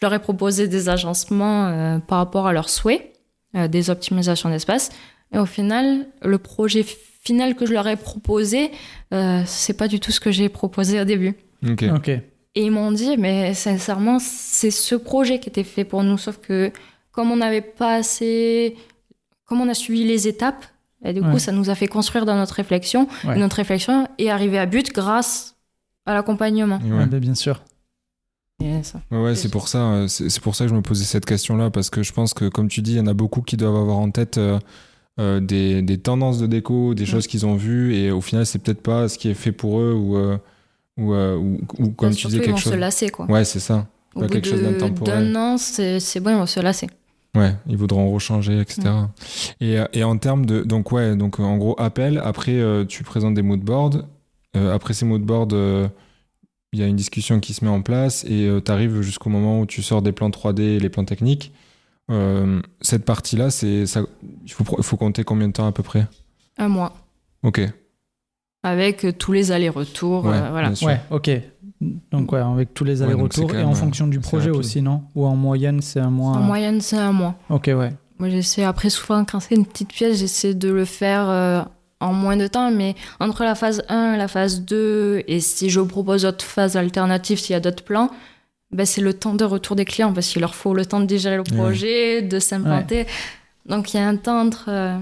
Je 0.00 0.06
leur 0.06 0.14
ai 0.14 0.18
proposé 0.20 0.68
des 0.68 0.88
agencements 0.88 1.66
euh, 1.66 1.98
par 1.98 2.18
rapport 2.18 2.46
à 2.46 2.52
leurs 2.52 2.68
souhaits, 2.70 3.12
euh, 3.56 3.68
des 3.68 3.90
optimisations 3.90 4.48
d'espace. 4.48 4.90
Et 5.34 5.38
au 5.38 5.46
final, 5.46 6.06
le 6.22 6.38
projet 6.38 6.84
final 7.22 7.54
que 7.54 7.66
je 7.66 7.72
leur 7.74 7.86
ai 7.88 7.96
proposé, 7.96 8.70
euh, 9.12 9.42
c'est 9.44 9.76
pas 9.76 9.88
du 9.88 10.00
tout 10.00 10.12
ce 10.12 10.20
que 10.20 10.30
j'ai 10.30 10.48
proposé 10.48 11.00
au 11.00 11.04
début. 11.04 11.34
Ok. 11.68 11.84
Ok. 11.94 12.08
Et 12.08 12.22
ils 12.54 12.70
m'ont 12.70 12.90
dit, 12.92 13.16
mais 13.18 13.52
sincèrement, 13.54 14.18
c'est 14.18 14.70
ce 14.70 14.94
projet 14.94 15.38
qui 15.38 15.48
était 15.50 15.62
fait 15.64 15.84
pour 15.84 16.02
nous. 16.02 16.16
Sauf 16.16 16.38
que 16.38 16.72
comme 17.12 17.30
on 17.30 17.36
n'avait 17.36 17.60
pas 17.60 17.96
assez. 17.96 18.76
Comme 19.48 19.60
on 19.60 19.68
a 19.68 19.74
suivi 19.74 20.04
les 20.04 20.28
étapes, 20.28 20.64
et 21.04 21.12
du 21.12 21.20
Ouais. 21.20 21.30
coup, 21.32 21.38
ça 21.38 21.50
nous 21.52 21.70
a 21.70 21.74
fait 21.74 21.88
construire 21.88 22.24
dans 22.26 22.36
notre 22.36 22.54
réflexion. 22.54 23.08
Ouais. 23.24 23.36
Et 23.36 23.40
notre 23.40 23.56
réflexion 23.56 24.06
est 24.18 24.28
arrivée 24.30 24.58
à 24.58 24.66
but 24.66 24.92
grâce 24.94 25.56
à 26.06 26.14
l'accompagnement. 26.14 26.78
Ouais. 26.84 26.98
Ouais, 26.98 27.06
bah, 27.06 27.18
bien 27.18 27.34
sûr. 27.34 27.62
Ouais, 28.60 29.34
c'est 29.36 29.50
pour 29.50 29.68
ça. 29.68 29.78
euh, 29.78 30.08
C'est 30.08 30.40
pour 30.40 30.56
ça 30.56 30.64
que 30.64 30.70
je 30.70 30.74
me 30.74 30.82
posais 30.82 31.04
cette 31.04 31.24
question-là 31.26 31.70
parce 31.70 31.90
que 31.90 32.02
je 32.02 32.12
pense 32.12 32.34
que, 32.34 32.48
comme 32.48 32.68
tu 32.68 32.82
dis, 32.82 32.92
il 32.92 32.96
y 32.96 33.00
en 33.00 33.06
a 33.06 33.14
beaucoup 33.14 33.40
qui 33.40 33.56
doivent 33.56 33.76
avoir 33.76 33.98
en 33.98 34.10
tête 34.10 34.36
euh, 34.38 34.58
euh, 35.20 35.38
des, 35.38 35.80
des 35.82 35.98
tendances 35.98 36.38
de 36.38 36.46
déco, 36.48 36.94
des 36.94 37.06
choses 37.06 37.28
qu'ils 37.28 37.46
ont 37.46 37.54
vues 37.54 37.94
et 37.94 38.10
au 38.10 38.20
final, 38.20 38.46
c'est 38.46 38.58
peut-être 38.58 38.82
pas 38.82 39.08
ce 39.08 39.16
qui 39.16 39.28
est 39.28 39.34
fait 39.34 39.52
pour 39.52 39.78
eux 39.80 39.92
ou 39.92 40.16
euh, 40.16 40.36
ou, 40.96 41.14
ou, 41.14 41.58
ou 41.78 41.90
comme 41.90 42.12
tu 42.12 42.26
disais 42.26 42.38
ils 42.38 42.40
quelque 42.40 42.50
vont 42.50 42.56
chose. 42.56 42.72
se 42.72 42.78
lasser, 42.78 43.08
quoi. 43.10 43.26
Ouais, 43.26 43.44
c'est 43.44 43.60
ça. 43.60 43.86
Au 44.16 44.20
pas 44.20 44.26
bout 44.26 44.32
quelque 44.32 44.48
chose 44.48 44.60
de- 44.60 44.70
d'intemporel. 44.70 45.32
d'un 45.32 45.40
an, 45.40 45.56
c'est 45.56 46.00
c'est 46.00 46.18
bon, 46.18 46.30
ils 46.30 46.36
vont 46.38 46.46
se 46.46 46.58
lasser. 46.58 46.88
Ouais, 47.38 47.54
ils 47.68 47.76
voudront 47.76 48.10
rechanger, 48.10 48.60
etc. 48.60 48.82
Et, 49.60 49.78
euh, 49.78 49.84
et 49.92 50.04
en 50.04 50.16
termes 50.18 50.44
de 50.46 50.62
donc 50.62 50.92
ouais, 50.92 51.16
donc 51.16 51.40
en 51.40 51.56
gros 51.56 51.74
appel. 51.78 52.20
Après, 52.24 52.52
euh, 52.54 52.84
tu 52.84 53.04
présentes 53.04 53.34
des 53.34 53.42
mood 53.42 53.60
boards. 53.60 54.02
Euh, 54.56 54.74
après 54.74 54.94
ces 54.94 55.04
mood 55.04 55.22
boards, 55.22 55.48
euh, 55.52 55.88
il 56.72 56.80
y 56.80 56.82
a 56.82 56.86
une 56.86 56.96
discussion 56.96 57.40
qui 57.40 57.54
se 57.54 57.64
met 57.64 57.70
en 57.70 57.82
place 57.82 58.24
et 58.24 58.48
tu 58.64 58.72
arrives 58.72 59.00
jusqu'au 59.00 59.30
moment 59.30 59.60
où 59.60 59.66
tu 59.66 59.82
sors 59.82 60.02
des 60.02 60.12
plans 60.12 60.30
3D 60.30 60.60
et 60.60 60.80
les 60.80 60.88
plans 60.88 61.04
techniques. 61.04 61.52
Euh, 62.10 62.60
cette 62.80 63.04
partie-là, 63.04 63.50
c'est 63.50 63.86
ça. 63.86 64.02
Il 64.44 64.52
faut, 64.52 64.64
faut 64.64 64.96
compter 64.96 65.24
combien 65.24 65.48
de 65.48 65.52
temps 65.52 65.66
à 65.66 65.72
peu 65.72 65.82
près? 65.82 66.06
Un 66.56 66.68
mois. 66.68 66.94
Ok. 67.42 67.60
Avec 68.62 69.06
tous 69.18 69.32
les 69.32 69.52
allers-retours. 69.52 70.24
Ouais, 70.24 70.36
euh, 70.36 70.50
voilà. 70.50 70.72
Ouais, 70.82 71.00
ok. 71.10 71.30
Donc, 71.80 72.32
ouais, 72.32 72.40
avec 72.40 72.74
tous 72.74 72.84
les 72.84 73.02
allers-retours 73.02 73.54
et 73.54 73.62
en 73.62 73.72
fonction 73.74 74.06
du 74.08 74.18
projet 74.18 74.46
rapide. 74.50 74.58
aussi, 74.60 74.82
non? 74.82 75.02
Ou 75.14 75.26
en 75.26 75.36
moyenne, 75.36 75.80
c'est 75.80 76.00
un 76.00 76.10
mois 76.10 76.32
En 76.36 76.40
moyenne, 76.40 76.80
c'est 76.80 76.96
un 76.98 77.12
mois. 77.12 77.34
Ok, 77.50 77.66
ouais. 77.72 77.90
Moi, 78.18 78.30
j'essaie, 78.30 78.64
après, 78.64 78.90
souvent, 78.90 79.24
quand 79.24 79.38
c'est 79.38 79.54
une 79.54 79.64
petite 79.64 79.90
pièce, 79.92 80.18
j'essaie 80.18 80.54
de 80.54 80.70
le 80.70 80.84
faire 80.84 81.28
euh, 81.28 81.62
en 82.00 82.12
moins 82.12 82.36
de 82.36 82.48
temps, 82.48 82.72
mais 82.72 82.96
entre 83.20 83.44
la 83.44 83.54
phase 83.54 83.84
1 83.88 84.14
et 84.14 84.16
la 84.18 84.26
phase 84.26 84.62
2, 84.62 85.22
et 85.28 85.38
si 85.38 85.70
je 85.70 85.80
propose 85.80 86.22
d'autres 86.22 86.44
phases 86.44 86.76
alternatives, 86.76 87.38
s'il 87.38 87.52
y 87.52 87.56
a 87.56 87.60
d'autres 87.60 87.84
plans, 87.84 88.10
ben, 88.72 88.84
c'est 88.84 89.00
le 89.00 89.14
temps 89.14 89.34
de 89.34 89.44
retour 89.44 89.76
des 89.76 89.84
clients, 89.84 90.12
parce 90.12 90.26
qu'il 90.28 90.40
leur 90.40 90.56
faut 90.56 90.74
le 90.74 90.84
temps 90.84 90.98
de 91.00 91.06
digérer 91.06 91.36
le 91.36 91.44
projet, 91.44 92.22
de 92.22 92.38
s'implanter. 92.40 93.06
Donc, 93.66 93.94
il 93.94 93.98
y 93.98 94.00
a 94.00 94.08
un 94.08 94.16
temps 94.16 94.40
entre. 94.40 94.64
euh, 94.68 94.98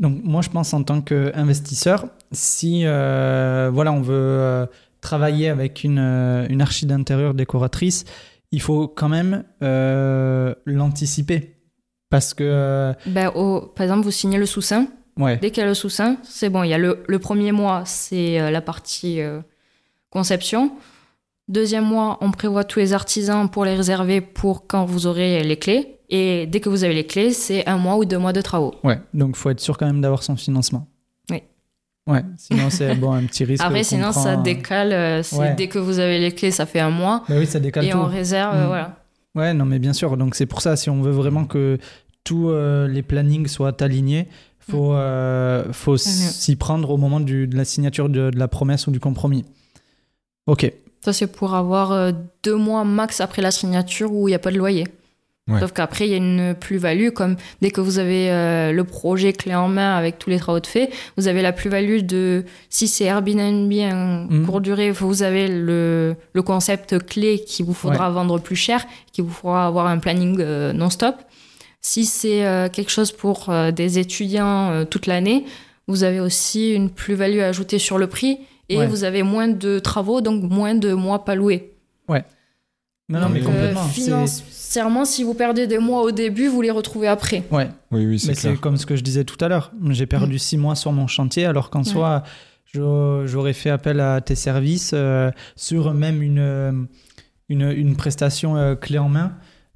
Donc 0.00 0.18
moi 0.24 0.40
je 0.40 0.48
pense 0.48 0.72
en 0.72 0.82
tant 0.82 1.02
qu'investisseur, 1.02 2.06
si 2.32 2.82
euh, 2.86 3.70
voilà 3.72 3.92
on 3.92 4.00
veut 4.00 4.14
euh, 4.14 4.66
travailler 5.00 5.48
avec 5.48 5.84
une, 5.84 5.98
euh, 5.98 6.46
une 6.48 6.60
archi 6.62 6.86
d'intérieur 6.86 7.34
décoratrice, 7.34 8.04
il 8.52 8.60
faut 8.60 8.88
quand 8.88 9.08
même 9.08 9.44
euh, 9.62 10.54
l'anticiper. 10.66 11.56
Parce 12.10 12.34
que... 12.34 12.42
euh, 12.44 12.92
ben, 13.06 13.30
par 13.76 13.84
exemple, 13.84 14.02
vous 14.04 14.10
signez 14.10 14.38
le 14.38 14.46
sous-sein. 14.46 14.88
ouais, 15.18 15.36
Dès 15.36 15.50
qu'il 15.50 15.60
y 15.62 15.64
a 15.64 15.68
le 15.68 15.74
sous-sein, 15.74 16.16
c'est 16.24 16.48
bon. 16.50 16.64
Il 16.64 16.68
y 16.70 16.74
a 16.74 16.78
le, 16.78 17.04
le 17.06 17.18
premier 17.20 17.52
mois, 17.52 17.84
c'est 17.86 18.50
la 18.50 18.60
partie 18.60 19.20
euh, 19.20 19.40
conception. 20.10 20.72
Deuxième 21.48 21.84
mois, 21.84 22.18
on 22.20 22.30
prévoit 22.30 22.64
tous 22.64 22.78
les 22.80 22.92
artisans 22.92 23.48
pour 23.48 23.64
les 23.64 23.74
réserver 23.74 24.20
pour 24.20 24.66
quand 24.66 24.84
vous 24.84 25.06
aurez 25.06 25.42
les 25.42 25.56
clés. 25.56 25.96
Et 26.08 26.46
dès 26.48 26.58
que 26.60 26.68
vous 26.68 26.82
avez 26.84 26.94
les 26.94 27.06
clés, 27.06 27.32
c'est 27.32 27.66
un 27.68 27.76
mois 27.76 27.96
ou 27.96 28.04
deux 28.04 28.18
mois 28.18 28.32
de 28.32 28.40
travaux. 28.40 28.74
ouais. 28.82 28.98
Donc 29.14 29.36
faut 29.36 29.50
être 29.50 29.60
sûr 29.60 29.78
quand 29.78 29.86
même 29.86 30.00
d'avoir 30.00 30.22
son 30.24 30.36
financement. 30.36 30.88
Ouais, 32.06 32.24
sinon 32.38 32.70
c'est 32.70 32.94
bon, 32.96 33.12
un 33.12 33.24
petit 33.24 33.44
risque. 33.44 33.62
Après, 33.64 33.84
sinon, 33.84 34.10
prend, 34.10 34.22
ça 34.22 34.32
euh, 34.38 34.42
décale. 34.42 34.92
euh, 34.92 35.22
Ouais. 35.32 35.54
Dès 35.54 35.68
que 35.68 35.78
vous 35.78 35.98
avez 35.98 36.18
les 36.18 36.32
clés, 36.32 36.50
ça 36.50 36.66
fait 36.66 36.80
un 36.80 36.90
mois. 36.90 37.22
Bah 37.28 37.34
oui, 37.38 37.46
ça 37.46 37.60
décale 37.60 37.84
et 37.84 37.90
tout. 37.90 37.98
on 37.98 38.06
réserve, 38.06 38.56
Mm. 38.56 38.66
voilà. 38.66 38.96
Ouais, 39.34 39.54
non, 39.54 39.64
mais 39.64 39.78
bien 39.78 39.92
sûr. 39.92 40.16
Donc 40.16 40.34
c'est 40.34 40.46
pour 40.46 40.60
ça, 40.60 40.74
si 40.76 40.90
on 40.90 41.02
veut 41.02 41.12
vraiment 41.12 41.44
que 41.44 41.78
tous 42.24 42.50
euh, 42.50 42.88
les 42.88 43.02
plannings 43.02 43.46
soient 43.46 43.80
alignés. 43.82 44.28
Faut, 44.58 44.94
euh, 44.94 45.64
faut 45.72 45.96
s'y 45.96 46.54
prendre 46.54 46.90
au 46.90 46.96
moment 46.96 47.18
du- 47.18 47.48
de 47.48 47.56
la 47.56 47.64
signature 47.64 48.08
de, 48.08 48.30
de 48.30 48.38
la 48.38 48.46
promesse 48.46 48.86
ou 48.86 48.92
du 48.92 49.00
compromis. 49.00 49.44
Ok. 50.46 50.72
Ça, 51.04 51.12
c'est 51.12 51.26
pour 51.26 51.54
avoir 51.54 52.12
deux 52.44 52.54
mois 52.56 52.84
max 52.84 53.20
après 53.20 53.42
la 53.42 53.50
signature 53.50 54.12
où 54.12 54.28
il 54.28 54.32
n'y 54.32 54.34
a 54.36 54.38
pas 54.38 54.52
de 54.52 54.58
loyer. 54.58 54.86
Ouais. 55.50 55.60
Sauf 55.60 55.72
qu'après, 55.72 56.06
il 56.06 56.10
y 56.10 56.14
a 56.14 56.18
une 56.18 56.54
plus-value, 56.54 57.10
comme 57.10 57.36
dès 57.60 57.70
que 57.70 57.80
vous 57.80 57.98
avez 57.98 58.30
euh, 58.30 58.72
le 58.72 58.84
projet 58.84 59.32
clé 59.32 59.54
en 59.54 59.68
main 59.68 59.96
avec 59.96 60.18
tous 60.18 60.30
les 60.30 60.38
travaux 60.38 60.60
de 60.60 60.66
fait, 60.66 60.90
vous 61.16 61.26
avez 61.28 61.42
la 61.42 61.52
plus-value 61.52 62.00
de, 62.02 62.44
si 62.68 62.86
c'est 62.88 63.04
Airbnb 63.04 63.72
en 63.92 64.26
courte 64.46 64.62
durée, 64.62 64.90
vous 64.90 65.22
avez 65.22 65.48
le, 65.48 66.14
le 66.32 66.42
concept 66.42 66.98
clé 67.04 67.40
qui 67.44 67.62
vous 67.62 67.74
faudra 67.74 68.10
vendre 68.10 68.38
plus 68.38 68.56
cher, 68.56 68.84
qui 69.12 69.20
vous 69.20 69.30
fera 69.32 69.66
avoir 69.66 69.86
un 69.88 69.98
planning 69.98 70.36
euh, 70.40 70.72
non-stop. 70.72 71.16
Si 71.80 72.04
c'est 72.04 72.46
euh, 72.46 72.68
quelque 72.68 72.90
chose 72.90 73.10
pour 73.12 73.50
des 73.74 73.98
étudiants 73.98 74.84
toute 74.86 75.06
l'année, 75.06 75.44
vous 75.88 76.04
avez 76.04 76.20
aussi 76.20 76.72
une 76.72 76.90
plus-value 76.90 77.40
ajoutée 77.40 77.78
sur 77.78 77.98
le 77.98 78.06
prix 78.06 78.38
et 78.68 78.78
Ouais. 78.78 78.86
vous 78.86 79.02
avez 79.02 79.24
moins 79.24 79.48
de 79.48 79.80
travaux, 79.80 80.20
donc 80.20 80.42
moins 80.44 80.76
de 80.76 80.92
mois 80.92 81.24
pas 81.24 81.34
loués. 81.34 81.72
Non, 83.10 83.20
non, 83.20 83.28
mais 83.28 83.40
euh, 83.42 83.44
complètement. 83.44 83.86
C'est- 83.88 84.00
financièrement, 84.02 85.04
si 85.04 85.22
vous 85.24 85.34
perdez 85.34 85.66
des 85.66 85.78
mois 85.78 86.02
au 86.02 86.10
début, 86.12 86.46
vous 86.48 86.62
les 86.62 86.70
retrouvez 86.70 87.08
après. 87.08 87.42
Ouais. 87.50 87.68
Oui, 87.90 88.06
oui, 88.06 88.06
Mais 88.12 88.18
c'est 88.18 88.34
c'est 88.34 88.56
comme 88.56 88.76
ce 88.76 88.86
que 88.86 88.96
je 88.96 89.02
disais 89.02 89.24
tout 89.24 89.36
à 89.44 89.48
l'heure. 89.48 89.72
J'ai 89.90 90.06
perdu 90.06 90.38
six 90.38 90.56
mois 90.56 90.76
sur 90.76 90.92
mon 90.92 91.06
chantier, 91.06 91.44
alors 91.44 91.70
qu'en 91.70 91.80
Ouais. 91.80 91.84
soi, 91.84 92.22
j'au- 92.72 93.26
j'aurais 93.26 93.52
fait 93.52 93.70
appel 93.70 94.00
à 94.00 94.20
tes 94.20 94.36
services 94.36 94.92
euh, 94.94 95.30
sur 95.56 95.92
même 95.92 96.22
une, 96.22 96.38
euh, 96.38 96.72
une, 97.48 97.62
une 97.70 97.96
prestation 97.96 98.56
euh, 98.56 98.74
clé 98.76 98.98
en 98.98 99.08
main. 99.08 99.32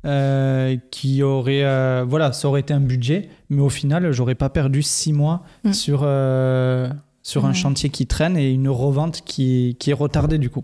euh, 0.06 0.76
qui 0.90 1.22
aurait 1.22 1.64
euh, 1.64 2.04
voilà 2.06 2.30
ça 2.34 2.46
aurait 2.48 2.60
été 2.60 2.74
un 2.74 2.80
budget 2.80 3.30
mais 3.48 3.62
au 3.62 3.70
final 3.70 4.12
j'aurais 4.12 4.34
pas 4.34 4.50
perdu 4.50 4.82
six 4.82 5.14
mois 5.14 5.44
Mm. 5.64 5.72
sur 5.72 6.00
euh, 6.02 6.90
sur 7.22 7.46
un 7.46 7.54
chantier 7.54 7.88
qui 7.88 8.06
traîne 8.06 8.36
et 8.36 8.50
une 8.50 8.68
revente 8.68 9.22
qui, 9.24 9.78
qui 9.80 9.88
est 9.88 9.94
retardée 9.94 10.36
du 10.36 10.50
coup 10.50 10.62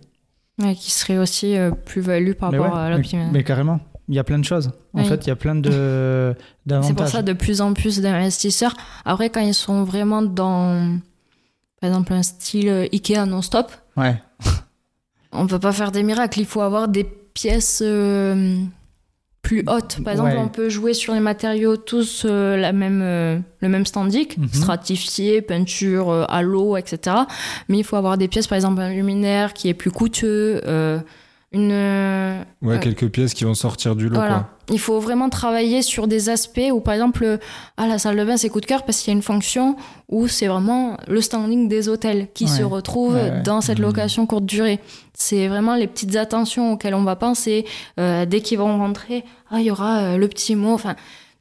Ouais, 0.61 0.75
qui 0.75 0.91
serait 0.91 1.19
aussi 1.19 1.57
euh, 1.57 1.71
plus-value 1.71 2.33
par 2.33 2.53
mais, 2.53 2.59
rapport 2.59 2.75
ouais, 2.77 2.81
à 2.85 2.89
mais, 2.91 2.97
l'optimisation. 2.97 3.33
mais 3.33 3.45
carrément 3.45 3.81
il 4.09 4.15
y 4.17 4.19
a 4.19 4.25
plein 4.25 4.39
de 4.41 4.45
choses 4.45 4.69
en 4.93 4.99
Oui. 5.01 5.05
fait 5.07 5.25
il 5.25 5.29
y 5.29 5.31
a 5.31 5.37
plein 5.37 5.55
de 5.55 6.35
d'avantages 6.67 6.89
C'est 6.89 6.95
pour 6.97 7.09
ça 7.09 7.23
de 7.23 7.33
plus 7.33 7.61
en 7.61 7.73
plus 7.75 8.01
d'investisseurs. 8.01 8.75
Après, 9.05 9.31
quand 9.31 9.41
ils 9.41 9.55
sont 9.55 9.85
vraiment 9.85 10.21
dans, 10.21 10.99
par 11.81 11.89
exemple, 11.91 12.13
un 12.13 12.23
style 12.25 12.69
euh, 12.69 12.87
Ikea 12.93 13.25
non-stop, 13.27 13.71
ouais 13.97 14.21
on 15.33 15.47
peut 15.47 15.61
pas 15.61 15.73
faire 15.73 15.93
des 15.93 16.03
miracles. 16.03 16.41
Il 16.41 16.47
faut 16.47 16.61
avoir 16.61 16.89
des 16.89 17.05
pièces 17.05 17.83
euh, 17.87 18.57
plus 19.51 19.65
hautes. 19.67 19.99
Par 20.05 20.13
exemple, 20.13 20.31
Ouais. 20.31 20.39
on 20.39 20.47
peut 20.49 20.69
jouer 20.69 20.95
sur 20.95 21.13
les 21.13 21.19
matériaux 21.19 21.77
tous 21.77 22.25
euh, 22.25 22.57
la 22.57 22.71
même, 22.73 23.01
euh, 23.03 23.37
le 23.61 23.69
même 23.69 23.85
standing, 23.85 24.29
Mhm. 24.39 24.49
stratifié, 24.53 25.43
peinture 25.43 26.09
euh, 26.09 26.25
à 26.29 26.41
l'eau, 26.43 26.77
etc. 26.77 27.17
Mais 27.69 27.79
il 27.79 27.85
faut 27.85 27.97
avoir 27.97 28.17
des 28.17 28.29
pièces, 28.29 28.47
par 28.47 28.55
exemple, 28.55 28.81
un 28.81 28.91
luminaire 28.93 29.53
qui 29.53 29.69
est 29.69 29.75
plus 29.75 29.91
coûteux, 29.91 30.61
euh, 30.67 31.01
une, 31.53 31.73
euh, 31.73 32.43
Ouais, 32.63 32.77
euh, 32.77 32.79
quelques 32.79 33.09
pièces 33.09 33.35
qui 33.35 33.45
vont 33.45 33.55
sortir 33.55 33.97
du 33.97 34.09
lot, 34.09 34.15
Voilà. 34.17 34.35
quoi. 34.35 34.49
Il 34.73 34.79
faut 34.79 35.01
vraiment 35.01 35.29
travailler 35.29 35.83
sur 35.83 36.07
des 36.07 36.29
aspects 36.29 36.61
où, 36.73 36.81
par 36.81 36.95
exemple, 36.95 37.39
ah, 37.77 37.87
la 37.89 37.99
salle 37.99 38.17
de 38.17 38.25
bain, 38.25 38.37
c'est 38.37 38.49
coup 38.49 38.61
de 38.61 38.67
cœur 38.67 38.85
parce 38.85 38.99
qu'il 39.01 39.09
y 39.13 39.15
a 39.15 39.17
une 39.17 39.23
fonction 39.23 39.75
où 40.09 40.29
c'est 40.29 40.47
vraiment 40.47 40.97
le 41.09 41.21
standing 41.21 41.67
des 41.69 41.89
hôtels 41.89 42.29
qui 42.35 42.45
Ouais. 42.45 42.51
se 42.51 42.63
retrouvent 42.63 43.15
Ouais, 43.15 43.31
ouais. 43.31 43.43
dans 43.43 43.61
cette 43.61 43.79
Mhm. 43.81 43.87
location 43.87 44.27
courte 44.27 44.45
durée. 44.47 44.79
C'est 45.13 45.49
vraiment 45.49 45.75
les 45.75 45.89
petites 45.89 46.15
attentions 46.15 46.73
auxquelles 46.73 46.95
on 46.95 47.03
va 47.03 47.17
penser. 47.17 47.65
Euh, 47.99 48.27
dès 48.27 48.43
qu'ils 48.43 48.59
vont 48.59 48.79
rentrer, 48.79 49.25
ah, 49.51 49.59
il 49.59 49.65
y 49.67 49.71
aura 49.73 49.99
euh, 50.03 50.17
le 50.19 50.29
petit 50.29 50.55
mot. 50.55 50.73
Enfin, 50.75 50.95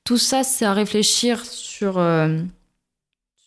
tout 0.06 0.18
ça, 0.18 0.42
c'est 0.44 0.66
à 0.66 0.74
réfléchir 0.74 1.46
sur, 1.46 2.00
euh, 2.00 2.40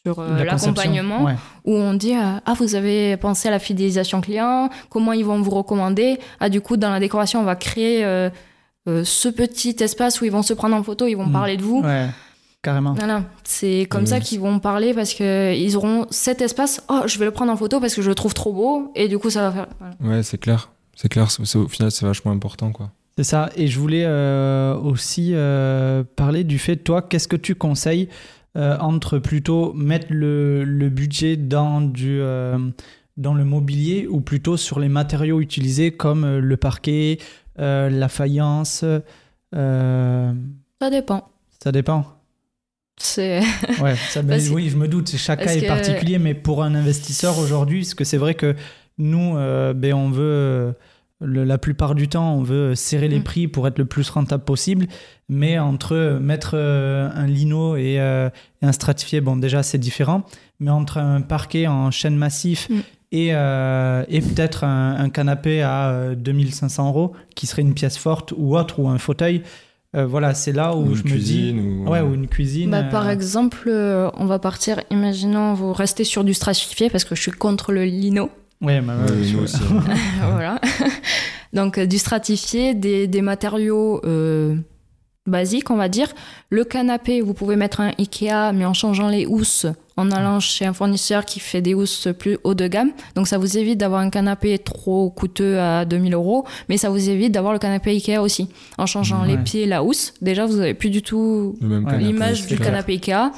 sur 0.05 0.19
euh, 0.19 0.43
l'accompagnement 0.45 1.25
Ouais. 1.25 1.35
où 1.65 1.75
on 1.77 1.95
dit 1.95 2.15
euh, 2.15 2.39
ah 2.45 2.55
vous 2.59 2.75
avez 2.75 3.17
pensé 3.17 3.49
à 3.49 3.51
la 3.53 3.59
fidélisation 3.61 4.21
client 4.21 4.69
comment 4.91 5.13
ils 5.13 5.25
vont 5.25 5.41
vous 5.41 5.51
recommander? 5.53 6.19
Ah 6.41 6.49
du 6.49 6.61
coup 6.61 6.77
dans 6.77 6.91
la 6.91 6.99
décoration 6.99 7.41
on 7.41 7.45
va 7.45 7.55
créer 7.55 8.05
euh, 8.05 8.29
euh, 8.89 9.05
ce 9.05 9.29
petit 9.29 9.77
espace 9.81 10.21
où 10.21 10.25
ils 10.25 10.33
vont 10.33 10.43
se 10.43 10.55
prendre 10.55 10.75
en 10.75 10.83
photo 10.83 11.07
ils 11.07 11.15
vont 11.15 11.27
Mm. 11.27 11.33
parler 11.33 11.57
de 11.57 11.63
vous 11.63 11.83
Ouais, 11.83 12.09
carrément. 12.63 12.95
voilà 12.95 13.23
c'est 13.45 13.87
comme 13.89 14.03
Oui. 14.03 14.09
ça 14.09 14.19
qu'ils 14.19 14.41
vont 14.41 14.59
parler 14.59 14.93
parce 14.93 15.15
que 15.15 15.55
ils 15.55 15.77
auront 15.77 16.07
cet 16.11 16.43
espace 16.43 16.83
oh 16.89 17.03
je 17.07 17.17
vais 17.21 17.25
le 17.25 17.31
prendre 17.31 17.53
en 17.53 17.57
photo 17.57 17.79
parce 17.79 17.95
que 17.95 18.03
je 18.03 18.09
le 18.09 18.17
trouve 18.17 18.35
trop 18.35 18.53
beau 18.53 18.91
et 18.97 19.07
du 19.07 19.19
coup 19.21 19.31
ça 19.31 19.49
va 19.51 19.53
faire 19.53 19.67
voilà. 19.79 20.17
Ouais, 20.17 20.23
c'est 20.25 20.39
clair. 20.39 20.71
C'est 20.97 21.09
clair. 21.09 21.31
c'est- 21.31 21.45
c'est- 21.47 21.59
au 21.59 21.69
final, 21.69 21.91
c'est 21.91 22.05
vachement 22.05 22.33
important, 22.33 22.71
quoi. 22.71 22.91
C'est 23.17 23.25
ça. 23.25 23.49
Et 23.57 23.67
je 23.67 23.79
voulais 23.81 24.05
euh, 24.05 24.75
aussi 24.77 25.31
euh, 25.33 26.05
parler 26.17 26.45
du 26.45 26.59
fait, 26.59 26.77
toi, 26.77 27.01
qu'est-ce 27.03 27.29
que 27.29 27.37
tu 27.37 27.55
conseilles 27.55 28.09
euh, 28.57 28.77
entre 28.79 29.19
plutôt 29.19 29.73
mettre 29.73 30.07
le, 30.11 30.65
le 30.65 30.89
budget 30.91 31.37
dans, 31.37 31.81
du, 31.81 32.21
euh, 32.21 32.59
dans 33.17 33.35
le 33.35 33.45
mobilier 33.45 34.07
ou 34.07 34.21
plutôt 34.21 34.57
sur 34.57 34.79
les 34.81 34.89
matériaux 34.89 35.41
utilisés 35.41 35.93
comme 35.93 36.25
euh, 36.25 36.41
le 36.41 36.57
parquet, 36.57 37.19
euh, 37.59 37.89
la 37.91 38.09
faïence 38.09 38.85
ça 39.55 40.91
dépend 40.91 41.29
Ça 41.63 41.71
dépend. 41.73 42.07
c'est 42.99 43.41
Ouais, 43.81 43.95
ça, 43.97 44.23
ben, 44.23 44.41
oui, 44.53 44.69
je 44.69 44.77
me 44.77 44.89
doute. 44.89 45.15
Chacun 45.17 45.45
parce 45.45 45.57
est 45.57 45.63
que- 45.63 45.67
particulier, 45.67 46.19
mais 46.19 46.35
pour 46.35 46.63
un 46.63 46.75
investisseur 46.75 47.39
aujourd'hui, 47.39 47.81
parce 47.81 47.95
que 47.95 48.05
c'est 48.05 48.17
vrai 48.19 48.35
que 48.35 48.55
nous, 48.99 49.35
ben, 49.35 49.95
on 49.95 50.11
veut, 50.11 50.75
le- 51.25 51.45
la 51.45 51.59
plupart 51.59 51.95
du 51.95 52.09
temps, 52.09 52.35
on 52.35 52.43
veut 52.43 52.75
serrer 52.75 53.09
les 53.09 53.19
Mm. 53.21 53.25
prix 53.25 53.49
pour 53.49 53.67
être 53.67 53.79
le 53.79 53.85
plus 53.85 54.09
rentable 54.11 54.45
possible. 54.45 54.87
Mais 55.29 55.59
entre 55.59 55.95
euh, 55.95 56.19
mettre 56.21 56.53
euh, 56.55 57.09
un 57.15 57.27
lino 57.27 57.77
et, 57.77 57.97
euh, 58.01 58.29
et 58.63 58.67
un 58.67 58.73
stratifié, 58.73 59.21
bon, 59.21 59.37
déjà, 59.37 59.63
c'est 59.63 59.79
différent. 59.79 60.25
Mais 60.61 60.71
entre 60.71 60.99
un 60.99 61.21
parquet 61.23 61.67
en 61.67 61.91
chêne 61.91 62.17
massif 62.17 62.69
Mm. 62.71 62.75
et, 63.13 63.29
euh, 63.35 64.05
et 64.09 64.21
peut-être 64.21 64.65
un, 64.65 64.97
un 64.99 65.09
canapé 65.11 65.63
à 65.63 65.91
euh, 65.91 66.15
2500 66.15 66.89
euros, 66.89 67.13
qui 67.35 67.47
serait 67.47 67.63
une 67.63 67.75
pièce 67.75 67.97
forte 67.99 68.33
ou 68.37 68.57
autre, 68.57 68.79
ou 68.81 68.89
un 68.89 68.99
fauteuil, 68.99 69.43
euh, 69.95 70.07
voilà, 70.07 70.33
c'est 70.33 70.53
là 70.53 70.75
où 70.75 70.87
Ou 70.87 70.95
je 70.95 71.03
une 71.03 71.11
me 71.11 71.17
dis. 71.19 71.19
cuisine, 71.19 71.61
ou... 71.87 71.91
Ouais, 71.91 72.01
ou 72.01 72.15
une 72.15 72.27
cuisine. 72.27 72.71
Bah, 72.71 72.83
par 72.85 73.11
exemple, 73.11 73.65
euh, 73.69 74.11
on 74.17 74.25
va 74.25 74.39
partir, 74.39 74.81
imaginons, 74.91 75.53
vous 75.55 75.73
restez 75.75 76.05
sur 76.05 76.25
du 76.25 76.33
stratifié 76.33 76.89
parce 76.89 77.05
que 77.05 77.15
je 77.15 77.21
suis 77.21 77.31
contre 77.33 77.73
le 77.73 77.85
lino. 77.85 78.31
Ouais, 78.63 78.81
bah, 78.81 78.95
nous 79.09 79.25
je- 79.25 79.37
aussi. 79.39 79.59
voilà. 80.31 80.61
Donc 81.53 81.79
euh, 81.79 81.87
du 81.87 81.99
stratifié, 81.99 82.75
des, 82.75 83.07
des 83.09 83.21
matériaux 83.23 84.01
euh, 84.05 84.55
basiques, 85.27 85.71
on 85.71 85.77
va 85.77 85.89
dire. 85.89 86.09
Le 86.51 86.65
canapé, 86.65 87.21
vous 87.21 87.35
pouvez 87.35 87.57
mettre 87.57 87.81
un 87.81 87.91
Ikea, 87.99 88.53
mais 88.55 88.65
en 88.65 88.73
changeant 88.75 89.09
les 89.09 89.27
housses, 89.27 89.67
en 89.97 90.11
allant 90.11 90.41
chez 90.41 90.65
un 90.65 90.73
fournisseur 90.73 91.25
qui 91.25 91.41
fait 91.41 91.61
des 91.61 91.75
housses 91.75 92.09
plus 92.19 92.39
haut 92.45 92.55
de 92.55 92.67
gamme. 92.67 92.91
Donc 93.15 93.29
ça 93.29 93.37
vous 93.39 93.59
évite 93.59 93.79
d'avoir 93.79 94.01
un 94.01 94.11
canapé 94.11 94.59
trop 94.59 95.11
coûteux 95.11 95.59
à 95.59 95.85
2000 95.85 96.15
euros, 96.15 96.47
mais 96.69 96.77
ça 96.77 96.89
vous 96.89 97.09
évite 97.11 97.33
d'avoir 97.33 97.53
le 97.53 97.59
canapé 97.59 97.91
Ikea 97.91 98.19
aussi. 98.21 98.49
En 98.79 98.87
changeant 98.87 99.25
les 99.25 99.37
pieds, 99.39 99.67
la 99.67 99.83
housse, 99.85 100.15
déjà 100.23 100.47
vous 100.47 100.59
avez 100.61 100.75
plus 100.75 100.91
du 100.91 101.03
tout 101.03 101.57
l'image 101.99 102.47
du 102.47 102.57
clair. 102.57 102.69
canapé 102.71 102.93
Ikea. 102.95 103.31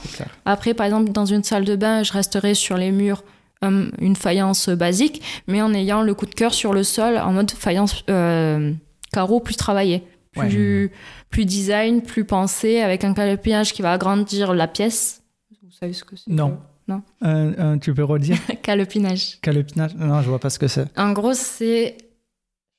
Après, 0.45 0.75
par 0.75 0.87
exemple, 0.87 1.11
dans 1.13 1.27
une 1.27 1.43
salle 1.45 1.65
de 1.65 1.77
bain, 1.77 2.03
je 2.03 2.13
resterai 2.13 2.55
sur 2.55 2.77
les 2.77 2.93
murs 2.93 3.23
euh, 3.64 3.90
une 4.00 4.16
faïence 4.16 4.68
basique, 4.68 5.22
mais 5.46 5.61
en 5.62 5.72
ayant 5.74 6.03
le 6.03 6.14
coup 6.14 6.27
de 6.27 6.35
cœur 6.35 6.55
sur 6.55 6.72
le 6.72 6.83
sol 6.85 7.18
en 7.18 7.33
mode 7.33 7.50
faïence 7.50 8.05
euh, 8.11 8.72
carreau 9.12 9.40
plus 9.40 9.57
travaillé. 9.57 10.03
Plus, 10.33 10.90
plus 11.31 11.44
design, 11.44 12.03
plus 12.03 12.24
pensé, 12.24 12.81
avec 12.81 13.05
un 13.05 13.14
calopinage 13.14 13.72
qui 13.72 13.83
va 13.83 13.92
agrandir 13.92 14.53
la 14.53 14.66
pièce. 14.66 15.22
Vous 15.62 15.70
savez 15.70 15.92
ce 15.92 16.03
que 16.03 16.16
c'est 16.16 16.29
Non. 16.29 16.59
Non. 16.88 17.03
Un- 17.22 17.57
un- 17.57 17.79
tu 17.79 17.94
peux 17.94 18.03
redire 18.05 18.37
Calopinage. 18.62 19.38
Calopinage 19.40 19.94
Non, 19.94 20.20
je 20.22 20.29
vois 20.29 20.40
pas 20.40 20.50
ce 20.50 20.59
que 20.59 20.66
c'est. 20.66 20.87
En 20.98 21.12
gros, 21.12 21.33
c'est. 21.35 21.96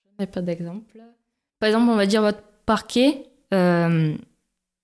Je 0.04 0.10
n'ai 0.24 0.28
pas 0.28 0.42
d'exemple. 0.42 1.00
Par 1.60 1.68
exemple, 1.68 1.90
on 1.90 1.96
va 1.96 2.06
dire 2.06 2.22
votre 2.22 2.44
parquet. 2.66 3.24
euh, 3.54 4.14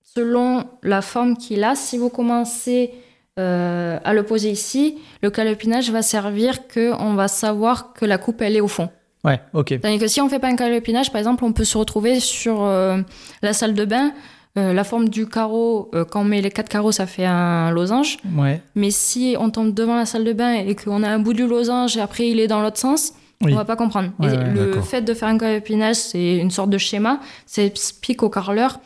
selon 0.03 0.65
la 0.84 1.01
forme 1.01 1.38
qu'il 1.38 1.63
a, 1.63 1.76
si 1.76 1.97
vous 1.97 2.09
commencez 2.09 2.91
euh, 3.39 3.99
à 4.03 4.23
poser 4.23 4.49
ici, 4.51 4.97
le 5.21 5.29
calopinage 5.29 5.89
va 5.91 6.01
servir 6.01 6.67
que 6.67 6.91
on 6.99 7.13
va 7.13 7.27
savoir 7.27 7.93
que 7.93 8.05
la 8.05 8.17
coupe 8.17 8.41
elle 8.41 8.55
est 8.55 8.61
au 8.61 8.67
fond. 8.67 8.89
Ouais, 9.23 9.39
ok. 9.53 9.79
Tandis 9.82 9.99
que 9.99 10.07
si 10.07 10.19
on 10.21 10.29
fait 10.29 10.39
pas 10.39 10.47
un 10.47 10.55
calopinage, 10.55 11.11
par 11.11 11.19
exemple, 11.19 11.43
on 11.45 11.53
peut 11.53 11.63
se 11.63 11.77
retrouver 11.77 12.19
sur 12.19 12.63
euh, 12.63 12.97
la 13.41 13.53
salle 13.53 13.73
de 13.73 13.86
bain. 13.86 14.11
euh, 14.57 14.73
la 14.73 14.84
forme 14.84 15.07
du 15.09 15.27
carreau, 15.27 15.89
euh, 15.93 16.03
quand 16.03 16.21
on 16.21 16.23
met 16.25 16.41
les 16.41 16.49
quatre 16.51 16.67
carreaux, 16.69 16.91
ça 16.91 17.05
fait 17.05 17.25
un 17.25 17.71
losange. 17.71 18.17
Ouais. 18.38 18.61
Mais 18.75 18.91
si 18.91 19.36
on 19.39 19.49
tombe 19.49 19.73
devant 19.73 19.95
la 19.95 20.05
salle 20.05 20.25
de 20.25 20.34
bain 20.34 20.53
et 20.53 20.75
qu'on 20.75 21.03
a 21.03 21.09
un 21.09 21.19
bout 21.19 21.34
du 21.34 21.47
losange 21.47 21.95
et 21.97 22.01
après 22.01 22.27
il 22.29 22.39
est 22.39 22.47
dans 22.47 22.61
l'autre 22.61 22.77
sens, 22.79 23.13
Oui. 23.43 23.53
on 23.53 23.55
va 23.55 23.63
pas 23.65 23.75
comprendre. 23.77 24.09
Ouais, 24.19 24.34
et 24.34 24.38
ouais, 24.38 24.53
le 24.53 24.82
fait 24.82 25.01
de 25.03 25.13
faire 25.13 25.29
un 25.29 25.38
calopinage, 25.38 25.95
c'est 25.95 26.38
une 26.38 26.51
sorte 26.51 26.69
de 26.69 26.77
schéma. 26.77 27.19
C'est 27.45 27.65
explique 27.65 28.23
au 28.23 28.29
carreleur 28.29 28.79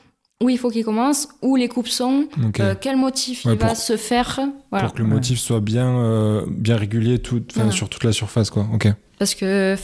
où 0.43 0.49
il 0.49 0.57
faut 0.57 0.69
qu'il 0.69 0.83
commence, 0.83 1.29
où 1.41 1.55
les 1.55 1.69
coupes 1.69 1.87
sont, 1.87 2.25
euh, 2.59 2.75
quel 2.79 2.97
motif 2.97 3.45
Ouais, 3.45 3.53
il 3.53 3.59
va 3.59 3.73
se 3.73 3.95
faire. 3.95 4.39
Voilà. 4.69 4.87
Pour 4.87 4.93
que 4.95 5.01
le 5.01 5.07
motif 5.07 5.39
soit 5.39 5.61
bien, 5.61 5.87
euh, 5.87 6.41
bien 6.49 6.75
régulier 6.75 7.19
tout, 7.19 7.37
enfin, 7.51 7.61
Voilà. 7.61 7.71
sur 7.71 7.87
toute 7.87 8.03
la 8.03 8.11
surface, 8.11 8.49
quoi. 8.49 8.67
Ok. 8.73 8.87
Parce 9.17 9.33
que 9.33 9.77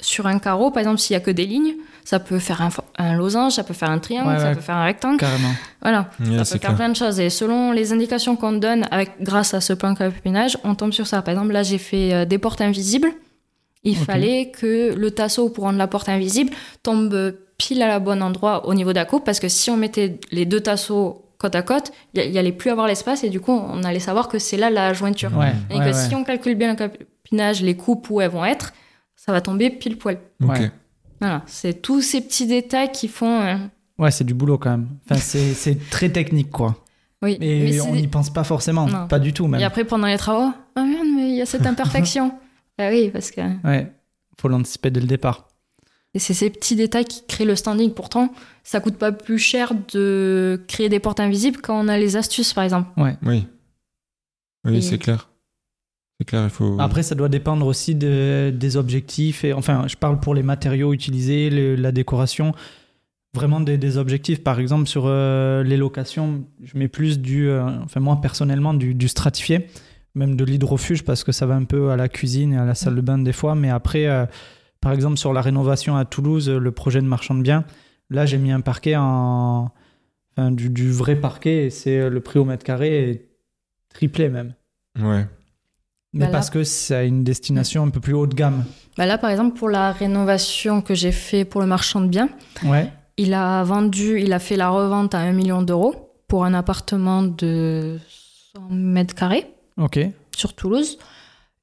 sur 0.00 0.26
un 0.28 0.38
carreau, 0.38 0.70
par 0.70 0.78
exemple, 0.80 0.98
s'il 1.00 1.14
y 1.14 1.16
a 1.16 1.20
que 1.20 1.32
des 1.32 1.44
lignes, 1.44 1.74
ça 2.04 2.20
peut 2.20 2.38
faire 2.38 2.62
un, 2.98 3.14
losange, 3.16 3.54
ça 3.54 3.64
peut 3.64 3.74
faire 3.74 3.90
un 3.90 3.98
triangle, 3.98 4.28
Ouais, 4.28 4.38
ça 4.38 4.48
ouais. 4.50 4.54
peut 4.54 4.60
faire 4.60 4.76
un 4.76 4.84
rectangle. 4.84 5.16
Carrément. 5.18 5.50
Voilà, 5.82 6.08
Ouais, 6.20 6.26
ça 6.26 6.36
peut 6.38 6.44
faire 6.44 6.60
clair. 6.60 6.74
plein 6.76 6.88
de 6.90 6.94
choses. 6.96 7.18
Et 7.18 7.28
selon 7.30 7.72
les 7.72 7.92
indications 7.92 8.36
qu'on 8.36 8.52
donne 8.52 8.86
avec, 8.92 9.10
grâce 9.20 9.54
à 9.54 9.60
ce 9.60 9.72
plan 9.72 9.96
copinage, 9.96 10.56
on 10.62 10.76
tombe 10.76 10.92
sur 10.92 11.08
ça. 11.08 11.20
Par 11.20 11.32
exemple, 11.34 11.50
là, 11.52 11.64
j'ai 11.64 11.78
fait 11.78 12.14
euh, 12.14 12.24
des 12.24 12.38
portes 12.38 12.60
invisibles. 12.60 13.08
Il 13.84 13.96
fallait 13.96 14.50
que 14.50 14.94
le 14.94 15.10
tasseau 15.10 15.48
pour 15.48 15.64
rendre 15.64 15.78
la 15.78 15.86
porte 15.86 16.08
invisible 16.08 16.52
tombe 16.82 17.34
pile 17.56 17.82
à 17.82 17.88
la 17.88 17.98
bonne 17.98 18.22
endroit 18.22 18.66
au 18.66 18.74
niveau 18.74 18.90
de 18.90 18.96
la 18.96 19.04
coupe, 19.04 19.24
parce 19.24 19.40
que 19.40 19.48
si 19.48 19.70
on 19.70 19.76
mettait 19.76 20.18
les 20.32 20.44
deux 20.46 20.60
tasseaux 20.60 21.24
côte 21.38 21.54
à 21.54 21.62
côte, 21.62 21.90
il 22.14 22.22
y- 22.22 22.26
il 22.26 22.32
y 22.32 22.38
allait 22.38 22.52
plus 22.52 22.70
avoir 22.70 22.86
l'espace 22.86 23.24
et 23.24 23.30
du 23.30 23.40
coup, 23.40 23.52
on 23.52 23.82
allait 23.84 23.98
savoir 24.00 24.28
que 24.28 24.38
c'est 24.38 24.56
là 24.58 24.68
la 24.70 24.92
jointure. 24.92 25.30
Ouais. 25.36 25.52
Et 25.70 25.74
ouais, 25.74 25.80
que 25.80 25.84
ouais. 25.86 26.08
si 26.08 26.14
on 26.14 26.24
calcule 26.24 26.54
bien 26.54 26.74
le 26.74 26.76
copinage, 26.76 27.62
les 27.62 27.76
coupes 27.76 28.10
où 28.10 28.20
elles 28.20 28.30
vont 28.30 28.44
être, 28.44 28.72
ça 29.16 29.32
va 29.32 29.40
tomber 29.40 29.70
pile 29.70 29.96
poil. 29.96 30.18
Voilà, 31.20 31.42
c'est 31.46 31.82
tous 31.82 32.00
ces 32.02 32.20
petits 32.22 32.46
détails 32.46 32.92
qui 32.92 33.08
font. 33.08 33.40
euh, 33.42 33.56
Ouais, 33.98 34.10
c'est 34.10 34.24
du 34.24 34.32
boulot 34.34 34.56
quand 34.58 34.70
même. 34.70 34.88
Enfin, 35.04 35.20
c'est 35.22 35.52
c'est 35.54 35.76
très 35.90 36.08
technique, 36.08 36.50
quoi. 36.50 36.76
Oui, 37.22 37.36
Et 37.40 37.64
mais 37.64 37.80
on 37.82 37.94
n'y 37.94 38.08
pense 38.08 38.30
pas 38.30 38.44
forcément. 38.44 38.86
Non. 38.86 39.06
Pas 39.06 39.18
du 39.18 39.34
tout, 39.34 39.46
même. 39.46 39.60
Et 39.60 39.64
après, 39.64 39.84
pendant 39.84 40.06
les 40.06 40.16
travaux, 40.16 40.50
merde, 40.76 41.06
mais 41.16 41.28
il 41.28 41.34
y 41.36 41.42
a 41.42 41.46
cette 41.46 41.66
imperfection. 41.66 42.32
Ah 42.80 42.90
oui, 42.90 43.10
parce 43.10 43.30
que 43.30 43.40
Ouais. 43.66 43.92
Faut 44.40 44.48
l'anticiper 44.48 44.90
dès 44.90 45.00
le 45.00 45.06
départ. 45.06 45.48
et 46.14 46.18
c'est 46.18 46.34
ces 46.34 46.50
petits 46.50 46.74
détails 46.76 47.04
qui 47.04 47.22
créent 47.26 47.44
le 47.44 47.54
standing. 47.56 47.92
Pourtant, 47.92 48.32
ça 48.64 48.80
coûte 48.80 48.96
pas 48.96 49.12
plus 49.12 49.38
cher 49.38 49.72
de 49.92 50.60
créer 50.66 50.88
des 50.88 50.98
portes 50.98 51.20
invisibles 51.20 51.60
quand 51.60 51.78
on 51.78 51.88
a 51.88 51.98
les 51.98 52.16
astuces, 52.16 52.52
par 52.54 52.64
exemple. 52.64 52.88
Oui. 52.96 53.10
Oui, 54.64 54.76
Et- 54.76 54.80
c'est 54.82 54.98
clair. 54.98 55.28
C'est 56.18 56.26
clair, 56.26 56.44
il 56.44 56.50
faut. 56.50 56.76
Après, 56.80 57.02
ça 57.02 57.14
doit 57.14 57.28
dépendre 57.30 57.66
aussi 57.66 57.94
de- 57.94 58.52
des 58.54 58.76
objectifs. 58.76 59.42
Et, 59.44 59.52
enfin, 59.54 59.86
je 59.88 59.96
parle 59.96 60.20
pour 60.20 60.34
les 60.34 60.42
matériaux 60.42 60.92
utilisés, 60.92 61.48
le- 61.48 61.76
la 61.76 61.92
décoration. 61.92 62.52
Vraiment 63.32 63.60
des, 63.60 63.78
des 63.78 63.96
objectifs. 63.96 64.42
Par 64.42 64.58
exemple, 64.60 64.86
sur 64.88 65.04
euh, 65.06 65.62
les 65.62 65.76
locations, 65.76 66.44
je 66.62 66.76
mets 66.76 66.88
plus 66.88 67.20
du. 67.20 67.48
euh, 67.48 67.62
enfin, 67.84 68.00
moi, 68.00 68.20
personnellement, 68.20 68.74
du, 68.74 68.92
du 68.94 69.08
stratifié, 69.08 69.66
même 70.14 70.36
de 70.36 70.44
l'hydrofuge, 70.44 71.04
parce 71.04 71.24
que 71.24 71.32
ça 71.32 71.46
va 71.46 71.54
un 71.54 71.64
peu 71.64 71.90
à 71.90 71.96
la 71.96 72.08
cuisine 72.08 72.52
et 72.52 72.58
à 72.58 72.64
la 72.64 72.74
salle 72.74 72.96
de 72.96 73.00
bain 73.00 73.18
des 73.18 73.32
fois. 73.32 73.54
Mais 73.54 73.70
après, 73.70 74.06
euh, 74.06 74.26
par 74.80 74.92
exemple, 74.92 75.16
sur 75.18 75.32
la 75.32 75.40
rénovation 75.40 75.96
à 75.96 76.04
Toulouse, 76.04 76.48
le 76.50 76.70
projet 76.72 77.00
de 77.00 77.06
marchand 77.06 77.34
de 77.34 77.42
biens, 77.42 77.64
là, 78.10 78.26
j'ai 78.26 78.38
mis 78.38 78.50
un 78.52 78.60
parquet 78.60 78.96
en. 78.96 79.70
Enfin, 80.36 80.52
du, 80.52 80.70
du 80.70 80.90
vrai 80.92 81.16
parquet, 81.16 81.66
et 81.66 81.70
c'est 81.70 81.98
euh, 81.98 82.08
le 82.08 82.20
prix 82.20 82.38
au 82.38 82.44
mètre 82.44 82.64
carré 82.64 83.10
est 83.10 83.28
triplé 83.92 84.28
même. 84.28 84.54
Ouais. 84.98 85.26
Mais 86.12 86.20
Bah 86.20 86.26
là- 86.26 86.32
parce 86.32 86.50
que 86.50 86.62
c'est 86.64 87.06
une 87.06 87.22
destination 87.24 87.84
un 87.84 87.90
peu 87.90 88.00
plus 88.00 88.14
haut 88.14 88.26
de 88.26 88.34
gamme. 88.34 88.64
Bah 88.96 89.06
là, 89.06 89.18
par 89.18 89.30
exemple, 89.30 89.56
pour 89.58 89.68
la 89.68 89.92
rénovation 89.92 90.82
que 90.82 90.94
j'ai 90.94 91.12
fait 91.12 91.44
pour 91.44 91.60
le 91.60 91.66
marchand 91.66 92.00
de 92.00 92.06
biens, 92.08 92.28
Ouais. 92.64 92.92
il 93.16 93.34
a 93.34 93.62
vendu, 93.64 94.20
il 94.20 94.32
a 94.32 94.38
fait 94.38 94.56
la 94.56 94.70
revente 94.70 95.14
à 95.14 95.18
1 95.20 95.32
million 95.32 95.62
d'euros 95.62 95.94
pour 96.28 96.44
un 96.44 96.54
appartement 96.54 97.22
de 97.22 97.98
100 98.54 98.60
mètres 98.70 99.14
carrés 99.14 99.46
Ok. 99.80 99.98
sur 100.36 100.54
Toulouse. 100.54 100.98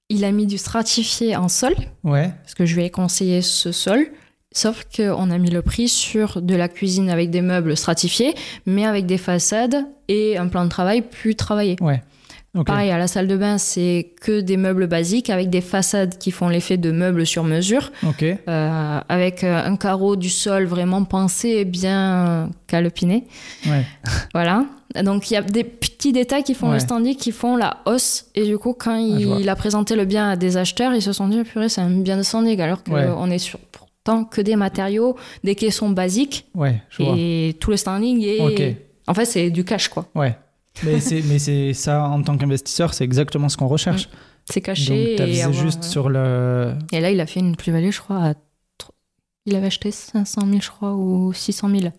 Il 0.09 0.24
a 0.26 0.32
mis 0.32 0.45
du 0.47 0.57
stratifié 0.57 1.36
en 1.36 1.49
sol. 1.49 1.74
Ouais. 2.03 2.32
parce 2.43 2.53
que 2.55 2.65
je 2.65 2.76
lui 2.76 2.84
ai 2.84 2.89
conseillé 2.89 3.41
ce 3.41 3.72
sol. 3.72 4.07
Sauf 4.53 4.86
qu'on 4.95 5.30
a 5.30 5.38
mis 5.38 5.49
le 5.51 5.61
prix 5.61 5.88
sur 5.89 6.41
de 6.41 6.55
la 6.55 6.68
cuisine 6.70 7.09
avec 7.09 7.30
des 7.30 7.41
meubles 7.41 7.76
stratifiés, 7.78 8.34
mais 8.65 8.86
avec 8.86 9.05
des 9.05 9.18
façades 9.18 9.86
et 10.07 10.38
un 10.38 10.47
plan 10.47 10.63
de 10.63 10.70
travail 10.70 11.01
plus 11.01 11.36
travaillé. 11.36 11.76
Ouais. 11.82 12.01
Pareil, 12.65 12.89
à 12.89 12.97
la 12.97 13.05
salle 13.07 13.28
de 13.28 13.38
bain, 13.38 13.59
c'est 13.59 14.13
que 14.20 14.39
des 14.41 14.57
meubles 14.57 14.88
basiques 14.88 15.30
avec 15.30 15.51
des 15.51 15.61
façades 15.61 16.18
qui 16.18 16.32
font 16.32 16.49
l'effet 16.49 16.78
de 16.78 16.89
meubles 16.89 17.28
sur 17.28 17.43
mesure, 17.43 17.91
Ok. 18.01 18.24
euh, 18.24 18.99
avec 19.07 19.43
euh, 19.43 19.63
un 19.63 19.76
carreau 19.76 20.15
du 20.15 20.30
sol 20.32 20.65
vraiment 20.65 21.03
pensé 21.03 21.49
et 21.49 21.65
bien 21.65 22.49
calopiné. 22.65 23.28
Ouais. 23.68 23.84
Voilà. 24.34 24.65
Donc 25.03 25.29
il 25.31 25.33
y 25.35 25.37
a 25.37 25.41
des 25.41 25.63
petits 25.63 26.11
détails 26.11 26.43
qui 26.43 26.53
font 26.53 26.67
Ouais. 26.67 26.73
le 26.75 26.79
standing, 26.79 27.15
qui 27.15 27.31
font 27.31 27.55
la 27.57 27.77
hausse. 27.85 28.25
Et 28.35 28.45
du 28.45 28.57
coup, 28.57 28.73
quand 28.73 28.97
vois. 28.99 29.39
il, 29.39 29.49
a 29.49 29.55
présenté 29.55 29.95
le 29.95 30.05
bien 30.05 30.29
à 30.29 30.35
des 30.35 30.57
acheteurs, 30.57 30.93
ils 30.93 31.01
se 31.01 31.13
sont 31.13 31.27
dit, 31.27 31.43
purée, 31.43 31.69
c'est 31.69 31.81
un 31.81 31.89
bien 31.89 32.17
de 32.17 32.23
standing, 32.23 32.59
alors 32.61 32.83
qu'on 32.83 32.93
Ouais. 32.93 33.35
est 33.35 33.37
sur 33.39 33.59
pourtant 33.59 34.23
que 34.25 34.41
des 34.41 34.55
matériaux, 34.55 35.15
des 35.43 35.55
caissons 35.55 35.89
basiques. 35.89 36.45
Ouais. 36.55 36.81
Je 36.89 37.03
vois. 37.03 37.15
Et 37.17 37.55
tout 37.59 37.71
le 37.71 37.77
standing 37.77 38.23
est... 38.23 38.77
En 39.07 39.13
fait, 39.13 39.25
c'est 39.25 39.49
du 39.49 39.63
cash, 39.63 39.87
quoi. 39.87 40.05
Ouais. 40.15 40.37
Mais 40.83 40.99
c'est 40.99 41.23
mais 41.27 41.39
c'est 41.39 41.73
ça 41.73 42.03
en 42.03 42.21
tant 42.21 42.37
qu'investisseur, 42.37 42.93
c'est 42.93 43.03
exactement 43.03 43.49
ce 43.49 43.57
qu'on 43.57 43.67
recherche. 43.67 44.09
C'est 44.45 44.61
caché. 44.61 45.07
Donc 45.07 45.15
t'as 45.17 45.27
et 45.27 45.41
avoir- 45.41 45.59
juste 45.63 45.83
sur 45.83 46.07
le. 46.09 46.73
Et 46.91 46.99
là, 47.01 47.09
il 47.09 47.19
a 47.19 47.25
fait 47.25 47.39
une 47.39 47.55
plus-value, 47.55 47.89
je 47.91 47.99
crois, 47.99 48.17
à... 48.23 48.33
Il 49.45 49.55
avait 49.55 49.67
acheté 49.67 49.91
500 49.91 50.41
000, 50.47 50.59
je 50.61 50.69
crois, 50.69 50.93
ou 50.93 51.31
600 51.33 51.69
000. 51.69 51.93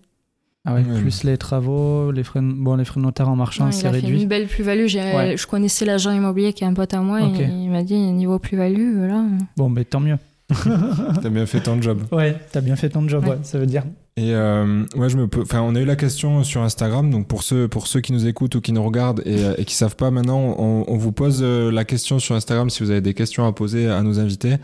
Ah 0.71 0.75
ouais, 0.75 0.83
plus 1.01 1.25
les 1.25 1.39
travaux, 1.39 2.11
les 2.11 2.23
frais, 2.25 2.41
bon, 2.43 2.77
les 2.77 2.85
frais 2.85 3.01
notaires 3.01 3.29
en 3.29 3.37
marchand, 3.37 3.66
Ouais, 3.66 3.73
c'est 3.73 3.83
fait 3.83 3.89
réduit. 3.89 4.23
une 4.23 4.29
belle 4.29 4.47
plus-value. 4.47 4.85
Ouais. 4.95 5.35
Je 5.37 5.47
connaissais 5.47 5.85
l'agent 5.85 6.11
immobilier 6.12 6.53
qui 6.53 6.64
est 6.64 6.66
un 6.66 6.75
pote 6.75 6.93
à 6.95 7.01
moi. 7.01 7.21
Et 7.23 7.45
il 7.45 7.71
m'a 7.71 7.83
dit, 7.83 7.95
niveau 7.97 8.39
plus-value, 8.39 9.07
là... 9.09 9.25
Bon, 9.57 9.69
mais 9.69 9.85
tant 9.85 10.01
mieux. 10.01 10.16
T'as 11.23 11.29
bien 11.29 11.45
fait 11.47 11.61
ton 11.61 11.81
job. 11.83 12.03
Ouais, 12.11 12.35
t'as 12.53 12.62
bien 12.62 12.75
fait 12.75 12.89
ton 12.89 13.07
job, 13.07 13.23
Ouais. 13.25 13.31
ouais, 13.33 13.39
ça 13.43 13.59
veut 13.59 13.66
dire. 13.66 13.85
Et 14.16 14.33
euh, 14.35 14.83
ouais, 14.97 15.11
je 15.11 15.16
me 15.19 15.29
peux. 15.29 15.43
Enfin, 15.43 15.61
on 15.61 15.75
a 15.75 15.81
eu 15.81 15.85
la 15.85 15.95
question 15.95 16.43
sur 16.43 16.62
Instagram. 16.62 17.11
Donc 17.11 17.29
pour 17.29 17.43
ceux 17.43 17.69
pour 17.69 17.87
ceux 17.87 18.01
qui 18.01 18.12
nous 18.14 18.27
écoutent 18.27 18.55
ou 18.55 18.61
qui 18.62 18.73
nous 18.73 18.83
regardent 18.83 19.23
et, 19.27 19.45
euh, 19.45 19.55
et 19.59 19.66
qui 19.66 19.75
savent 19.75 19.95
pas 19.95 20.11
maintenant, 20.11 20.57
on, 20.59 20.87
on 20.89 20.97
vous 20.97 21.12
pose 21.12 21.41
euh, 21.43 21.71
la 21.71 21.85
question 21.85 22.19
sur 22.19 22.35
Instagram 22.35 22.71
si 22.71 22.83
vous 22.83 22.91
avez 22.91 23.03
des 23.03 23.12
questions 23.14 23.47
à 23.47 23.53
poser 23.53 23.89
à 23.91 24.03
nos 24.03 24.19
invités. 24.21 24.55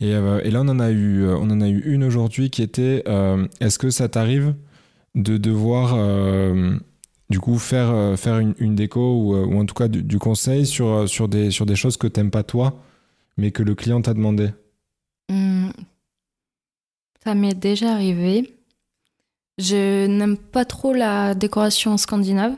Et, 0.00 0.14
euh, 0.14 0.40
et 0.42 0.50
là, 0.50 0.62
on 0.64 0.68
en 0.68 0.80
a 0.80 0.90
eu 0.90 1.26
on 1.28 1.50
en 1.50 1.60
a 1.60 1.68
eu 1.68 1.82
une 1.84 2.02
aujourd'hui 2.02 2.48
qui 2.48 2.62
était 2.62 3.02
euh, 3.06 3.46
Est-ce 3.60 3.78
que 3.78 3.90
ça 3.90 4.08
t'arrive 4.08 4.54
de 5.14 5.36
devoir 5.38 5.94
euh, 5.94 6.76
du 7.30 7.40
coup 7.40 7.58
faire 7.58 7.90
euh, 7.90 8.16
faire 8.16 8.38
une, 8.38 8.54
une 8.58 8.74
déco 8.74 9.00
ou, 9.00 9.34
euh, 9.36 9.44
ou 9.46 9.58
en 9.60 9.66
tout 9.66 9.74
cas 9.74 9.88
du, 9.88 10.02
du 10.02 10.18
conseil 10.18 10.66
sur 10.66 11.08
sur 11.08 11.28
des 11.28 11.50
sur 11.50 11.66
des 11.66 11.76
choses 11.76 11.96
que 11.96 12.06
t'aimes 12.06 12.30
pas 12.30 12.42
toi, 12.42 12.80
mais 13.36 13.50
que 13.50 13.62
le 13.62 13.74
client 13.74 14.00
t'a 14.02 14.14
demandé. 14.14 14.50
Hmm. 15.30 15.70
Ça 17.24 17.34
m'est 17.34 17.54
déjà 17.54 17.92
arrivé. 17.92 18.54
Je 19.58 20.06
n'aime 20.06 20.38
pas 20.38 20.64
trop 20.64 20.92
la 20.94 21.34
décoration 21.34 21.96
scandinave 21.98 22.54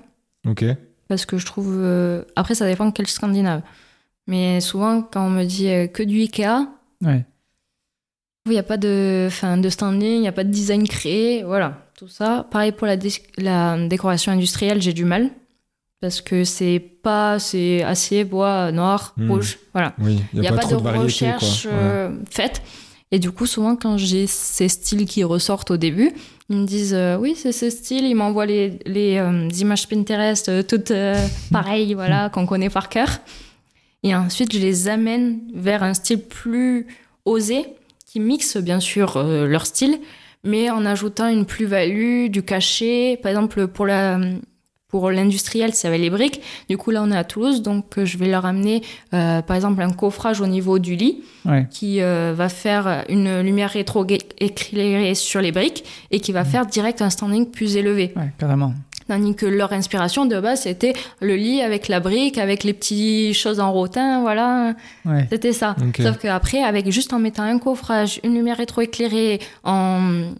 Ok. 0.47 0.65
parce 1.09 1.27
que 1.27 1.37
je 1.39 1.47
trouve. 1.47 1.75
euh, 1.79 2.23
Après, 2.37 2.55
ça 2.55 2.67
dépend 2.67 2.91
quel 2.93 3.09
scandinave. 3.09 3.63
Mais 4.29 4.61
souvent, 4.61 5.03
quand 5.03 5.27
on 5.27 5.31
me 5.31 5.45
dit 5.45 5.69
euh, 5.69 5.89
que 5.89 6.03
du 6.05 6.21
Ikea, 6.21 6.69
Ouais. 7.05 7.25
il 8.47 8.53
n'y 8.53 8.59
a 8.59 8.63
pas 8.63 8.77
de, 8.77 9.25
enfin, 9.27 9.57
de 9.59 9.69
standing, 9.69 10.13
il 10.13 10.21
n'y 10.21 10.29
a 10.29 10.33
pas 10.33 10.45
de 10.45 10.51
design 10.51 10.87
créé. 10.87 11.43
Voilà, 11.43 11.85
tout 12.03 12.09
ça. 12.09 12.47
Pareil 12.51 12.73
pour 12.73 12.89
la, 12.89 12.97
dé- 12.97 13.13
la 13.39 13.79
décoration 13.87 14.33
industrielle, 14.33 14.83
j'ai 14.83 14.93
du 14.93 15.05
mal. 15.05 15.31
Parce 16.01 16.21
que 16.21 16.43
c'est 16.43 16.81
pas. 16.81 17.39
C'est 17.39 17.85
acier, 17.85 18.25
bois, 18.25 18.73
noir, 18.73 19.15
Hmm. 19.17 19.31
rouge. 19.31 19.59
Voilà. 19.73 19.95
Oui. 20.01 20.21
Il 20.35 20.41
n'y 20.41 20.49
a, 20.49 20.53
pas, 20.53 20.65
de, 20.65 20.75
de, 20.75 20.81
variété 20.83 21.05
recherche. 21.05 21.67
Ouais. 21.67 21.71
euh, 21.73 22.11
faite. 22.29 22.61
Et 23.13 23.21
du 23.21 23.31
coup, 23.31 23.47
souvent, 23.47 23.77
quand 23.77 23.99
j'ai 23.99 24.27
ces 24.27 24.67
styles 24.69 25.07
qui 25.07 25.23
ressortent 25.23 25.71
au 25.71 25.77
début, 25.77 26.11
ils 26.51 26.57
me 26.57 26.67
disent 26.67 26.93
euh, 26.95 27.17
Oui, 27.19 27.35
c'est 27.37 27.53
ce 27.53 27.71
style. 27.71 28.05
Ils 28.05 28.17
m'envoient 28.17 28.47
les, 28.47 28.81
les 28.85 29.19
euh, 29.19 29.49
images 29.61 29.87
Pinterest, 29.89 30.67
toutes 30.67 30.93
pareilles, 31.53 31.95
voilà, 31.95 32.31
qu'on 32.31 32.47
connaît 32.47 32.71
par 32.71 32.89
cœur. 32.89 33.09
Et 34.03 34.13
ensuite, 34.17 34.53
je 34.53 34.59
les 34.59 34.89
amène 34.89 35.39
vers 35.55 35.85
un 35.85 35.95
style 35.95 36.19
plus 36.19 36.89
osé, 37.25 37.65
qui 38.07 38.19
mixe 38.19 38.57
bien 38.57 38.81
sûr 38.81 39.23
leur 39.23 39.67
style, 39.67 40.01
mais 40.45 40.71
en 40.71 40.85
ajoutant 40.87 41.29
une 41.29 41.47
plus-value, 41.47 42.29
du 42.29 42.43
cachet. 42.43 43.19
Par 43.23 43.31
exemple, 43.31 43.67
pour 43.69 43.87
la. 43.87 44.19
Pour 44.89 45.11
l'industriel, 45.11 45.73
ça 45.73 45.89
va 45.89 45.97
les 45.97 46.11
briques. 46.11 46.43
Du 46.69 46.77
coup, 46.77 46.91
là, 46.91 47.03
on 47.03 47.11
est 47.11 47.17
à 47.17 47.25
Toulouse, 47.25 47.63
donc 47.63 47.97
euh, 47.97 48.05
je 48.05 48.19
vais 48.19 48.27
leur 48.29 48.45
amener, 48.45 48.83
euh, 49.15 49.41
par 49.41 49.57
exemple, 49.57 49.81
un 49.81 49.91
coffrage 49.91 50.43
au 50.43 50.47
niveau 50.47 50.79
du 50.79 50.97
lit 50.97 51.23
Ouais. 51.47 51.67
qui 51.71 52.03
euh, 52.03 52.35
va 52.37 52.51
faire 52.51 53.03
une 53.09 53.41
lumière 53.41 53.71
rétro-éclairée 53.71 55.15
sur 55.15 55.41
les 55.41 55.51
briques 55.51 55.85
et 56.11 56.21
qui 56.21 56.33
va 56.33 56.45
faire 56.45 56.67
direct 56.67 57.01
un 57.01 57.09
standing 57.09 57.51
plus 57.51 57.77
élevé. 57.77 58.13
Ouais, 58.17 58.33
carrément. 58.39 58.75
Tandis 59.13 59.35
que 59.35 59.45
leur 59.45 59.75
inspiration 59.75 60.25
de 60.25 60.41
base, 60.41 60.63
c'était 60.63 60.95
le 61.21 61.37
lit 61.37 61.61
avec 61.61 61.89
la 61.89 62.01
brique, 62.01 62.39
avec 62.39 62.65
les 62.65 62.73
petites 62.73 63.35
choses 63.35 63.61
en 63.61 63.71
rotin, 63.71 64.23
voilà. 64.23 64.75
Ouais. 65.05 65.27
C'était 65.29 65.53
ça. 65.53 65.77
Sauf 66.01 66.17
qu'après, 66.17 66.63
avec 66.63 66.91
juste 66.91 67.13
en 67.13 67.19
mettant 67.19 67.43
un 67.43 67.59
coffrage, 67.59 68.21
une 68.25 68.35
lumière 68.35 68.57
rétro-éclairée, 68.57 69.39
en 69.65 70.31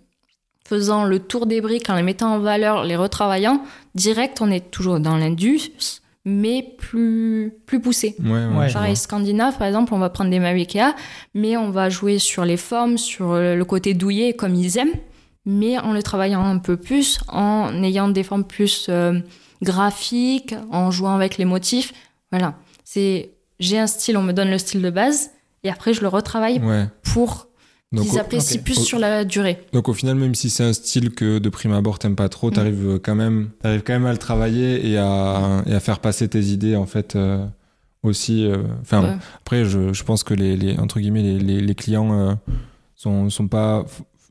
faisant 0.67 1.05
le 1.05 1.19
tour 1.19 1.45
des 1.45 1.61
briques, 1.61 1.91
en 1.91 1.97
les 1.97 2.03
mettant 2.03 2.33
en 2.33 2.39
valeur, 2.39 2.85
les 2.85 2.97
retravaillant, 2.97 3.61
direct, 3.95 4.41
on 4.41 4.51
est 4.51 4.71
toujours 4.71 5.01
dans 5.01 5.19
l'indus, 5.19 5.71
mais 6.25 6.75
plus, 6.79 7.53
plus 7.67 7.79
poussé. 7.79 8.17
Ouais, 8.25 8.47
ouais, 8.59 8.73
Pareil, 8.73 8.97
scandinave, 8.97 9.59
par 9.59 9.67
exemple, 9.67 9.93
on 9.93 9.99
va 9.99 10.09
prendre 10.09 10.31
des 10.31 10.41
meubles 10.41 10.61
Ikea, 10.61 10.95
mais 11.35 11.59
on 11.59 11.69
va 11.69 11.91
jouer 11.91 12.19
sur 12.19 12.47
les 12.47 12.57
formes, 12.57 12.97
sur 12.97 13.35
le 13.35 13.65
côté 13.67 13.93
douillet 13.93 14.33
comme 14.33 14.55
ils 14.55 14.79
aiment, 14.79 14.95
mais 15.45 15.79
en 15.79 15.93
le 15.93 16.03
travaillant 16.03 16.45
un 16.45 16.59
peu 16.59 16.77
plus, 16.77 17.19
en 17.29 17.83
ayant 17.83 18.09
des 18.09 18.23
formes 18.23 18.45
plus 18.45 18.87
euh, 18.89 19.19
graphiques, 19.63 20.55
en 20.71 20.91
jouant 20.91 21.15
avec 21.15 21.39
les 21.39 21.45
motifs. 21.45 21.93
Voilà. 22.31 22.55
C'est, 22.85 23.31
j'ai 23.59 23.79
un 23.79 23.87
style, 23.87 24.17
on 24.17 24.23
me 24.23 24.33
donne 24.33 24.51
le 24.51 24.59
style 24.59 24.83
de 24.83 24.91
base, 24.91 25.31
et 25.65 25.71
après 25.71 25.95
je 25.95 26.01
le 26.03 26.09
retravaille 26.09 26.59
Ouais. 26.61 26.87
pour 27.03 27.49
Donc, 27.93 28.07
Ils 28.07 28.17
au, 28.17 28.21
apprécient 28.21 28.63
plus 28.63 28.79
sur 28.83 28.99
la 28.99 29.25
durée. 29.25 29.61
donc 29.73 29.89
au 29.89 29.95
final, 29.95 30.15
même 30.17 30.35
si 30.35 30.49
c'est 30.51 30.65
un 30.65 30.73
style 30.73 31.11
que 31.11 31.39
de 31.39 31.49
prime 31.49 31.73
abord 31.73 31.99
t'aimes 31.99 32.17
pas 32.17 32.29
trop, 32.29 32.51
t'arrives 32.51 32.89
euh, 32.89 32.99
quand 32.99 33.15
même, 33.15 33.51
t'arrives 33.61 33.83
quand 33.83 33.93
même 33.93 34.07
à 34.07 34.13
le 34.13 34.19
travailler 34.19 34.89
et 34.91 34.97
à, 34.99 35.63
et 35.67 35.75
à 35.75 35.81
faire 35.81 35.99
passer 36.01 36.27
tes 36.29 36.41
idées 36.43 36.75
en 36.77 36.87
fait 36.87 37.17
euh, 37.17 37.45
aussi. 38.03 38.45
euh, 38.47 38.63
Enfin, 38.81 39.03
Ouais. 39.03 39.17
après, 39.43 39.65
je, 39.65 39.93
je 39.93 40.05
pense 40.05 40.23
que 40.25 40.35
les, 40.35 40.57
les 40.57 40.79
entre 40.79 41.01
guillemets 41.01 41.23
les, 41.23 41.39
les, 41.39 41.61
les 41.61 41.75
clients 41.75 42.39
sont, 42.97 43.29
sont 43.31 43.49
pas. 43.49 43.85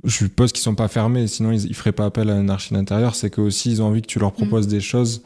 Je 0.03 0.09
suppose 0.15 0.51
qu'ils 0.51 0.63
sont 0.63 0.75
pas 0.75 0.87
fermés, 0.87 1.27
sinon 1.27 1.51
ils, 1.51 1.65
ils 1.65 1.75
feraient 1.75 1.91
pas 1.91 2.05
appel 2.05 2.29
à 2.29 2.33
un 2.33 2.49
archi 2.49 2.73
d'intérieur. 2.73 3.15
C'est 3.15 3.29
que 3.29 3.41
aussi 3.41 3.71
ils 3.71 3.81
ont 3.81 3.85
envie 3.87 4.01
que 4.01 4.07
tu 4.07 4.19
leur 4.19 4.31
proposes 4.31 4.67
des 4.67 4.81
choses 4.81 5.21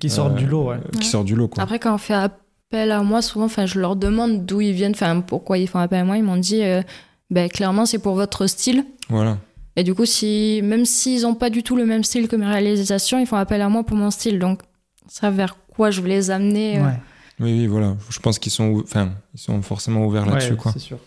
Qui 0.00 0.10
sortent 0.10 0.32
euh, 0.34 0.36
du 0.36 0.46
lot, 0.46 0.68
ouais. 0.70 0.76
euh, 0.76 0.88
qui 0.92 0.98
Ouais. 0.98 1.04
sortent 1.04 1.26
du 1.26 1.34
lot 1.34 1.48
quoi. 1.48 1.62
Après, 1.62 1.78
quand 1.78 1.94
on 1.94 1.98
fait 1.98 2.14
appel 2.14 2.90
à 2.90 3.02
moi, 3.02 3.22
souvent, 3.22 3.46
enfin, 3.46 3.64
je 3.66 3.78
leur 3.80 3.96
demande 3.96 4.44
d'où 4.44 4.60
ils 4.60 4.72
viennent, 4.72 4.92
enfin, 4.92 5.20
pourquoi 5.22 5.56
ils 5.58 5.66
font 5.68 5.78
appel 5.78 6.00
à 6.00 6.04
moi. 6.04 6.18
Ils 6.18 6.22
m'ont 6.24 6.36
dit, 6.36 6.62
euh, 6.62 6.82
ben, 7.30 7.48
clairement, 7.48 7.86
c'est 7.86 7.98
pour 7.98 8.14
votre 8.14 8.46
style. 8.46 8.84
Voilà. 9.08 9.38
Et 9.76 9.84
du 9.84 9.94
coup, 9.94 10.04
si, 10.04 10.60
même 10.62 10.84
s'ils 10.84 11.22
n'ont 11.22 11.34
pas 11.34 11.48
du 11.50 11.62
tout 11.62 11.76
le 11.76 11.86
même 11.86 12.04
style 12.04 12.28
que 12.28 12.36
mes 12.36 12.44
réalisations, 12.46 13.18
ils 13.18 13.26
font 13.26 13.36
appel 13.36 13.62
à 13.62 13.68
moi 13.70 13.84
pour 13.84 13.96
mon 13.96 14.10
style. 14.10 14.38
Donc, 14.38 14.60
ça 15.08 15.30
vers 15.30 15.56
quoi 15.74 15.90
je 15.90 16.00
veux 16.02 16.08
les 16.08 16.30
amener. 16.30 16.78
euh, 16.78 16.82
Ouais, 16.84 16.92
Oui, 17.40 17.52
oui, 17.60 17.66
voilà. 17.66 17.96
Je 18.10 18.18
pense 18.18 18.38
qu'ils 18.38 18.52
sont, 18.52 18.82
enfin, 18.82 19.12
ils 19.34 19.40
sont 19.40 19.62
forcément 19.62 20.04
ouverts 20.04 20.26
là-dessus, 20.26 20.50
ouais, 20.52 20.56
quoi. 20.58 20.72
c'est 20.72 20.78
sûr. 20.80 20.98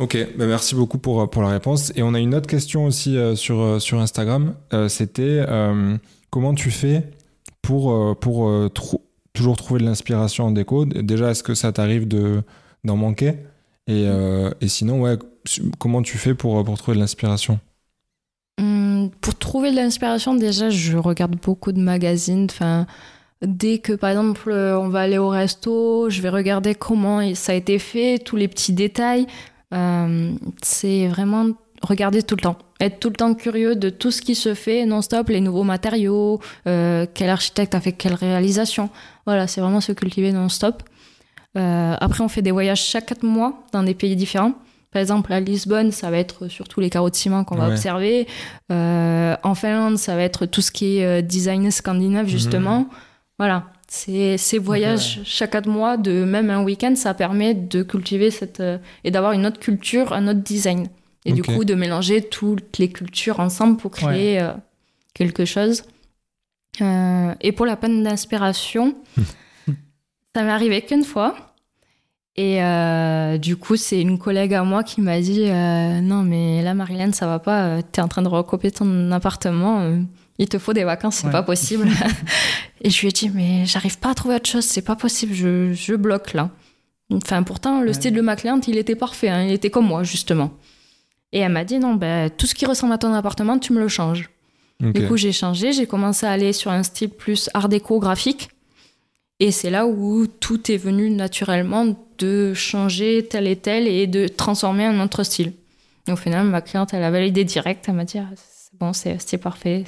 Ok, 0.00 0.16
bah 0.38 0.46
merci 0.46 0.74
beaucoup 0.74 0.96
pour, 0.96 1.28
pour 1.28 1.42
la 1.42 1.50
réponse. 1.50 1.92
Et 1.94 2.02
on 2.02 2.14
a 2.14 2.18
une 2.18 2.34
autre 2.34 2.46
question 2.46 2.86
aussi 2.86 3.18
euh, 3.18 3.36
sur, 3.36 3.60
euh, 3.60 3.78
sur 3.78 4.00
Instagram. 4.00 4.54
Euh, 4.72 4.88
C'était 4.88 5.44
euh, 5.46 5.94
comment 6.30 6.54
tu 6.54 6.70
fais 6.70 7.10
pour, 7.60 7.92
euh, 7.92 8.14
pour 8.14 8.48
euh, 8.48 8.70
toujours 9.34 9.58
trouver 9.58 9.80
de 9.80 9.84
l'inspiration 9.84 10.46
en 10.46 10.52
déco? 10.52 10.86
Déjà, 10.86 11.30
est-ce 11.30 11.42
que 11.42 11.52
ça 11.54 11.70
t'arrive 11.70 12.08
de, 12.08 12.42
d'en 12.82 12.96
manquer? 12.96 13.34
Et, 13.88 14.06
euh, 14.06 14.50
et 14.62 14.68
sinon, 14.68 15.02
ouais, 15.02 15.18
comment 15.78 16.00
tu 16.00 16.16
fais 16.16 16.34
pour, 16.34 16.64
pour 16.64 16.78
trouver 16.78 16.94
de 16.94 17.00
l'inspiration? 17.02 17.60
Hum, 18.58 19.10
pour 19.20 19.34
trouver 19.34 19.70
de 19.70 19.76
l'inspiration, 19.76 20.34
déjà, 20.34 20.70
je 20.70 20.96
regarde 20.96 21.36
beaucoup 21.36 21.72
de 21.72 21.80
magazines. 21.80 22.46
Enfin, 22.50 22.86
dès 23.42 23.80
que, 23.80 23.92
par 23.92 24.08
exemple, 24.08 24.50
euh, 24.50 24.80
on 24.80 24.88
va 24.88 25.00
aller 25.00 25.18
au 25.18 25.28
resto, 25.28 26.08
je 26.08 26.22
vais 26.22 26.30
regarder 26.30 26.74
comment 26.74 27.34
ça 27.34 27.52
a 27.52 27.54
été 27.54 27.78
fait, 27.78 28.18
tous 28.18 28.36
les 28.36 28.48
petits 28.48 28.72
détails. 28.72 29.26
Euh, 29.72 30.32
c'est 30.62 31.06
vraiment 31.08 31.46
regarder 31.82 32.22
tout 32.22 32.36
le 32.36 32.42
temps. 32.42 32.56
Être 32.80 33.00
tout 33.00 33.08
le 33.08 33.14
temps 33.16 33.34
curieux 33.34 33.74
de 33.76 33.88
tout 33.90 34.10
ce 34.10 34.20
qui 34.22 34.34
se 34.34 34.54
fait 34.54 34.84
non-stop, 34.86 35.28
les 35.28 35.40
nouveaux 35.40 35.62
matériaux, 35.64 36.40
euh, 36.66 37.06
quel 37.14 37.30
architecte 37.30 37.74
a 37.74 37.80
fait 37.80 37.92
quelle 37.92 38.14
réalisation. 38.14 38.90
Voilà, 39.26 39.46
c'est 39.46 39.60
vraiment 39.60 39.80
se 39.80 39.92
cultiver 39.92 40.32
non-stop. 40.32 40.82
Euh, 41.56 41.94
après, 42.00 42.22
on 42.22 42.28
fait 42.28 42.42
des 42.42 42.50
voyages 42.52 42.82
chaque 42.82 43.06
4 43.06 43.22
mois 43.22 43.62
dans 43.72 43.82
des 43.82 43.94
pays 43.94 44.16
différents. 44.16 44.52
Par 44.92 45.00
exemple, 45.00 45.32
à 45.32 45.40
Lisbonne, 45.40 45.92
ça 45.92 46.10
va 46.10 46.18
être 46.18 46.48
surtout 46.48 46.80
les 46.80 46.90
carreaux 46.90 47.10
de 47.10 47.14
ciment 47.14 47.44
qu'on 47.44 47.54
va 47.56 47.66
Ouais. 47.66 47.72
observer. 47.72 48.26
Euh, 48.72 49.36
en 49.42 49.54
Finlande, 49.54 49.98
ça 49.98 50.16
va 50.16 50.22
être 50.22 50.46
tout 50.46 50.60
ce 50.62 50.72
qui 50.72 50.98
est 50.98 51.22
design 51.22 51.70
scandinave, 51.70 52.26
justement. 52.26 52.88
Voilà. 53.38 53.64
Ces, 53.92 54.38
ces 54.38 54.58
voyages 54.58 55.20
chaque 55.24 55.50
4 55.50 55.66
mois, 55.68 55.96
de 55.96 56.22
même 56.22 56.48
un 56.48 56.62
week-end, 56.62 56.94
ça 56.94 57.12
permet 57.12 57.54
de 57.54 57.82
cultiver 57.82 58.30
cette. 58.30 58.60
euh, 58.60 58.78
et 59.02 59.10
d'avoir 59.10 59.32
une 59.32 59.44
autre 59.44 59.58
culture, 59.58 60.12
un 60.12 60.28
autre 60.28 60.38
design. 60.38 60.86
Et 61.26 61.32
du 61.32 61.42
coup, 61.42 61.64
de 61.64 61.74
mélanger 61.74 62.22
toutes 62.22 62.78
les 62.78 62.88
cultures 62.88 63.40
ensemble 63.40 63.76
pour 63.78 63.90
créer 63.90 64.40
euh, 64.40 64.52
quelque 65.12 65.44
chose. 65.44 65.82
Euh, 66.80 67.34
et 67.40 67.50
pour 67.50 67.66
la 67.66 67.74
panne 67.76 68.04
d'inspiration, 68.04 68.94
ça 70.36 70.44
m'est 70.44 70.50
arrivé 70.52 70.82
qu'une 70.82 71.04
fois. 71.04 71.34
Et 72.36 72.62
euh, 72.62 73.38
du 73.38 73.56
coup, 73.56 73.74
c'est 73.74 74.00
une 74.00 74.18
collègue 74.20 74.54
à 74.54 74.62
moi 74.62 74.84
qui 74.84 75.00
m'a 75.00 75.20
dit 75.20 75.46
euh, 75.48 76.00
Non, 76.00 76.22
mais 76.22 76.62
là, 76.62 76.74
Marilyn, 76.74 77.10
ça 77.10 77.26
va 77.26 77.40
pas. 77.40 77.82
T'es 77.82 78.00
en 78.00 78.08
train 78.08 78.22
de 78.22 78.28
recopier 78.28 78.70
ton 78.70 79.10
appartement. 79.10 79.98
Il 80.40 80.48
te 80.48 80.58
faut 80.58 80.72
des 80.72 80.84
vacances, 80.84 81.16
c'est 81.16 81.26
Ouais. 81.26 81.32
pas 81.32 81.42
possible. 81.42 81.88
et 82.82 82.88
je 82.90 83.00
lui 83.00 83.08
ai 83.08 83.12
dit 83.12 83.30
Mais 83.32 83.66
j'arrive 83.66 83.98
pas 83.98 84.10
à 84.10 84.14
trouver 84.14 84.36
autre 84.36 84.48
chose, 84.48 84.64
c'est 84.64 84.82
pas 84.82 84.96
possible, 84.96 85.34
je, 85.34 85.72
je 85.74 85.94
bloque 85.94 86.32
là. 86.32 86.50
Enfin, 87.12 87.42
pourtant, 87.42 87.80
le 87.80 87.88
Ouais. 87.88 87.92
style 87.92 88.14
de 88.14 88.20
ma 88.22 88.36
cliente, 88.36 88.66
il 88.66 88.78
était 88.78 88.94
parfait, 88.96 89.28
hein, 89.28 89.42
il 89.44 89.52
était 89.52 89.68
comme 89.70 89.86
moi, 89.86 90.02
justement. 90.02 90.50
Et 91.32 91.40
elle 91.40 91.52
m'a 91.52 91.64
dit 91.64 91.78
Non, 91.78 91.94
ben, 91.94 92.30
tout 92.30 92.46
ce 92.46 92.54
qui 92.54 92.64
ressemble 92.66 92.92
à 92.94 92.98
ton 92.98 93.12
appartement, 93.12 93.58
tu 93.58 93.72
me 93.72 93.80
le 93.80 93.88
changes. 93.88 94.30
Du 94.80 95.06
coup, 95.06 95.18
j'ai 95.18 95.32
changé, 95.32 95.72
j'ai 95.72 95.86
commencé 95.86 96.24
à 96.24 96.30
aller 96.32 96.54
sur 96.54 96.70
un 96.70 96.82
style 96.82 97.10
plus 97.10 97.50
art 97.52 97.68
déco 97.68 97.98
graphique. 97.98 98.48
Et 99.38 99.50
c'est 99.52 99.68
là 99.70 99.86
où 99.86 100.26
tout 100.26 100.72
est 100.72 100.78
venu 100.78 101.10
naturellement 101.10 101.94
de 102.18 102.54
changer 102.54 103.26
tel 103.28 103.46
et 103.46 103.56
tel 103.56 103.86
et 103.86 104.06
de 104.06 104.26
transformer 104.26 104.86
un 104.86 104.98
autre 105.04 105.22
style. 105.22 105.52
Et 106.08 106.12
au 106.12 106.16
final, 106.16 106.46
ma 106.46 106.62
cliente, 106.62 106.94
elle 106.94 107.02
a 107.02 107.10
validé 107.10 107.44
direct. 107.44 107.84
Elle 107.88 107.94
m'a 107.94 108.04
dit, 108.06 108.18
Ah, 108.18 108.28
c'est 108.36 108.78
bon, 108.78 108.92
c'est 108.94 109.38
parfait. 109.38 109.84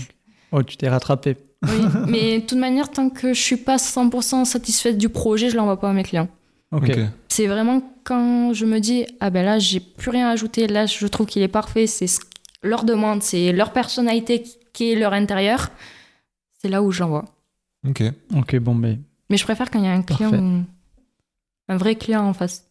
Oh, 0.52 0.62
tu 0.62 0.76
t'es 0.76 0.88
rattrapé. 0.88 1.36
Oui, 1.64 1.80
mais 2.08 2.40
de 2.40 2.46
toute 2.46 2.58
manière, 2.58 2.90
tant 2.90 3.08
que 3.08 3.32
je 3.34 3.40
suis 3.40 3.56
pas 3.56 3.76
100% 3.76 4.44
satisfaite 4.44 4.98
du 4.98 5.08
projet, 5.08 5.48
je 5.48 5.56
l'envoie 5.56 5.78
pas 5.80 5.90
à 5.90 5.92
mes 5.92 6.02
clients. 6.02 6.28
Ok. 6.72 6.88
Ok. 6.90 6.98
C'est 7.28 7.46
vraiment 7.46 7.82
quand 8.04 8.52
je 8.52 8.66
me 8.66 8.78
dis, 8.80 9.06
ah 9.20 9.30
ben 9.30 9.44
là, 9.44 9.58
j'ai 9.58 9.80
plus 9.80 10.10
rien 10.10 10.28
à 10.28 10.32
ajouter, 10.32 10.66
là, 10.66 10.86
je 10.86 11.06
trouve 11.06 11.26
qu'il 11.26 11.42
est 11.42 11.48
parfait, 11.48 11.86
c'est 11.86 12.06
ce 12.06 12.20
leur 12.64 12.84
demande, 12.84 13.22
c'est 13.22 13.52
leur 13.52 13.72
personnalité 13.72 14.44
qui 14.72 14.92
est 14.92 14.94
leur 14.96 15.12
intérieur, 15.12 15.70
c'est 16.60 16.68
là 16.68 16.82
où 16.82 16.90
j'envoie. 16.92 17.24
Ok. 17.88 18.02
Ok, 18.36 18.56
bon, 18.56 18.74
mais. 18.74 18.98
Mais 19.30 19.36
je 19.36 19.44
préfère 19.44 19.70
quand 19.70 19.78
il 19.78 19.84
y 19.84 19.88
a 19.88 19.92
un 19.92 20.02
client, 20.02 20.30
Parfait. 20.30 20.44
un 21.68 21.76
vrai 21.76 21.94
client 21.96 22.24
en 22.26 22.32
face. 22.34 22.64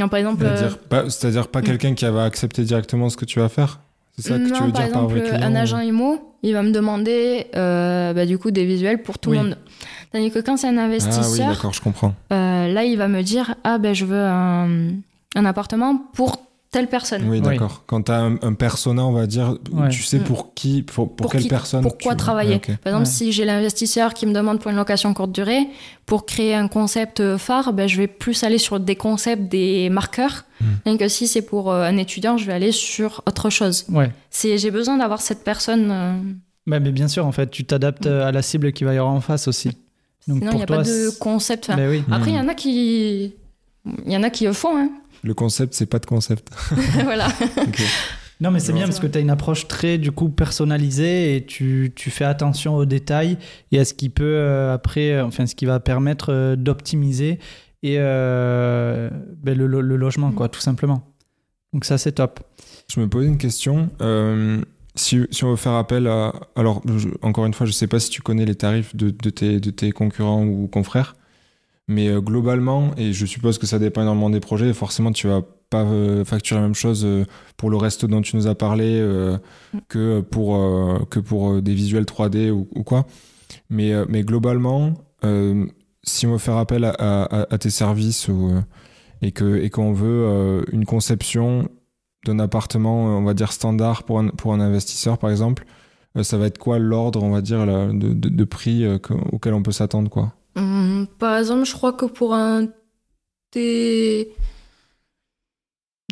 Non, 0.00 0.08
par 0.08 0.18
exemple, 0.18 0.44
euh, 0.44 0.56
C'est-à-dire 0.56 0.78
pas, 0.78 1.10
c'est-à-dire 1.10 1.48
pas 1.48 1.60
Mm. 1.60 1.64
quelqu'un 1.64 1.94
qui 1.94 2.04
va 2.06 2.24
accepter 2.24 2.64
directement 2.64 3.08
ce 3.10 3.16
que 3.16 3.24
tu 3.26 3.38
vas 3.40 3.48
faire? 3.48 3.80
C'est 4.18 4.28
ça 4.28 4.34
que 4.38 4.40
non, 4.48 4.54
tu 4.54 4.62
veux 4.64 4.72
par 4.72 4.82
dire 4.82 4.92
par 4.92 5.02
exemple, 5.16 5.42
un 5.42 5.54
agent 5.54 5.80
IMO, 5.80 6.34
il 6.42 6.52
va 6.52 6.62
me 6.62 6.70
demander 6.70 7.46
euh, 7.56 8.12
bah, 8.12 8.26
du 8.26 8.36
coup 8.38 8.50
des 8.50 8.64
visuels 8.66 9.02
pour 9.02 9.18
tout 9.18 9.30
Oui. 9.30 9.38
le 9.38 9.42
monde. 9.44 9.58
Tandis 10.12 10.30
que 10.30 10.38
quand 10.40 10.56
c'est 10.58 10.66
un 10.68 10.76
Ah 10.76 10.86
oui, 10.86 10.94
investisseur, 10.96 11.48
d'accord, 11.48 11.72
je 11.72 11.80
comprends. 11.80 12.14
euh, 12.32 12.68
là, 12.72 12.84
il 12.84 12.98
va 12.98 13.08
me 13.08 13.22
dire 13.22 13.54
ah 13.64 13.78
ben 13.78 13.94
je 13.94 14.04
veux 14.04 14.20
un, 14.20 14.68
un 15.34 15.44
appartement 15.46 15.96
pour 16.12 16.42
telle 16.72 16.88
personne. 16.88 17.22
Oui, 17.28 17.38
Oui. 17.38 17.40
d'accord. 17.40 17.84
Quand 17.86 18.02
tu 18.02 18.10
as 18.12 18.18
un, 18.20 18.36
un 18.42 18.54
persona, 18.54 19.04
on 19.04 19.12
va 19.12 19.26
dire, 19.26 19.56
Ouais. 19.72 19.88
tu 19.90 20.02
sais 20.02 20.18
pour 20.18 20.54
qui, 20.54 20.82
pour, 20.82 21.06
pour 21.08 21.16
Pour 21.16 21.30
quelle 21.32 21.42
qui- 21.42 21.48
personne 21.48 21.82
Pourquoi 21.82 22.12
tu- 22.12 22.18
travailler 22.18 22.54
Ouais. 22.54 22.76
Par 22.82 22.94
exemple, 22.94 22.98
Ouais. 23.00 23.04
si 23.04 23.30
j'ai 23.30 23.44
l'investisseur 23.44 24.14
qui 24.14 24.26
me 24.26 24.32
demande 24.32 24.58
pour 24.58 24.70
une 24.70 24.76
location 24.78 25.12
courte 25.14 25.30
durée, 25.32 25.68
pour 26.06 26.26
créer 26.26 26.54
un 26.54 26.66
concept 26.68 27.36
phare, 27.36 27.72
ben, 27.72 27.86
je 27.88 27.96
vais 27.98 28.06
plus 28.08 28.42
aller 28.42 28.58
sur 28.58 28.80
des 28.80 28.96
concepts, 28.96 29.48
des 29.50 29.88
marqueurs. 29.90 30.44
Mm. 30.60 30.64
Tandis 30.84 30.98
que 30.98 31.08
si 31.08 31.28
c'est 31.28 31.42
pour 31.42 31.70
euh, 31.70 31.84
un 31.84 31.96
étudiant, 31.98 32.36
je 32.38 32.46
vais 32.46 32.54
aller 32.54 32.72
sur 32.72 33.22
autre 33.26 33.50
chose. 33.50 33.84
Ouais. 33.90 34.10
C'est, 34.30 34.56
j'ai 34.58 34.70
besoin 34.70 34.96
d'avoir 34.96 35.20
cette 35.20 35.44
personne. 35.44 35.88
euh, 35.90 36.14
Ouais, 36.66 36.80
mais 36.80 36.90
bien 36.92 37.08
sûr, 37.08 37.26
en 37.26 37.32
fait, 37.32 37.50
tu 37.50 37.64
t'adaptes 37.64 38.06
euh, 38.06 38.26
à 38.26 38.32
la 38.32 38.40
cible 38.40 38.72
qu'il 38.72 38.86
va 38.86 38.94
y 38.94 38.98
avoir 38.98 39.12
en 39.12 39.20
face 39.20 39.46
aussi. 39.46 39.68
Donc 40.28 40.38
sinon, 40.38 40.52
il 40.52 40.56
n'y 40.56 40.62
a 40.62 40.66
toi, 40.66 40.76
pas 40.78 40.82
de 40.84 41.10
concept. 41.18 41.64
Enfin, 41.68 41.76
Ben 41.76 41.90
oui. 41.90 42.04
Après, 42.10 42.30
il 42.30 42.34
y 42.34 42.38
Mm. 42.38 42.44
en 42.44 42.48
a 42.48 42.54
qui. 42.54 43.34
Il 43.84 44.12
y 44.12 44.16
en 44.16 44.22
a 44.22 44.30
qui 44.30 44.44
le 44.44 44.52
font, 44.52 44.76
hein. 44.76 44.90
Le 45.24 45.34
concept, 45.34 45.74
c'est 45.74 45.86
pas 45.86 45.98
de 45.98 46.06
concept. 46.06 46.48
voilà. 47.04 47.28
Non, 48.40 48.50
mais 48.50 48.58
c'est 48.58 48.72
bien 48.72 48.82
c'est 48.82 48.88
parce 48.88 49.00
que 49.00 49.06
tu 49.06 49.18
as 49.18 49.20
une 49.20 49.30
approche 49.30 49.68
très 49.68 49.98
du 49.98 50.10
coup 50.10 50.28
personnalisée 50.28 51.36
et 51.36 51.46
tu, 51.46 51.92
tu 51.94 52.10
fais 52.10 52.24
attention 52.24 52.74
aux 52.74 52.84
détails 52.86 53.38
et 53.70 53.78
à 53.78 53.84
ce 53.84 53.94
qui 53.94 54.08
peut 54.08 54.24
euh, 54.24 54.74
après, 54.74 55.12
euh, 55.12 55.24
enfin 55.24 55.46
ce 55.46 55.54
qui 55.54 55.64
va 55.64 55.78
permettre 55.78 56.32
euh, 56.32 56.56
d'optimiser 56.56 57.38
et 57.84 57.96
euh, 57.98 59.10
ben, 59.42 59.56
le, 59.56 59.66
le- 59.68 59.80
le 59.80 59.96
logement, 59.96 60.32
quoi, 60.32 60.48
tout 60.48 60.60
simplement. 60.60 61.04
Donc 61.72 61.84
ça, 61.84 61.98
c'est 61.98 62.12
top. 62.12 62.40
Je 62.92 63.00
me 63.00 63.08
posais 63.08 63.26
une 63.28 63.38
question. 63.38 63.90
euh, 64.00 64.60
si, 64.94 65.20
si 65.30 65.44
on 65.44 65.50
veut 65.50 65.56
faire 65.56 65.72
appel 65.72 66.06
à. 66.08 66.32
Alors, 66.56 66.82
je- 66.98 67.08
encore 67.22 67.46
une 67.46 67.54
fois, 67.54 67.64
je 67.66 67.72
sais 67.72 67.86
pas 67.86 67.98
si 68.00 68.10
tu 68.10 68.22
connais 68.22 68.44
les 68.44 68.54
tarifs 68.56 68.94
de, 68.96 69.10
de 69.10 69.30
tes, 69.30 69.58
de 69.60 69.70
tes 69.70 69.90
concurrents 69.92 70.44
ou 70.44 70.66
confrères, 70.66 71.14
mais 71.92 72.08
euh, 72.08 72.20
globalement, 72.20 72.92
et 72.96 73.12
je 73.12 73.26
suppose 73.26 73.58
que 73.58 73.66
ça 73.66 73.78
dépend 73.78 74.02
énormément 74.02 74.30
des 74.30 74.40
projets, 74.40 74.72
forcément, 74.72 75.12
tu 75.12 75.28
vas 75.28 75.42
pas 75.70 75.82
euh, 75.84 76.24
facturer 76.24 76.60
la 76.60 76.66
même 76.66 76.74
chose 76.74 77.04
euh, 77.04 77.24
pour 77.56 77.70
le 77.70 77.76
resto 77.76 78.06
dont 78.08 78.20
tu 78.22 78.36
nous 78.36 78.46
as 78.46 78.54
parlé 78.54 78.98
euh, 79.00 79.38
que 79.88 80.20
pour, 80.20 80.56
euh, 80.56 80.98
que 81.10 81.20
pour 81.20 81.62
des 81.62 81.74
visuels 81.74 82.04
3D 82.04 82.50
ou, 82.50 82.68
ou 82.74 82.82
quoi. 82.82 83.06
Mais, 83.70 83.92
mais 84.08 84.22
globalement, 84.22 84.94
euh, 85.24 85.66
si 86.04 86.26
on 86.26 86.32
veut 86.32 86.38
faire 86.38 86.56
appel 86.56 86.84
à, 86.84 86.90
à- 86.98 87.54
à 87.54 87.58
tes 87.58 87.70
services 87.70 88.28
ou, 88.28 88.50
et 89.22 89.30
que 89.32 89.56
et 89.62 89.70
qu'on 89.70 89.92
veut 89.92 90.64
une 90.72 90.84
conception 90.84 91.68
d'un 92.26 92.38
appartement, 92.38 93.04
on 93.18 93.22
va 93.24 93.34
dire 93.34 93.52
standard 93.52 94.02
pour 94.04 94.18
un, 94.20 94.28
pour 94.28 94.52
un 94.54 94.60
investisseur, 94.60 95.18
par 95.18 95.30
exemple, 95.30 95.64
ça 96.22 96.36
va 96.38 96.46
être 96.46 96.58
quoi 96.58 96.78
l'ordre, 96.78 97.22
on 97.22 97.30
va 97.30 97.40
dire, 97.40 97.64
là, 97.66 97.86
de, 97.88 98.12
de, 98.14 98.28
de 98.28 98.44
prix 98.44 98.84
que- 99.02 99.14
auquel 99.32 99.54
on 99.54 99.62
peut 99.62 99.72
s'attendre, 99.72 100.10
quoi? 100.10 100.32
Hum, 100.56 101.06
par 101.18 101.38
exemple, 101.38 101.64
je 101.64 101.72
crois 101.72 101.92
que 101.92 102.04
pour 102.06 102.34
un 102.34 102.68
T. 103.50 104.32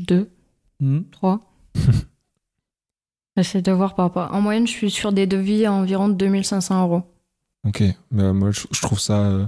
2, 0.07 0.31
Hmm. 0.81 1.01
3. 1.11 1.41
J'essaie 3.37 3.63
de 3.63 3.73
voir 3.73 3.95
par 3.95 4.07
rapport. 4.07 4.35
En 4.35 4.41
moyenne, 4.41 4.67
je 4.67 4.73
suis 4.73 4.91
sur 4.91 5.13
des 5.13 5.27
devis 5.27 5.65
à 5.67 5.73
environ 5.73 6.09
2500 6.09 6.83
euros. 6.87 7.03
Ok, 7.67 7.83
mais, 8.11 8.23
euh, 8.23 8.33
moi 8.33 8.51
je, 8.51 8.63
je 8.71 8.81
trouve 8.81 8.99
ça, 8.99 9.19
euh, 9.21 9.47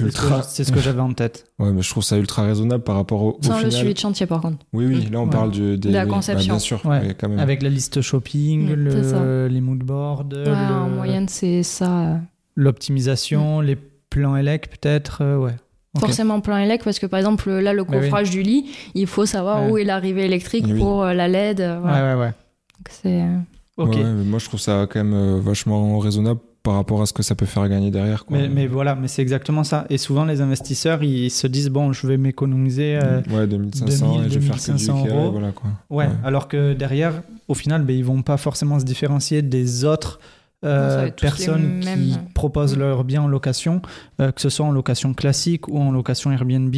C'est 0.00 0.06
ce 0.10 0.16
que 0.16 0.22
ultra. 0.22 0.42
c'est 0.44 0.64
ce 0.64 0.72
que 0.72 0.78
j'avais 0.80 1.00
en 1.00 1.12
tête. 1.12 1.50
Ouais, 1.58 1.72
mais 1.72 1.82
je 1.82 1.90
trouve 1.90 2.04
ça 2.04 2.16
ultra 2.16 2.44
raisonnable 2.44 2.84
par 2.84 2.94
rapport 2.94 3.20
au, 3.22 3.38
au 3.38 3.42
Sans 3.42 3.54
le 3.54 3.58
final. 3.58 3.72
suivi 3.72 3.94
de 3.94 3.98
chantier, 3.98 4.26
par 4.26 4.40
contre. 4.40 4.64
Oui, 4.72 4.86
oui, 4.86 5.06
là 5.10 5.18
on 5.20 5.24
Ouais. 5.24 5.30
parle 5.30 5.50
du, 5.50 5.76
des, 5.76 5.88
De 5.88 5.94
la 5.94 6.06
bah, 6.06 6.12
conception. 6.14 6.52
bien 6.54 6.58
sûr, 6.60 6.84
Ouais. 6.86 7.00
oui, 7.02 7.14
quand 7.18 7.28
même. 7.28 7.40
Avec 7.40 7.62
la 7.62 7.68
liste 7.68 8.00
shopping, 8.00 8.68
Mm, 8.70 8.74
le- 8.74 9.48
les 9.48 9.60
moodboards, 9.60 10.26
Ouais, 10.30 10.44
le- 10.44 10.52
En 10.52 10.88
moyenne, 10.88 11.28
c'est 11.28 11.64
ça. 11.64 12.20
l'optimisation, 12.54 13.60
les 13.60 13.76
plans 14.10 14.36
élec 14.36 14.70
peut-être. 14.70 15.22
euh, 15.22 15.36
ouais. 15.38 15.54
Forcément 15.98 16.40
plan 16.40 16.58
élec, 16.58 16.84
parce 16.84 16.98
que 16.98 17.06
par 17.06 17.18
exemple, 17.18 17.50
là, 17.50 17.72
le 17.72 17.82
oui. 17.82 17.88
coffrage 17.88 18.30
du 18.30 18.42
lit, 18.42 18.66
il 18.94 19.06
faut 19.06 19.26
savoir 19.26 19.64
Ouais. 19.64 19.70
où 19.70 19.78
est 19.78 19.84
l'arrivée 19.84 20.24
électrique 20.26 20.66
Oui. 20.68 20.78
pour 20.78 21.02
euh, 21.02 21.12
la 21.14 21.26
LED. 21.28 21.60
euh, 21.60 21.78
voilà. 21.80 21.96
Ouais, 21.96 22.14
ouais, 22.14 22.20
ouais. 22.20 22.26
Donc, 22.26 22.88
c'est, 22.90 23.22
euh, 23.22 23.36
Ok. 23.78 23.94
Ouais, 23.94 24.02
mais 24.04 24.24
moi 24.24 24.38
je 24.40 24.44
trouve 24.46 24.58
ça 24.60 24.86
quand 24.90 24.98
même 25.02 25.14
euh, 25.14 25.40
vachement 25.40 25.98
raisonnable 26.00 26.40
par 26.64 26.74
rapport 26.74 27.00
à 27.00 27.06
ce 27.06 27.12
que 27.12 27.22
ça 27.22 27.34
peut 27.36 27.46
faire 27.46 27.68
gagner 27.68 27.90
derrière. 27.92 28.24
Quoi. 28.24 28.36
Mais, 28.36 28.48
mais 28.48 28.66
voilà, 28.66 28.94
mais 28.96 29.06
c'est 29.08 29.22
exactement 29.22 29.62
ça. 29.64 29.86
Et 29.88 29.98
souvent, 29.98 30.24
les 30.24 30.40
investisseurs, 30.40 31.02
ils 31.04 31.30
se 31.30 31.46
disent 31.46 31.68
bon, 31.70 31.92
je 31.92 32.06
vais 32.08 32.16
m'économiser. 32.16 32.98
euh, 33.02 33.20
ouais, 33.30 33.46
2500 33.46 34.06
2000, 34.14 34.26
et 34.26 34.30
je 34.30 34.38
vais 34.40 34.46
faire 34.46 34.56
que 34.56 34.60
du 34.62 34.66
2500 34.72 35.04
Ikea, 35.04 35.08
euros. 35.14 35.30
voilà 35.30 35.52
quoi. 35.52 35.70
ouais. 35.90 36.08
Alors 36.24 36.48
que 36.48 36.74
derrière, 36.74 37.22
au 37.46 37.54
final, 37.54 37.82
ben, 37.82 37.96
ils 37.96 38.04
vont 38.04 38.22
pas 38.22 38.36
forcément 38.36 38.78
se 38.80 38.84
différencier 38.84 39.42
des 39.42 39.84
autres. 39.84 40.18
Euh, 40.64 41.10
personnes 41.10 41.80
qui 41.80 42.16
proposent 42.34 42.76
Mm. 42.76 42.80
leurs 42.80 43.04
biens 43.04 43.22
en 43.22 43.28
location, 43.28 43.80
euh, 44.20 44.32
que 44.32 44.40
ce 44.40 44.48
soit 44.48 44.66
en 44.66 44.72
location 44.72 45.14
classique 45.14 45.68
ou 45.68 45.78
en 45.78 45.90
location 45.92 46.32
Airbnb, 46.32 46.74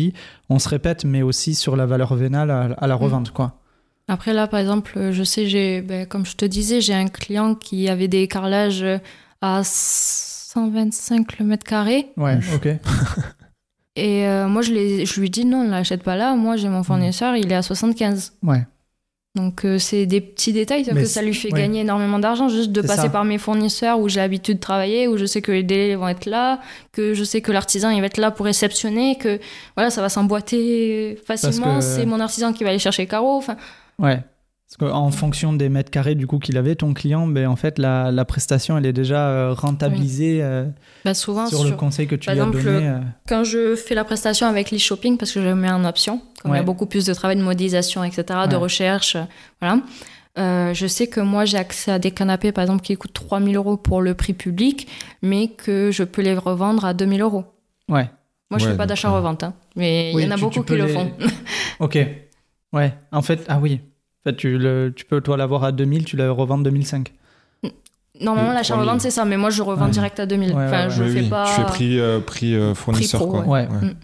on 0.51 0.59
se 0.59 0.69
répète, 0.69 1.05
mais 1.05 1.23
aussi 1.23 1.55
sur 1.55 1.77
la 1.77 1.87
valeur 1.87 2.15
vénale 2.15 2.51
à, 2.51 2.63
à 2.79 2.87
la 2.87 2.97
Mm. 2.97 2.99
revente. 2.99 3.31
Quoi. 3.33 3.55
Après 4.09 4.33
là, 4.35 4.47
par 4.49 4.61
exemple, 4.61 5.11
je 5.13 5.23
sais, 5.23 5.47
j'ai, 5.47 5.83
ben, 5.83 6.05
comme 6.07 6.27
je 6.27 6.37
te 6.37 6.45
disais, 6.45 6.81
j'ai 6.81 6.95
un 6.95 7.07
client 7.09 7.55
qui 7.55 7.89
avait 7.89 8.09
des 8.09 8.27
carrelages 8.29 8.85
à 9.41 9.63
125 9.65 11.39
le 11.39 11.45
mètre 11.47 11.65
carré. 11.65 12.09
Ouais, 12.17 12.39
ok. 12.55 12.67
Et 13.97 14.27
euh, 14.27 14.49
moi, 14.49 14.63
je, 14.63 14.73
lui 15.21 15.31
dis 15.31 15.45
non, 15.45 15.65
ne 15.65 15.71
l'achète 15.71 16.03
pas 16.03 16.17
là. 16.17 16.35
Moi, 16.37 16.57
j'ai 16.57 16.69
mon 16.69 16.83
fournisseur, 16.83 17.37
il 17.37 17.51
est 17.51 17.55
à 17.55 17.63
75. 17.63 18.33
Ouais. 18.43 18.67
Donc, 19.37 19.65
euh, 19.65 19.79
c'est 19.79 20.07
des 20.07 20.21
petits 20.21 20.53
détails 20.53 20.85
sauf 20.85 20.95
que 20.95 21.05
ça 21.05 21.23
lui 21.23 21.35
fait 21.35 21.53
ouais. 21.53 21.61
gagner 21.61 21.81
énormément 21.83 22.19
d'argent 22.19 22.49
juste 22.49 22.73
de 22.73 22.81
passer 22.83 23.03
ça. 23.03 23.09
par 23.11 23.25
mes 23.25 23.39
fournisseurs 23.39 24.01
où 24.01 24.09
j'ai 24.09 24.19
l'habitude 24.19 24.57
de 24.57 24.61
travailler, 24.61 25.07
où 25.07 25.17
je 25.17 25.25
sais 25.25 25.41
que 25.41 25.53
les 25.53 25.63
délais 25.63 25.95
vont 25.95 26.09
être 26.09 26.27
là, 26.27 26.59
que 26.91 27.15
je 27.15 27.23
sais 27.23 27.41
que 27.41 27.53
l'artisan 27.53 27.91
il 27.91 28.01
va 28.01 28.07
être 28.09 28.17
là 28.19 28.33
pour 28.33 28.47
réceptionner, 28.47 29.17
que 29.19 29.39
voilà, 29.77 29.91
ça 29.91 30.01
va 30.03 30.09
s'emboîter 30.09 31.17
facilement. 31.25 31.77
que- 31.79 31.85
C'est 31.85 32.07
mon 32.07 32.19
artisan 32.19 32.53
qui 32.53 32.65
va 32.65 32.71
aller 32.71 32.81
chercher 32.81 33.03
les 33.03 33.09
carreaux. 33.09 33.37
Enfin, 33.37 33.57
Ouais. 34.01 34.19
Parce 34.79 34.93
qu'en 34.93 35.11
fonction 35.11 35.53
des 35.53 35.69
mètres 35.69 35.91
carrés 35.91 36.15
du 36.15 36.29
coup 36.29 36.39
qu'il 36.39 36.57
avait, 36.57 36.77
ton 36.77 36.95
client, 36.95 37.27
ben, 37.27 37.49
en 37.49 37.57
fait, 37.57 37.77
la, 37.79 38.13
la 38.13 38.25
prestation, 38.25 38.79
elle 38.79 38.87
est 38.87 38.93
déjà 38.93 39.29
euh, 39.29 39.53
rentabilisée 39.53 40.39
euh, 40.43 40.67
bah, 41.05 41.13
souvent, 41.13 41.47
sur, 41.49 41.59
sur- 41.59 41.71
le 41.71 41.77
conseil 41.77 42.07
que 42.07 42.15
tu 42.15 42.27
par 42.27 42.35
lui 42.37 42.41
as 42.41 42.47
exemple, 42.47 42.65
donné. 42.65 42.87
euh. 42.87 42.99
quand 43.29 43.43
je 43.43 43.75
fais 43.75 43.97
la 43.97 44.05
prestation 44.05 44.47
avec 44.47 44.71
l'e-shopping, 44.71 45.19
parce 45.19 45.33
que 45.33 45.41
je 45.41 45.45
le 45.49 45.57
mets 45.57 45.71
en 45.73 45.85
option, 45.85 46.21
comme 46.41 46.53
il 46.55 46.57
y 46.57 46.61
a 46.61 46.63
beaucoup 46.63 46.87
plus 46.87 47.05
de 47.05 47.13
travail 47.13 47.37
de 47.37 47.43
modélisation, 47.43 48.05
etc., 48.05 48.23
de 48.49 48.55
recherche, 48.55 49.17
euh, 49.17 49.23
voilà. 49.61 49.81
Euh, 50.39 50.73
je 50.73 50.87
sais 50.87 51.09
que 51.09 51.19
moi 51.21 51.45
j'ai 51.45 51.59
accès 51.59 51.91
à 51.91 51.99
des 51.99 52.13
canapés 52.13 52.53
par 52.53 52.63
exemple 52.63 52.83
qui 52.83 52.95
coûtent 52.97 53.13
3000 53.13 53.57
euros 53.57 53.77
pour 53.77 54.01
le 54.01 54.15
prix 54.15 54.33
public, 54.35 54.87
mais 55.23 55.49
que 55.49 55.91
je 55.91 56.05
peux 56.05 56.23
les 56.23 56.35
revendre 56.39 56.85
à 56.85 56.95
2000 56.95 57.21
euros. 57.23 57.45
Ouais. 57.89 58.09
Moi 58.49 58.61
je 58.61 58.67
Ouais, 58.67 58.71
fais 58.71 58.77
pas 58.77 58.87
d'achat-revente, 58.87 59.43
hein. 59.43 59.55
mais 59.75 60.13
Oui, 60.15 60.23
il 60.23 60.27
y 60.27 60.29
en 60.29 60.31
a 60.31 60.37
tu- 60.37 60.43
beaucoup 60.43 60.61
tu 60.61 60.67
qui 60.75 60.79
le 60.79 60.87
font. 60.87 61.11
Ok. 61.81 61.99
Ouais. 62.73 62.95
En 63.11 63.23
fait, 63.23 63.45
ah 63.49 63.59
oui. 63.61 63.81
En 64.27 64.31
fait, 64.31 64.37
tu, 64.37 64.59
le, 64.59 64.93
tu 64.95 65.05
peux 65.05 65.21
toi 65.21 65.37
l'avoir 65.37 65.65
à 65.65 65.73
2000, 65.73 66.05
tu 66.05 66.17
la 66.17 66.31
revends 66.31 66.59
2005. 66.59 67.13
Normalement 68.21 68.53
l'achat-revente 68.53 68.99
3000. 68.99 69.01
c'est 69.01 69.11
ça, 69.11 69.25
mais 69.25 69.39
moi 69.39 69.49
je 69.49 69.63
revends 69.63 69.87
Ouais. 69.87 69.91
direct 69.91 70.21
à 70.21 70.27
2000. 70.27 70.51
Ouais, 70.53 70.65
enfin, 70.67 70.85
ouais, 70.85 70.91
je 70.91 71.05
fais 71.05 71.21
oui, 71.23 71.29
pas. 71.31 71.45
Tu 71.47 71.53
fais 71.53 71.65
prix, 71.67 71.99
euh, 72.01 72.21
prix 72.21 72.55
euh, 72.55 72.75
fournisseur 72.75 73.21
pro, 73.23 73.31
quoi. 73.43 73.47
ouais. 73.47 73.67
Mm. 73.67 73.95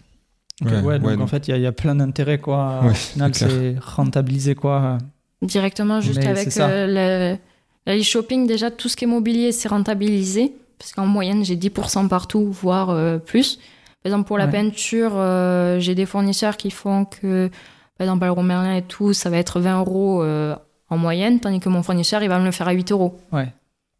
Ouais, 0.64 0.80
ouais, 0.80 0.98
donc 0.98 1.08
ouais, 1.08 1.20
en 1.22 1.26
fait, 1.26 1.48
il 1.48 1.50
y, 1.50 1.54
a- 1.54 1.58
il 1.58 1.62
y 1.62 1.66
a 1.66 1.72
plein 1.72 1.94
d'intérêts, 1.94 2.38
quoi. 2.38 2.80
Ouais, 2.82 2.90
Au 2.92 2.94
final, 2.94 3.34
c'est 3.34 3.76
rentabilisé, 3.78 4.54
quoi. 4.54 4.96
Directement, 5.42 6.00
juste 6.00 6.18
Mais 6.20 6.28
avec 6.28 6.56
euh, 6.56 6.86
le, 6.86 7.36
la 7.84 7.98
e-shopping, 7.98 8.46
déjà, 8.46 8.70
tout 8.70 8.88
ce 8.88 8.96
qui 8.96 9.04
est 9.04 9.08
mobilier, 9.08 9.52
c'est 9.52 9.68
rentabilisé. 9.68 10.54
Parce 10.78 10.92
qu'en 10.92 11.04
moyenne, 11.06 11.44
j'ai 11.44 11.56
10% 11.56 12.08
partout, 12.08 12.50
voire 12.50 12.88
euh, 12.88 13.18
plus. 13.18 13.56
Par 14.02 14.06
exemple, 14.12 14.26
pour 14.28 14.38
la 14.38 14.46
Ouais. 14.46 14.52
peinture, 14.52 15.12
euh, 15.16 15.78
j'ai 15.78 15.94
des 15.94 16.06
fournisseurs 16.06 16.56
qui 16.56 16.70
font 16.70 17.04
que, 17.04 17.50
par 17.98 18.06
exemple, 18.06 18.24
Leroy 18.24 18.42
Merlin 18.42 18.74
et 18.74 18.82
tout, 18.82 19.12
ça 19.12 19.30
va 19.30 19.38
être 19.38 19.60
20 19.60 19.80
euros 19.80 20.22
euh, 20.22 20.54
en 20.88 20.96
moyenne, 20.98 21.40
tandis 21.40 21.60
que 21.60 21.68
mon 21.68 21.82
fournisseur, 21.82 22.22
il 22.22 22.28
va 22.28 22.38
me 22.38 22.44
le 22.44 22.50
faire 22.50 22.68
à 22.68 22.72
8 22.72 22.92
euros. 22.92 23.18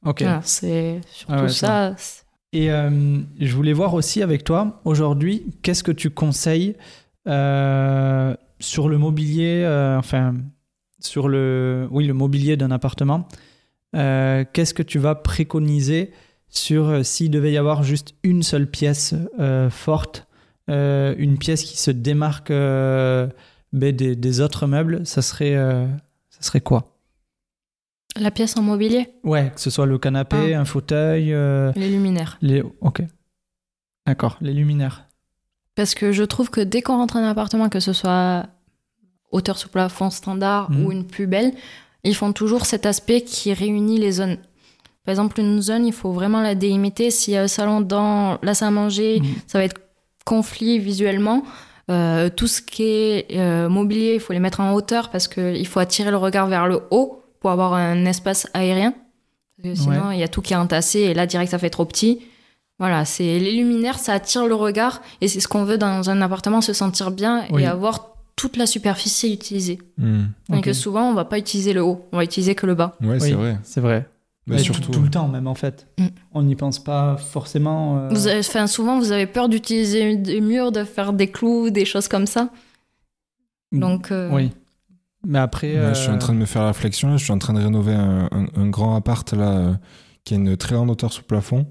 Ok. 0.05 0.23
Voilà, 0.23 0.41
c'est 0.45 1.01
surtout 1.11 1.35
Ah 1.37 1.43
ouais, 1.43 1.49
ça. 1.49 1.95
Et 2.53 2.71
euh, 2.71 3.21
je 3.39 3.55
voulais 3.55 3.73
voir 3.73 3.95
aussi 3.95 4.23
avec 4.23 4.45
toi, 4.45 4.81
aujourd'hui, 4.85 5.53
qu'est-ce 5.63 5.83
que 5.83 5.93
tu 5.93 6.11
conseilles 6.11 6.77
euh, 7.27 8.35
sur 8.61 8.89
le 8.89 8.99
mobilier, 8.99 9.63
euh, 9.65 9.99
enfin, 9.99 10.35
sur 11.01 11.29
le, 11.29 11.89
oui, 11.91 12.07
le 12.07 12.15
mobilier 12.15 12.57
d'un 12.57 12.71
appartement 12.71 13.29
Qu'est-ce 13.93 14.75
que 14.75 14.83
tu 14.83 14.99
vas 14.99 15.15
préconiser 15.15 16.13
sur 16.51 17.03
s'il 17.03 17.31
devait 17.31 17.53
y 17.53 17.57
avoir 17.57 17.83
juste 17.83 18.15
une 18.23 18.43
seule 18.43 18.67
pièce 18.67 19.15
forte, 19.71 20.27
une 20.69 21.39
pièce 21.39 21.63
qui 21.63 21.79
se 21.79 21.91
démarque 21.91 22.53
des, 23.73 23.93
des 23.93 24.41
autres 24.41 24.67
meubles, 24.67 25.07
ça 25.07 25.23
serait, 25.23 25.55
euh, 25.57 25.87
ça 26.31 26.43
serait 26.43 26.61
quoi? 26.61 26.93
La 28.19 28.31
pièce 28.31 28.57
en 28.57 28.63
mobilier, 28.63 29.09
Ouais, 29.25 29.53
que 29.55 29.61
ce 29.61 29.69
soit 29.69 29.85
le 29.87 29.99
canapé, 29.99 30.55
Ah. 30.55 30.61
un 30.61 30.65
fauteuil, 30.65 31.33
euh, 31.35 31.73
les 31.77 31.91
luminaires. 31.91 32.39
les. 32.41 32.63
Ok. 32.81 33.03
D'accord, 34.07 34.39
les 34.41 34.53
luminaires. 34.55 35.05
Parce 35.75 35.95
que 35.95 36.13
je 36.13 36.23
trouve 36.23 36.49
que 36.49 36.61
dès 36.63 36.81
qu'on 36.81 36.97
rentre 36.97 37.15
dans 37.15 37.21
un 37.21 37.29
appartement, 37.31 37.69
que 37.69 37.81
ce 37.81 37.93
soit 37.93 38.47
hauteur 39.33 39.59
sous 39.59 39.69
plafond 39.69 40.09
standard 40.09 40.71
Mhm. 40.71 40.87
ou 40.87 40.93
une 40.93 41.05
plus 41.07 41.27
belle, 41.27 41.53
ils 42.05 42.15
font 42.15 42.33
toujours 42.33 42.65
cet 42.65 42.87
aspect 42.87 43.21
qui 43.21 43.53
réunit 43.53 43.99
les 43.99 44.13
zones. 44.13 44.39
Par 45.05 45.13
exemple, 45.13 45.39
une 45.39 45.61
zone, 45.61 45.85
il 45.87 45.93
faut 45.93 46.13
vraiment 46.13 46.41
la 46.41 46.55
délimiter. 46.55 47.11
S'il 47.11 47.35
y 47.35 47.37
a 47.37 47.43
un 47.43 47.49
salon 47.49 47.81
dans 47.83 48.39
la 48.43 48.55
salle 48.55 48.69
à 48.69 48.71
manger, 48.71 49.21
Mhm. 49.21 49.27
ça 49.47 49.59
va 49.59 49.65
être 49.65 49.81
conflit 50.25 50.79
visuellement. 50.79 51.43
Euh, 51.91 52.29
tout 52.35 52.47
ce 52.49 52.61
qui 52.63 52.83
est 52.85 53.27
euh, 53.37 53.69
mobilier, 53.69 54.15
il 54.15 54.21
faut 54.21 54.33
les 54.33 54.41
mettre 54.41 54.61
en 54.61 54.73
hauteur 54.73 55.11
parce 55.11 55.29
qu'il 55.29 55.67
faut 55.69 55.79
attirer 55.81 56.11
le 56.11 56.17
regard 56.17 56.49
vers 56.49 56.67
le 56.67 56.81
haut 56.91 57.23
pour 57.41 57.51
avoir 57.51 57.75
un 57.75 58.05
espace 58.07 58.49
aérien. 58.55 58.93
Parce 59.63 59.75
que 59.75 59.81
sinon, 59.83 60.11
il 60.11 60.19
y 60.19 60.23
a 60.25 60.29
tout 60.29 60.43
qui 60.43 60.53
est 60.53 60.57
entassé 60.57 61.01
et 61.01 61.15
là, 61.15 61.27
direct, 61.27 61.51
ça 61.51 61.59
fait 61.59 61.71
trop 61.71 61.85
petit. 61.85 62.21
Voilà, 62.79 63.05
c'est 63.05 63.39
les 63.39 63.53
luminaires, 63.53 63.99
ça 63.99 64.13
attire 64.15 64.47
le 64.47 64.55
regard 64.55 65.01
et 65.21 65.29
c'est 65.29 65.41
ce 65.41 65.49
qu'on 65.49 65.65
veut 65.65 65.79
dans 65.79 66.11
un 66.11 66.21
appartement, 66.21 66.61
se 66.61 66.73
sentir 66.75 67.11
bien 67.11 67.45
Oui. 67.51 67.63
et 67.63 67.67
avoir 67.67 68.11
toute 68.35 68.59
la 68.59 68.67
superficie 68.67 69.33
utilisée. 69.33 69.79
Donc 69.97 70.59
Ok. 70.59 70.65
que 70.65 70.73
souvent, 70.75 71.09
on 71.09 71.15
va 71.15 71.25
pas 71.25 71.39
utiliser 71.39 71.73
le 71.73 71.83
haut, 71.83 72.05
on 72.13 72.19
va 72.19 72.25
utiliser 72.25 72.55
que 72.55 72.67
le 72.67 72.75
bas. 72.75 72.95
Ouais, 73.01 73.13
Oui, 73.13 73.21
c'est 73.21 73.33
vrai. 73.33 73.57
C'est 73.63 73.81
vrai. 73.81 74.07
Mais 74.49 74.59
surtout. 74.59 74.81
tout, 74.83 74.91
tout 74.93 75.03
le 75.03 75.11
temps, 75.11 75.27
même 75.29 75.47
en 75.49 75.55
fait. 75.57 75.89
Mm. 75.99 76.07
On 76.33 76.43
n'y 76.43 76.55
pense 76.55 76.79
pas 76.83 77.17
forcément. 77.17 77.99
euh, 77.99 78.09
Vous 78.11 78.27
avez, 78.29 78.39
enfin, 78.41 78.67
souvent, 78.69 78.99
vous 78.99 79.11
avez 79.13 79.27
peur 79.27 79.49
d'utiliser 79.49 80.17
des 80.17 80.41
murs, 80.41 80.71
de 80.73 80.85
faire 80.85 81.13
des 81.13 81.29
clous, 81.31 81.71
des 81.71 81.85
choses 81.85 82.07
comme 82.09 82.27
ça. 82.27 82.51
Donc, 83.73 84.11
euh, 84.13 84.31
Oui. 84.33 84.53
Mais 85.27 85.39
après. 85.41 85.75
Je 85.89 85.95
suis 85.95 86.11
en 86.11 86.15
euh, 86.15 86.19
train 86.19 86.33
de 86.33 86.39
me 86.39 86.45
faire 86.47 86.63
la 86.63 86.69
réflexion. 86.69 87.09
là. 87.11 87.17
Je 87.17 87.25
suis 87.25 87.33
en 87.33 87.39
train 87.39 87.53
de 87.55 87.59
rénover 87.61 87.95
un, 87.95 88.29
un- 88.31 88.47
un 88.55 88.69
grand 88.69 88.95
appart 88.95 89.33
là, 89.33 89.51
euh, 89.51 89.75
qui 90.25 90.35
a 90.35 90.37
une 90.37 90.57
très 90.57 90.75
grande 90.77 90.91
hauteur 90.91 91.13
sous 91.13 91.23
plafond. 91.25 91.67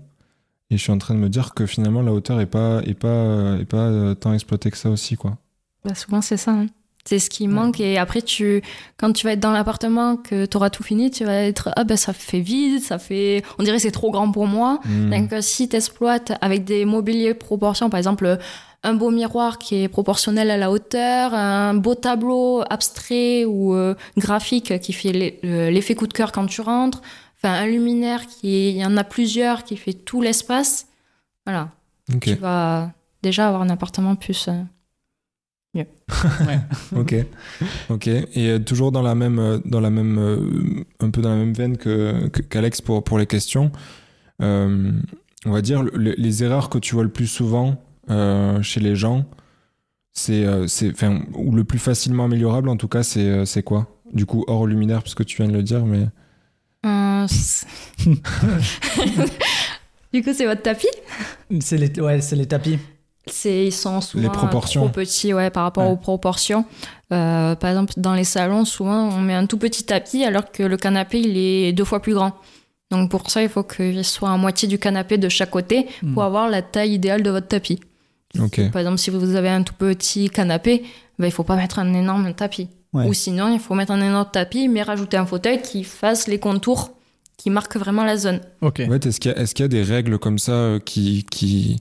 Et 0.70 0.78
je 0.78 0.82
suis 0.82 0.92
en 0.92 0.98
train 0.98 1.14
de 1.14 1.20
me 1.20 1.30
dire 1.30 1.54
que 1.54 1.66
finalement 1.66 2.02
la 2.02 2.12
hauteur 2.12 2.42
est 2.42 2.46
pas, 2.48 2.82
est 2.84 2.96
pas, 2.96 3.56
est 3.60 3.66
pas 3.66 3.78
euh, 3.88 4.16
tant 4.16 4.34
exploitée 4.34 4.72
que 4.72 4.78
ça 4.78 4.90
aussi. 4.90 5.16
Quoi. 5.16 5.38
bah, 5.86 5.96
souvent, 5.96 6.22
c'est 6.22 6.38
ça. 6.38 6.52
hein. 6.52 6.66
C'est 7.08 7.20
ce 7.20 7.30
qui 7.30 7.48
manque. 7.48 7.80
Et 7.80 8.00
après, 8.00 8.24
tu, 8.24 8.64
quand 8.98 9.14
tu 9.14 9.28
vas 9.28 9.34
être 9.34 9.40
dans 9.40 9.52
l'appartement, 9.52 10.18
que 10.18 10.48
tu 10.48 10.58
auras 10.58 10.72
tout 10.72 10.82
fini, 10.82 11.12
tu 11.12 11.24
vas 11.24 11.44
être 11.44 11.70
Ah, 11.76 11.84
ben 11.84 11.98
ça 11.98 12.14
fait 12.14 12.40
vide, 12.40 12.82
ça 12.82 12.98
fait. 12.98 13.44
On 13.60 13.64
dirait 13.64 13.78
que 13.78 13.84
c'est 13.84 13.92
trop 13.92 14.10
grand 14.10 14.32
pour 14.32 14.48
moi. 14.48 14.80
Hmm. 14.86 15.12
Donc, 15.12 15.32
euh, 15.32 15.42
si 15.42 15.70
tu 15.70 15.76
exploites 15.76 16.34
avec 16.42 16.64
des 16.64 16.84
mobiliers 16.84 17.36
proportions, 17.36 17.92
par 17.92 18.00
exemple, 18.00 18.40
un 18.82 18.94
beau 18.96 19.12
miroir 19.12 19.60
qui 19.60 19.84
est 19.84 19.88
proportionnel 19.88 20.50
à 20.50 20.58
la 20.58 20.72
hauteur, 20.72 21.36
un 21.36 21.76
beau 21.76 21.94
tableau 21.94 22.64
abstrait 22.72 23.46
ou 23.46 23.76
euh, 23.76 23.94
graphique 24.18 24.80
qui 24.80 24.92
fait 24.92 25.40
euh, 25.44 25.70
l'effet 25.70 25.94
coup 25.94 26.08
de 26.08 26.14
cœur 26.14 26.32
quand 26.32 26.48
tu 26.48 26.62
rentres, 26.62 27.02
enfin, 27.38 27.54
un 27.54 27.68
luminaire 27.68 28.26
qui 28.26 28.70
il 28.70 28.78
y 28.78 28.86
en 28.86 28.98
a 28.98 29.04
plusieurs 29.04 29.64
qui 29.64 29.78
fait 29.78 29.94
tout 29.94 30.22
l'espace. 30.22 30.88
Voilà, 31.46 31.70
tu 32.20 32.34
vas 32.34 32.92
déjà 33.22 33.48
avoir 33.48 33.62
un 33.62 33.70
appartement 33.70 34.16
plus. 34.16 34.50
ok, 36.96 37.16
ok. 37.90 38.08
Et 38.08 38.28
euh, 38.38 38.60
toujours 38.60 38.92
dans 38.92 39.02
la 39.02 39.16
même, 39.16 39.40
euh, 39.40 39.60
dans 39.66 39.80
la 39.82 39.90
même, 39.90 40.18
euh, 40.18 40.84
un 41.00 41.10
peu 41.10 41.22
dans 41.22 41.30
la 41.30 41.36
même 41.36 41.54
veine 41.54 41.78
que 41.78 42.28
qu'Alex 42.28 42.82
pour 42.82 43.04
pour 43.04 43.18
les 43.20 43.26
questions. 43.28 43.72
euh, 44.42 44.92
on 45.46 45.52
va 45.52 45.62
dire 45.62 45.84
le- 45.84 46.16
les 46.18 46.44
erreurs 46.44 46.70
que 46.70 46.78
tu 46.80 46.96
vois 46.96 47.04
le 47.04 47.10
plus 47.12 47.28
souvent 47.28 47.76
euh, 48.10 48.62
chez 48.64 48.80
les 48.80 48.96
gens, 48.96 49.26
c'est, 50.12 50.46
c'est, 50.68 50.92
enfin, 50.92 51.22
ou 51.36 51.54
le 51.56 51.64
plus 51.64 51.80
facilement 51.80 52.26
améliorable 52.26 52.70
en 52.70 52.78
tout 52.78 52.88
cas, 52.88 53.04
c'est, 53.04 53.46
c'est 53.46 53.64
quoi? 53.64 53.88
Du 54.14 54.26
coup, 54.26 54.44
hors 54.48 54.66
luminaire, 54.66 55.02
puisque 55.04 55.26
tu 55.26 55.38
viens 55.38 55.48
de 55.52 55.54
le 55.58 55.64
dire, 55.64 55.86
mais 55.86 56.08
euh, 56.86 57.28
du 60.14 60.24
coup, 60.24 60.34
c'est 60.34 60.46
votre 60.46 60.62
tapis? 60.62 60.88
C'est 61.60 61.78
les, 61.78 62.00
ouais, 62.00 62.22
c'est 62.22 62.36
les 62.36 62.46
tapis. 62.48 62.80
C'est 63.28 63.66
ils 63.68 63.72
sont 63.72 64.02
souvent 64.02 64.24
Les 64.24 64.30
proportions. 64.30 64.82
trop 64.82 64.90
petits 64.90 65.34
ouais, 65.34 65.50
par 65.50 65.64
rapport 65.64 65.86
Ouais. 65.86 65.92
aux 65.92 65.98
proportions. 65.98 66.66
Euh, 67.14 67.56
par 67.56 67.70
exemple, 67.70 67.94
dans 67.98 68.14
les 68.14 68.24
salons, 68.24 68.66
souvent 68.66 69.10
on 69.10 69.20
met 69.22 69.34
un 69.34 69.46
tout 69.46 69.58
petit 69.58 69.84
tapis 69.84 70.24
alors 70.24 70.52
que 70.52 70.64
le 70.64 70.78
canapé 70.78 71.20
il 71.20 71.38
est 71.38 71.74
deux 71.74 71.86
fois 71.86 72.02
plus 72.02 72.14
grand. 72.14 72.34
Donc 72.92 73.10
pour 73.10 73.30
ça, 73.32 73.42
il 73.42 73.50
faut 73.50 73.64
qu'il 73.64 74.04
soit 74.06 74.30
à 74.32 74.38
moitié 74.38 74.68
du 74.68 74.78
canapé 74.80 75.18
de 75.18 75.28
chaque 75.30 75.50
côté 75.52 75.88
pour 76.14 76.24
Hmm. 76.24 76.28
avoir 76.28 76.50
la 76.50 76.62
taille 76.62 76.94
idéale 76.94 77.24
de 77.24 77.30
votre 77.32 77.48
tapis. 77.48 77.80
Par 78.38 78.82
exemple, 78.82 78.98
si 78.98 79.10
vous 79.10 79.36
avez 79.36 79.50
un 79.50 79.64
tout 79.64 79.74
petit 79.74 80.30
canapé, 80.30 80.84
ben, 81.18 81.26
il 81.28 81.32
faut 81.32 81.44
pas 81.44 81.56
mettre 81.56 81.80
un 81.80 81.94
énorme 81.94 82.34
tapis. 82.34 82.68
Ouais. 82.94 83.08
Ou 83.08 83.14
sinon, 83.14 83.54
il 83.54 83.60
faut 83.60 83.76
mettre 83.76 83.92
un 83.94 84.02
énorme 84.02 84.28
tapis, 84.32 84.68
mais 84.68 84.82
rajouter 84.84 85.16
un 85.18 85.26
fauteuil 85.26 85.62
qui 85.62 85.84
fasse 85.84 86.28
les 86.28 86.38
contours 86.40 86.92
qui 87.38 87.50
marquent 87.50 87.78
vraiment 87.78 88.04
la 88.04 88.18
zone. 88.18 88.40
Ok. 88.62 88.78
Fait, 88.78 89.06
est-ce 89.06 89.20
qu'il 89.20 89.32
y, 89.32 89.64
a- 89.64 89.66
y 89.66 89.70
des 89.70 89.84
règles 89.84 90.18
comme 90.20 90.38
ça 90.40 90.52
euh, 90.52 90.80
qui, 90.80 91.26
qui 91.32 91.78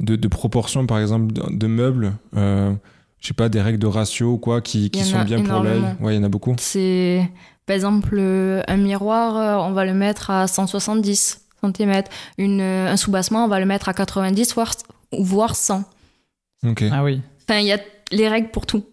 de, 0.00 0.16
de 0.16 0.28
proportion, 0.28 0.86
par 0.86 0.98
exemple, 0.98 1.32
de, 1.32 1.42
de 1.50 1.66
meubles 1.66 2.12
euh, 2.36 2.72
Je 3.20 3.28
sais 3.28 3.34
pas, 3.34 3.48
des 3.48 3.60
règles 3.62 3.78
de 3.78 3.86
ratio 3.86 4.32
ou 4.32 4.38
quoi 4.38 4.60
qui, 4.60 4.90
qui 4.90 5.04
sont 5.04 5.18
a 5.18 5.24
bien 5.24 5.42
pour 5.42 5.62
l'œil. 5.62 5.82
Ouais, 6.00 6.14
il 6.14 6.16
y 6.16 6.20
en 6.20 6.24
a 6.24 6.28
beaucoup. 6.28 6.54
C'est, 6.58 7.28
par 7.66 7.74
exemple, 7.74 8.16
euh, 8.18 8.62
un 8.68 8.76
miroir, 8.76 9.36
euh, 9.36 9.66
on 9.68 9.72
va 9.72 9.84
le 9.84 9.94
mettre 9.94 10.30
à 10.30 10.46
170 10.46 11.40
cm. 11.62 12.02
Une, 12.38 12.60
euh, 12.60 12.90
un 12.92 12.96
soubassement, 12.96 13.44
on 13.44 13.48
va 13.48 13.58
le 13.60 13.66
mettre 13.66 13.88
à 13.88 13.94
90 13.94 14.54
voire, 14.54 14.72
voire 15.18 15.56
100. 15.56 15.84
Ok. 16.66 16.84
Ah 16.92 17.02
oui. 17.02 17.20
Enfin, 17.48 17.60
il 17.60 17.66
y 17.66 17.72
a 17.72 17.78
les 18.12 18.28
règles 18.28 18.50
pour 18.50 18.66
tout. 18.66 18.84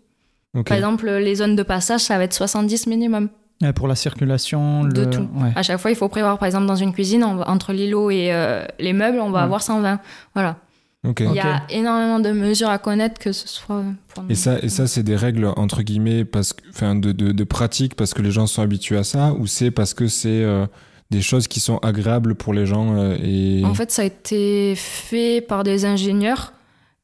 Par 0.66 0.78
exemple, 0.78 1.10
les 1.10 1.36
zones 1.36 1.56
de 1.56 1.64
passage, 1.64 2.02
ça 2.02 2.18
va 2.18 2.24
être 2.26 2.34
70 2.34 2.86
minimum. 2.88 3.30
Pour 3.76 3.88
la 3.88 3.96
circulation, 3.96 4.84
De 4.84 5.02
le... 5.06 5.10
tout. 5.10 5.28
Ouais. 5.36 5.52
À 5.56 5.64
chaque 5.64 5.80
fois, 5.80 5.90
il 5.90 5.96
faut 5.96 6.10
prévoir, 6.10 6.38
par 6.38 6.46
exemple, 6.48 6.66
dans 6.66 6.76
une 6.76 6.92
cuisine, 6.94 7.24
on 7.24 7.36
va- 7.36 7.50
entre 7.50 7.72
l'îlot 7.74 8.12
et 8.12 8.32
euh, 8.34 8.66
les 8.80 8.92
meubles, 8.94 9.20
on 9.20 9.32
va 9.32 9.40
Ouais. 9.40 9.44
avoir 9.46 9.62
120. 9.64 10.00
Voilà. 10.36 10.58
Il 11.06 11.36
y 11.36 11.40
a 11.40 11.64
énormément 11.70 12.20
de 12.20 12.32
mesures 12.32 12.70
à 12.70 12.78
connaître, 12.78 13.20
que 13.20 13.34
ce 13.34 13.48
soit 13.48 13.84
pour 14.14 14.24
Et 14.30 14.36
ça, 14.36 14.58
et 14.60 14.70
ça 14.70 14.88
c'est 14.88 15.04
des 15.04 15.18
règles 15.18 15.46
entre 15.58 15.82
guillemets 15.82 16.24
parce 16.24 16.54
que, 16.54 16.62
enfin, 16.70 16.96
de, 16.96 17.12
de, 17.12 17.34
de 17.34 17.44
pratique 17.44 17.96
parce 17.96 18.14
que 18.14 18.22
les 18.22 18.32
gens 18.32 18.48
sont 18.48 18.62
habitués 18.62 18.98
à 18.98 19.04
ça 19.04 19.34
ou 19.34 19.46
c'est 19.46 19.70
parce 19.70 19.94
que 19.94 20.08
c'est 20.08 20.30
euh, 20.44 20.66
des 21.12 21.22
choses 21.22 21.50
qui 21.50 21.60
sont 21.60 21.78
agréables 21.80 22.36
pour 22.36 22.54
les 22.54 22.66
gens 22.66 22.96
euh, 22.96 23.18
et 23.22 23.64
En 23.66 23.74
fait, 23.74 23.92
ça 23.92 24.04
a 24.04 24.06
été 24.06 24.76
fait 24.78 25.42
par 25.42 25.64
des 25.64 25.84
ingénieurs. 25.86 26.54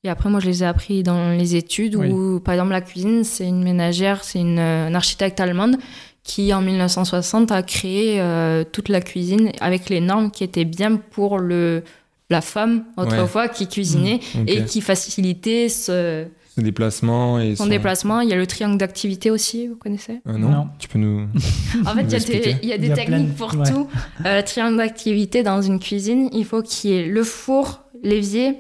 Et 0.06 0.10
après, 0.10 0.30
moi, 0.30 0.40
je 0.40 0.46
les 0.48 0.64
ai 0.64 0.66
appris 0.66 1.04
dans 1.04 1.32
les 1.38 1.58
études 1.58 1.98
Oui. 1.98 2.10
où, 2.10 2.40
par 2.40 2.54
exemple, 2.54 2.72
la 2.72 2.80
cuisine, 2.80 3.26
c'est 3.26 3.46
une 3.46 3.62
ménagère, 3.64 4.24
c'est 4.24 4.40
une, 4.40 4.58
une 4.58 4.96
architecte 4.96 5.42
allemande 5.42 5.76
qui, 6.24 6.54
en 6.54 6.62
1960, 6.62 7.52
a 7.52 7.64
créé 7.64 8.22
euh, 8.22 8.64
toute 8.64 8.88
la 8.88 9.02
cuisine 9.02 9.52
avec 9.60 9.90
les 9.90 10.00
normes 10.00 10.32
qui 10.32 10.46
étaient 10.46 10.64
bien 10.64 10.96
pour 10.96 11.38
le, 11.38 11.84
la 12.30 12.42
femme, 12.42 12.86
autrefois, 12.98 13.48
qui 13.48 13.68
cuisinait 13.68 14.20
Ok. 14.36 14.44
et 14.48 14.66
qui 14.66 14.82
facilitait 14.82 15.70
ce- 15.70 16.26
et 16.26 17.56
son 17.56 17.68
déplacement. 17.68 18.20
Il 18.22 18.30
y 18.30 18.34
a 18.34 18.36
le 18.36 18.46
triangle 18.46 18.78
d'activité 18.78 19.32
aussi, 19.32 19.68
vous 19.68 19.78
connaissez? 19.78 20.20
Ah 20.26 20.34
non, 20.34 20.50
Non. 20.50 20.68
tu 20.78 20.88
peux 20.90 21.00
nous 21.00 21.28
En 21.86 21.94
fait, 21.96 22.02
il 22.04 22.12
y 22.12 22.16
a 22.16 22.20
des, 22.20 22.56
il 22.64 22.70
y 22.70 22.74
a 22.74 22.78
des 22.78 22.88
Il 22.88 22.90
y 22.90 22.92
a 22.92 22.96
techniques 22.96 23.36
plein 23.36 23.48
pour 23.48 23.58
ouais. 23.60 23.70
tout. 23.72 23.88
Euh, 24.26 24.38
le 24.38 24.44
triangle 24.44 24.78
d'activité 24.78 25.42
dans 25.42 25.62
une 25.62 25.80
cuisine, 25.80 26.30
il 26.34 26.44
faut 26.46 26.62
qu'il 26.62 26.90
y 26.92 26.94
ait 26.98 27.06
le 27.08 27.24
four, 27.24 27.82
l'évier 28.04 28.58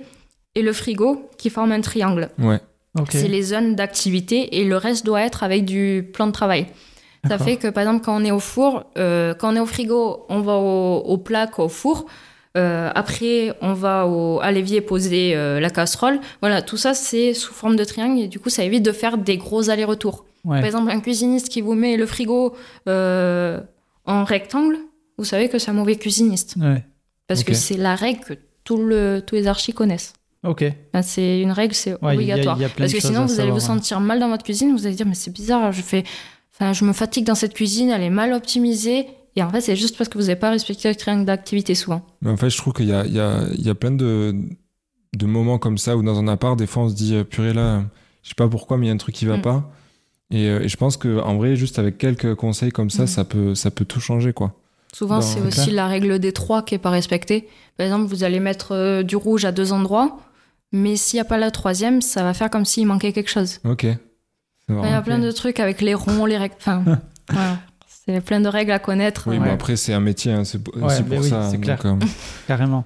et 0.56 0.62
le 0.62 0.72
frigo 0.74 1.30
qui 1.38 1.50
forment 1.50 1.74
un 1.74 1.82
triangle. 1.82 2.30
ouais 2.40 2.60
Ok. 3.00 3.10
C'est 3.12 3.28
les 3.28 3.44
zones 3.44 3.76
d'activité 3.76 4.60
et 4.60 4.66
le 4.66 4.76
reste 4.78 5.06
doit 5.06 5.22
être 5.22 5.44
avec 5.44 5.64
du 5.66 6.10
plan 6.12 6.26
de 6.26 6.32
travail. 6.32 6.68
Ça 7.28 7.38
fait 7.38 7.58
que 7.58 7.68
par 7.68 7.84
exemple, 7.84 8.04
quand 8.06 8.20
on 8.20 8.24
est 8.24 8.32
au 8.32 8.40
four, 8.40 8.86
euh, 8.98 9.34
quand 9.36 9.52
on 9.54 9.56
est 9.58 9.60
au 9.60 9.66
frigo, 9.66 10.26
on 10.30 10.40
va 10.40 10.54
au, 10.54 11.00
au 11.00 11.18
plaque, 11.18 11.60
au 11.60 11.68
four. 11.68 12.06
Euh, 12.58 12.90
après, 12.96 13.54
on 13.62 13.74
va 13.74 14.08
au, 14.08 14.40
à 14.42 14.52
l'évier 14.52 14.82
poser 14.82 15.36
euh, 15.36 15.60
la 15.60 15.70
casserole. 15.70 16.20
Voilà, 16.42 16.62
tout 16.62 16.78
ça, 16.78 16.94
c'est 16.94 17.34
sous 17.34 17.54
forme 17.54 17.76
de 17.76 17.84
triangle 17.84 18.22
et 18.22 18.28
du 18.28 18.40
coup, 18.40 18.50
ça 18.50 18.64
évite 18.64 18.84
de 18.84 18.92
faire 18.92 19.18
des 19.18 19.38
gros 19.38 19.70
allers-retours. 19.70 20.26
Ouais. 20.46 20.58
Par 20.58 20.66
exemple, 20.66 20.90
un 20.92 21.00
cuisiniste 21.00 21.50
qui 21.50 21.62
vous 21.62 21.76
met 21.76 21.96
le 21.98 22.06
frigo 22.06 22.56
euh, 22.88 23.60
en 24.06 24.24
rectangle, 24.24 24.78
vous 25.18 25.26
savez 25.26 25.50
que 25.50 25.60
c'est 25.60 25.70
un 25.70 25.74
mauvais 25.76 25.96
cuisiniste. 25.96 26.56
Ouais. 26.60 26.84
Parce 27.28 27.44
que 27.44 27.54
c'est 27.54 27.78
la 27.78 27.94
règle 27.96 28.22
que 28.22 28.34
tout 28.64 28.78
le, 28.78 29.22
tous 29.26 29.36
les 29.36 29.46
archis 29.48 29.74
connaissent. 29.74 30.14
Ok. 30.44 30.64
C'est 31.04 31.42
une 31.42 31.52
règle, 31.52 31.76
c'est 31.76 31.92
Ouais, 32.02 32.16
il 32.16 32.22
y 32.24 32.32
a- 32.32 32.36
obligatoire. 32.36 32.60
y 32.62 32.66
a 32.66 32.70
Parce 32.70 32.94
que 32.94 33.00
sinon, 33.02 33.26
vous 33.26 33.40
allez 33.40 33.50
vous 33.52 33.56
ouais. 33.58 33.60
sentir 33.62 34.00
mal 34.00 34.20
dans 34.20 34.30
votre 34.30 34.44
cuisine. 34.44 34.72
Vous 34.76 34.88
allez 34.88 34.96
dire, 34.96 35.06
mais 35.06 35.14
c'est 35.14 35.32
bizarre, 35.34 35.72
je 35.72 35.82
fais. 35.82 36.04
Enfin, 36.54 36.74
je 36.74 36.84
me 36.86 36.94
fatigue 36.94 37.26
dans 37.26 37.36
cette 37.36 37.54
cuisine, 37.54 37.90
elle 37.90 38.02
est 38.02 38.10
mal 38.10 38.34
optimisée. 38.34 39.08
Et 39.36 39.44
en 39.44 39.50
fait, 39.50 39.62
c'est 39.62 39.76
juste 39.76 39.98
parce 39.98 40.10
que 40.10 40.18
vous 40.18 40.26
n'avez 40.26 40.36
pas 40.36 40.50
respecté 40.50 40.90
le 40.90 40.96
triangle 40.96 41.26
d'activité 41.26 41.76
souvent. 41.76 42.06
mais 42.22 42.30
en 42.32 42.38
fait 42.38 42.50
je 42.50 42.58
trouve 42.58 42.74
qu'il 42.74 42.88
y 42.88 42.94
a, 42.94 43.06
il 43.06 43.14
y, 43.14 43.20
a, 43.20 43.44
il 43.54 43.66
y 43.66 43.70
a 43.70 43.76
plein 43.76 43.92
de, 43.92 44.36
de 45.16 45.26
moments 45.26 45.58
comme 45.60 45.78
ça 45.78 45.96
où 45.98 46.04
dans 46.04 46.20
un 46.20 46.28
appart 46.28 46.58
des 46.58 46.68
fois 46.68 46.84
on 46.84 46.90
se 46.90 46.96
dit 46.96 47.16
euh, 47.16 47.24
purée 47.24 47.54
là 47.54 47.84
je 48.24 48.30
sais 48.30 48.36
pas 48.36 48.48
pourquoi 48.48 48.78
mais 48.78 48.86
il 48.86 48.90
y 48.90 48.92
a 48.92 48.94
un 48.94 48.98
truc 48.98 49.16
qui 49.16 49.26
va 49.26 49.38
Mm. 49.38 49.42
pas 49.42 49.72
et, 50.32 50.48
euh, 50.50 50.62
et 50.62 50.68
je 50.68 50.78
pense 50.78 50.98
que 50.98 51.20
en 51.22 51.38
vrai 51.38 51.56
juste 51.56 51.80
avec 51.80 51.98
quelques 51.98 52.36
conseils 52.36 52.72
comme 52.72 52.90
ça 52.90 53.04
Mm. 53.04 53.08
ça 53.08 53.24
peut 53.24 53.56
ça 53.56 53.72
peut 53.72 53.86
tout 53.86 54.00
changer 54.02 54.34
quoi 54.34 54.54
Souvent, 54.92 55.22
c'est 55.22 55.40
aussi 55.42 55.70
la 55.70 55.88
règle 55.88 56.18
des 56.18 56.32
trois 56.34 56.64
qui 56.64 56.74
n'est 56.74 56.80
pas 56.80 56.90
respectée. 56.90 57.48
Par 57.78 57.86
exemple, 57.86 58.08
vous 58.08 58.24
allez 58.24 58.40
mettre 58.40 58.72
euh, 58.74 59.04
du 59.04 59.16
rouge 59.16 59.46
à 59.46 59.52
deux 59.52 59.72
endroits, 59.72 60.18
mais 60.72 60.96
s'il 60.96 61.18
n'y 61.18 61.22
a 61.22 61.26
pas 61.26 61.38
la 61.38 61.52
troisième, 61.52 62.02
ça 62.02 62.24
va 62.24 62.34
faire 62.34 62.50
comme 62.50 62.66
s'il 62.66 62.88
manquait 62.88 63.14
quelque 63.14 63.30
chose. 63.30 63.60
ok 63.66 63.84
Il 63.84 64.76
y 64.76 64.88
a 64.88 65.02
plein 65.04 65.20
de 65.20 65.30
trucs 65.30 65.60
avec 65.60 65.82
les 65.82 65.94
ronds, 65.94 66.26
les. 66.26 66.38
Enfin, 66.38 66.84
voilà. 67.30 67.60
C'est 68.12 68.22
plein 68.22 68.40
de 68.42 68.48
règles 68.48 68.72
à 68.72 68.80
connaître. 68.80 69.26
oui 69.28 69.38
bon 69.38 69.52
après 69.52 69.76
c'est 69.76 69.94
un 69.94 70.00
métier 70.00 70.32
hein, 70.32 70.44
c'est 70.44 70.58
Ouais, 70.76 71.04
pour 71.04 71.20
oui, 71.20 71.30
ça 71.30 71.50
c'est 71.50 71.58
donc, 71.58 71.64
clair. 71.66 71.80
euh, 71.86 71.96
Carrément. 72.48 72.86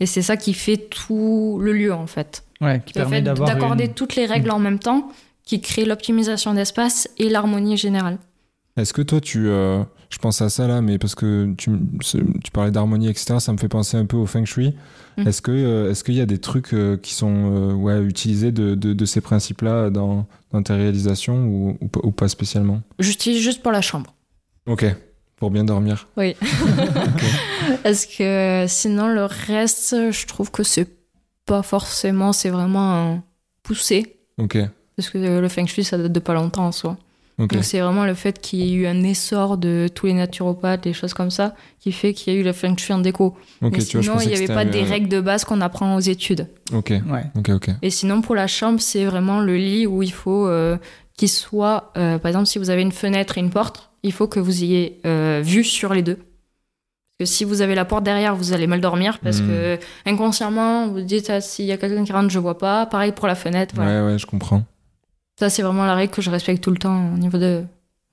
Et 0.00 0.06
c'est 0.06 0.22
ça 0.22 0.36
qui 0.36 0.52
fait 0.54 0.76
tout 0.76 1.58
le 1.60 1.72
lieu, 1.72 1.92
en 1.92 2.06
fait. 2.08 2.44
Ouais, 2.60 2.82
qui 2.84 2.92
Le 2.98 3.02
permet 3.02 3.22
d'accorder 3.22 3.84
une- 3.86 3.94
toutes 3.94 4.16
les 4.16 4.26
règles 4.26 4.50
en 4.50 4.58
même 4.58 4.78
temps 4.80 5.08
qui 5.44 5.60
crée 5.60 5.84
l'optimisation 5.84 6.54
d'espace 6.54 7.08
et 7.18 7.28
l'harmonie 7.28 7.76
générale. 7.76 8.18
Est-ce 8.76 8.92
que 8.92 9.02
toi, 9.02 9.20
tu. 9.20 9.48
euh, 9.48 9.82
je 10.10 10.18
pense 10.18 10.40
à 10.42 10.48
ça 10.48 10.66
là, 10.66 10.80
mais 10.80 10.98
parce 10.98 11.14
que 11.14 11.52
tu, 11.56 11.70
tu 12.42 12.50
parlais 12.52 12.70
d'harmonie, 12.70 13.08
etc., 13.08 13.36
ça 13.38 13.52
me 13.52 13.58
fait 13.58 13.68
penser 13.68 13.96
un 13.96 14.06
peu 14.06 14.16
au 14.16 14.26
feng 14.26 14.44
shui. 14.44 14.74
Mm. 15.18 15.28
Est-ce 15.28 15.42
que 15.42 15.52
euh, 15.52 15.90
est-ce 15.90 16.02
qu'il 16.04 16.14
y 16.14 16.20
a 16.20 16.26
des 16.26 16.38
trucs 16.38 16.72
euh, 16.74 16.96
qui 16.96 17.14
sont 17.14 17.74
ouais, 17.76 18.00
utilisés 18.02 18.50
de, 18.50 18.74
de, 18.74 18.92
de 18.94 19.04
ces 19.04 19.20
principes-là 19.20 19.90
dans, 19.90 20.26
dans 20.52 20.62
tes 20.62 20.72
réalisations 20.74 21.44
ou, 21.46 21.78
ou 22.02 22.10
pas 22.12 22.28
spécialement? 22.28 22.80
J'utilise 22.98 23.40
juste 23.42 23.62
pour 23.62 23.72
la 23.72 23.82
chambre. 23.82 24.14
Ok, 24.66 24.84
pour 25.36 25.50
bien 25.50 25.64
dormir. 25.64 26.08
Oui. 26.16 26.36
Parce 27.82 28.06
que 28.18 28.64
sinon, 28.68 29.08
le 29.08 29.24
reste, 29.24 30.10
je 30.12 30.26
trouve 30.26 30.50
que 30.50 30.62
c'est 30.62 30.88
pas 31.46 31.62
forcément, 31.62 32.32
c'est 32.32 32.50
vraiment 32.50 32.92
un 32.94 33.22
poussé. 33.62 34.16
Ok, 34.38 34.56
Parce 34.96 35.10
que 35.10 35.18
le 35.18 35.48
feng 35.48 35.66
shui, 35.66 35.84
ça 35.84 35.98
date 35.98 36.12
de 36.12 36.20
pas 36.20 36.34
longtemps 36.34 36.66
en 36.66 36.72
soi. 36.72 36.96
ok. 37.38 37.52
Donc 37.54 37.64
c'est 37.64 37.80
vraiment 37.80 38.04
le 38.04 38.14
fait 38.14 38.40
qu'il 38.40 38.60
y 38.60 38.70
ait 38.72 38.74
eu 38.74 38.86
un 38.86 39.02
essor 39.02 39.56
de 39.58 39.88
tous 39.92 40.06
les 40.06 40.12
naturopathes, 40.14 40.82
des 40.84 40.92
choses 40.92 41.12
comme 41.14 41.30
ça, 41.30 41.54
qui 41.80 41.92
fait 41.92 42.12
qu'il 42.14 42.32
y 42.32 42.36
a 42.36 42.40
eu 42.40 42.42
le 42.44 42.52
feng 42.52 42.76
shui 42.76 42.92
en 42.94 42.98
déco. 42.98 43.36
Ok, 43.62 43.72
Mais 43.72 43.78
tu 43.84 43.96
vois, 43.96 44.00
je 44.00 44.00
sinon, 44.02 44.20
il 44.20 44.28
n'y 44.28 44.34
avait 44.36 44.46
pas 44.46 44.60
un- 44.60 44.64
des 44.64 44.82
règles 44.84 45.08
de 45.08 45.20
base 45.20 45.44
qu'on 45.44 45.60
apprend 45.60 45.94
aux 45.96 46.00
études. 46.00 46.46
Ok, 46.72 46.90
Ouais. 46.90 47.24
ok, 47.36 47.48
ok. 47.50 47.70
Et 47.82 47.90
sinon, 47.90 48.22
pour 48.22 48.34
la 48.36 48.46
chambre, 48.46 48.80
c'est 48.80 49.04
vraiment 49.04 49.40
le 49.40 49.56
lit 49.56 49.86
où 49.86 50.02
il 50.02 50.12
faut 50.12 50.46
euh, 50.46 50.76
qu'il 51.16 51.28
soit, 51.28 51.92
euh, 51.96 52.18
par 52.18 52.28
exemple, 52.30 52.46
si 52.46 52.58
vous 52.58 52.70
avez 52.70 52.82
une 52.82 52.92
fenêtre 52.92 53.36
et 53.38 53.40
une 53.40 53.50
porte, 53.50 53.90
il 54.02 54.12
faut 54.12 54.26
que 54.28 54.40
vous 54.40 54.62
ayez 54.64 55.00
euh, 55.06 55.40
vue 55.44 55.64
sur 55.64 55.92
les 55.94 56.02
deux. 56.02 56.16
Parce 57.18 57.30
que 57.30 57.36
si 57.36 57.44
vous 57.44 57.60
avez 57.62 57.74
la 57.74 57.84
porte 57.84 58.04
derrière, 58.04 58.34
vous 58.34 58.52
allez 58.52 58.66
mal 58.66 58.80
dormir 58.80 59.18
parce 59.20 59.40
Hmm. 59.40 59.46
que 59.48 59.78
inconsciemment, 60.06 60.88
vous 60.88 61.00
dites 61.02 61.30
ah, 61.30 61.40
s'il 61.40 61.66
y 61.66 61.72
a 61.72 61.76
quelqu'un 61.76 62.04
qui 62.04 62.12
rentre, 62.12 62.30
je 62.30 62.38
vois 62.38 62.58
pas. 62.58 62.86
Pareil 62.86 63.12
pour 63.12 63.26
la 63.28 63.34
fenêtre. 63.34 63.74
voilà. 63.74 64.04
Ouais, 64.04 64.12
ouais, 64.12 64.18
je 64.18 64.26
comprends. 64.26 64.64
Ça, 65.38 65.48
c'est 65.50 65.62
vraiment 65.62 65.86
la 65.86 65.94
règle 65.94 66.12
que 66.12 66.22
je 66.22 66.30
respecte 66.30 66.62
tout 66.62 66.70
le 66.70 66.78
temps 66.78 67.12
au 67.14 67.18
niveau 67.18 67.38
de 67.38 67.64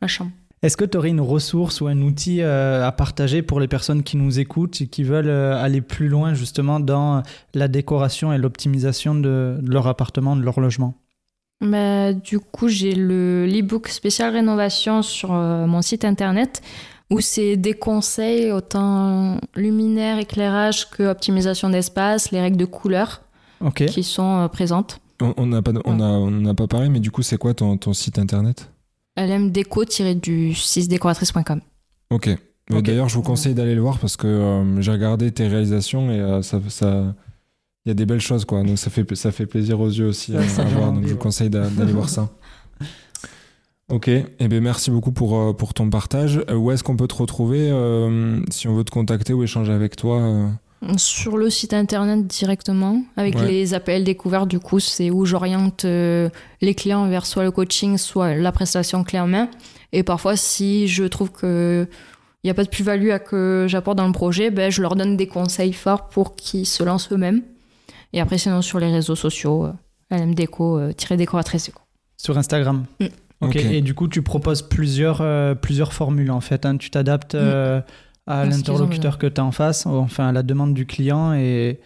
la 0.02 0.08
chambre. 0.08 0.32
Est-ce 0.62 0.76
que 0.76 0.84
tu 0.84 0.98
aurais 0.98 1.10
une 1.10 1.22
ressource 1.22 1.80
ou 1.80 1.88
un 1.88 2.02
outil 2.02 2.42
euh, 2.42 2.86
à 2.86 2.92
partager 2.92 3.42
pour 3.42 3.60
les 3.62 3.68
personnes 3.70 4.04
qui 4.04 4.18
nous 4.18 4.40
écoutent 4.40 4.82
et 4.82 4.88
qui 4.88 5.04
veulent 5.04 5.30
euh, 5.30 5.56
aller 5.64 5.80
plus 5.82 6.10
loin 6.10 6.34
justement 6.34 6.82
dans 6.82 7.24
la 7.54 7.68
décoration 7.70 8.34
et 8.34 8.38
l'optimisation 8.38 9.16
de, 9.16 9.58
de 9.62 9.72
leur 9.72 9.88
appartement, 9.88 10.36
de 10.36 10.42
leur 10.44 10.60
logement? 10.60 10.96
Bah, 11.62 12.14
du 12.14 12.40
coup, 12.40 12.70
j'ai 12.70 12.96
le 12.96 13.46
l'e-book 13.46 13.90
spécial 13.90 14.32
rénovation 14.34 15.02
sur 15.02 15.34
euh, 15.34 15.66
mon 15.66 15.82
site 15.82 16.06
internet 16.06 16.62
où 17.10 17.20
c'est 17.20 17.58
des 17.58 17.74
conseils 17.74 18.52
autant 18.52 19.38
luminaire, 19.56 20.20
éclérage 20.20 20.90
que 20.90 21.04
optimisation 21.04 21.70
d'espace, 21.70 22.32
les 22.32 22.40
règles 22.40 22.58
de 22.58 22.66
couleur 22.66 23.22
qui 23.88 24.04
sont 24.04 24.44
euh, 24.44 24.48
présentes. 24.48 25.02
On 25.22 25.34
on 25.36 25.48
n'a 25.48 25.62
pas, 25.62 25.74
on 25.84 26.00
a, 26.00 26.06
on 26.06 26.32
n'a 26.32 26.54
pas 26.54 26.68
parlé, 26.68 26.88
mais 26.88 27.02
du 27.02 27.12
coup, 27.12 27.24
c'est 27.24 27.38
quoi 27.38 27.54
ton, 27.54 27.76
ton 27.78 27.92
site 27.94 28.20
internet? 28.20 28.70
Lmdeco-du6décoratrice.com. 29.18 31.62
Ok. 32.10 32.28
Mais 32.70 32.78
Ok. 32.78 32.84
D'ailleurs, 32.84 33.10
je 33.10 33.16
vous 33.16 33.24
conseille 33.24 33.56
d'aller 33.56 33.76
le 33.76 33.82
voir 33.82 33.98
parce 33.98 34.16
que 34.16 34.28
euh, 34.28 34.82
j'ai 34.82 34.92
regardé 34.92 35.32
tes 35.32 35.48
réalisations 35.48 36.12
et 36.12 36.20
euh, 36.20 36.42
ça, 36.42 36.60
ça, 36.70 37.16
il 37.86 37.90
y 37.90 37.92
a 37.92 37.96
des 37.96 38.06
belles 38.06 38.20
choses 38.22 38.46
quoi. 38.46 38.64
Donc 38.64 38.78
ça 38.78 38.90
fait, 38.90 39.16
ça 39.16 39.32
fait 39.32 39.46
plaisir 39.46 39.80
aux 39.80 39.90
yeux 39.90 40.08
aussi 40.08 40.32
Ça, 40.34 40.38
euh, 40.40 40.48
ça 40.48 40.62
à 40.64 40.66
voir. 40.66 40.92
Donc 40.92 41.06
je 41.08 41.14
vous 41.14 41.18
conseille 41.20 41.50
d'a- 41.50 41.70
d'aller 41.70 41.94
voir 41.94 42.10
ça. 42.10 42.30
Ok. 43.92 44.08
Et 44.08 44.48
ben 44.48 44.62
merci 44.62 44.92
beaucoup 44.92 45.12
pour 45.12 45.36
euh, 45.40 45.54
pour 45.54 45.74
ton 45.74 45.90
partage. 45.90 46.42
Euh, 46.50 46.54
où 46.56 46.70
est-ce 46.72 46.84
qu'on 46.84 46.96
peut 46.96 47.08
te 47.08 47.16
retrouver 47.16 47.70
euh, 47.72 48.40
si 48.52 48.68
on 48.68 48.76
veut 48.76 48.84
te 48.84 48.92
contacter 48.92 49.34
ou 49.34 49.44
échanger 49.44 49.72
avec 49.74 49.96
toi 49.96 50.20
euh? 50.20 50.48
Sur 50.96 51.38
le 51.38 51.50
site 51.50 51.74
internet 51.74 52.26
directement, 52.28 53.02
avec 53.18 53.36
Ouais. 53.36 53.48
les 53.48 53.74
appels 53.74 54.04
découverts, 54.06 54.46
du 54.48 54.60
coup, 54.60 54.80
c'est 54.80 55.10
où 55.10 55.26
j'oriente 55.26 55.84
euh, 55.86 56.30
les 56.62 56.74
clients 56.74 57.10
vers 57.10 57.26
soit 57.26 57.44
le 57.44 57.52
coaching, 57.52 57.98
soit 57.98 58.36
la 58.36 58.52
prestation 58.54 59.04
clé 59.04 59.20
en 59.20 59.28
main. 59.28 59.50
Et 59.92 60.04
parfois, 60.04 60.38
si 60.38 60.88
je 60.88 61.04
trouve 61.06 61.32
que 61.32 61.88
il 62.44 62.48
n'y 62.48 62.52
a 62.52 62.54
pas 62.54 62.64
de 62.64 62.70
plus-value 62.70 63.10
à 63.10 63.20
que 63.20 63.66
j'apporte 63.68 63.98
dans 63.98 64.08
le 64.08 64.14
projet, 64.14 64.52
ben, 64.52 64.72
je 64.72 64.82
leur 64.82 64.96
donne 64.96 65.18
des 65.18 65.28
conseils 65.28 65.74
forts 65.74 66.08
pour 66.10 66.36
qu'ils 66.38 66.66
se 66.68 66.84
lancent 66.84 67.12
eux-mêmes. 67.12 67.42
Et 68.14 68.22
après, 68.22 68.38
sinon, 68.38 68.62
sur 68.62 68.80
les 68.80 68.92
réseaux 68.92 69.16
sociaux, 69.16 69.66
euh, 69.66 69.72
LMDéco, 70.18 70.80
euh, 70.80 70.92
tiré 70.94 71.18
décoratrice 71.18 71.66
déco. 71.68 71.82
Sur 72.18 72.38
Instagram. 72.38 72.86
Mm. 73.00 73.06
Ok. 73.06 73.12
Ok. 73.42 73.56
Et 73.58 73.82
du 73.82 73.94
coup, 73.94 74.08
tu 74.08 74.22
proposes 74.22 74.62
plusieurs, 74.64 75.22
euh, 75.22 75.56
plusieurs 75.56 75.94
formules 75.94 76.32
en 76.32 76.42
fait. 76.42 76.66
hein. 76.66 76.76
Tu 76.78 76.90
t'adaptes 76.90 77.36
euh, 77.36 77.80
à 78.28 78.44
ont 78.44 78.50
l'interlocuteur 78.50 79.18
que 79.18 79.28
tu 79.28 79.40
as 79.40 79.46
en 79.46 79.52
face, 79.52 79.86
enfin 79.86 80.28
à 80.28 80.32
la 80.34 80.44
demande 80.44 80.74
du 80.74 80.86
client 80.86 81.34
et 81.34 81.80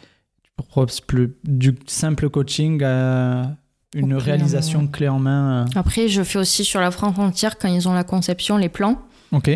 tu 0.43 0.51
proposes 0.65 0.99
plus 1.01 1.35
du 1.43 1.77
simple 1.85 2.29
coaching 2.29 2.81
à 2.83 3.55
une 3.93 4.15
réalisation 4.15 4.87
clé 4.87 5.07
en 5.07 5.19
main. 5.19 5.65
euh. 5.65 5.69
Après, 5.75 6.07
je 6.07 6.23
fais 6.23 6.39
aussi 6.39 6.63
sur 6.65 6.81
la 6.81 6.89
France 6.89 7.19
entière, 7.19 7.59
quand 7.59 7.67
ils 7.67 7.87
ont 7.87 7.93
la 7.93 8.03
conception, 8.03 8.57
les 8.57 8.69
plans. 8.69 8.97
Ok. 9.31 9.49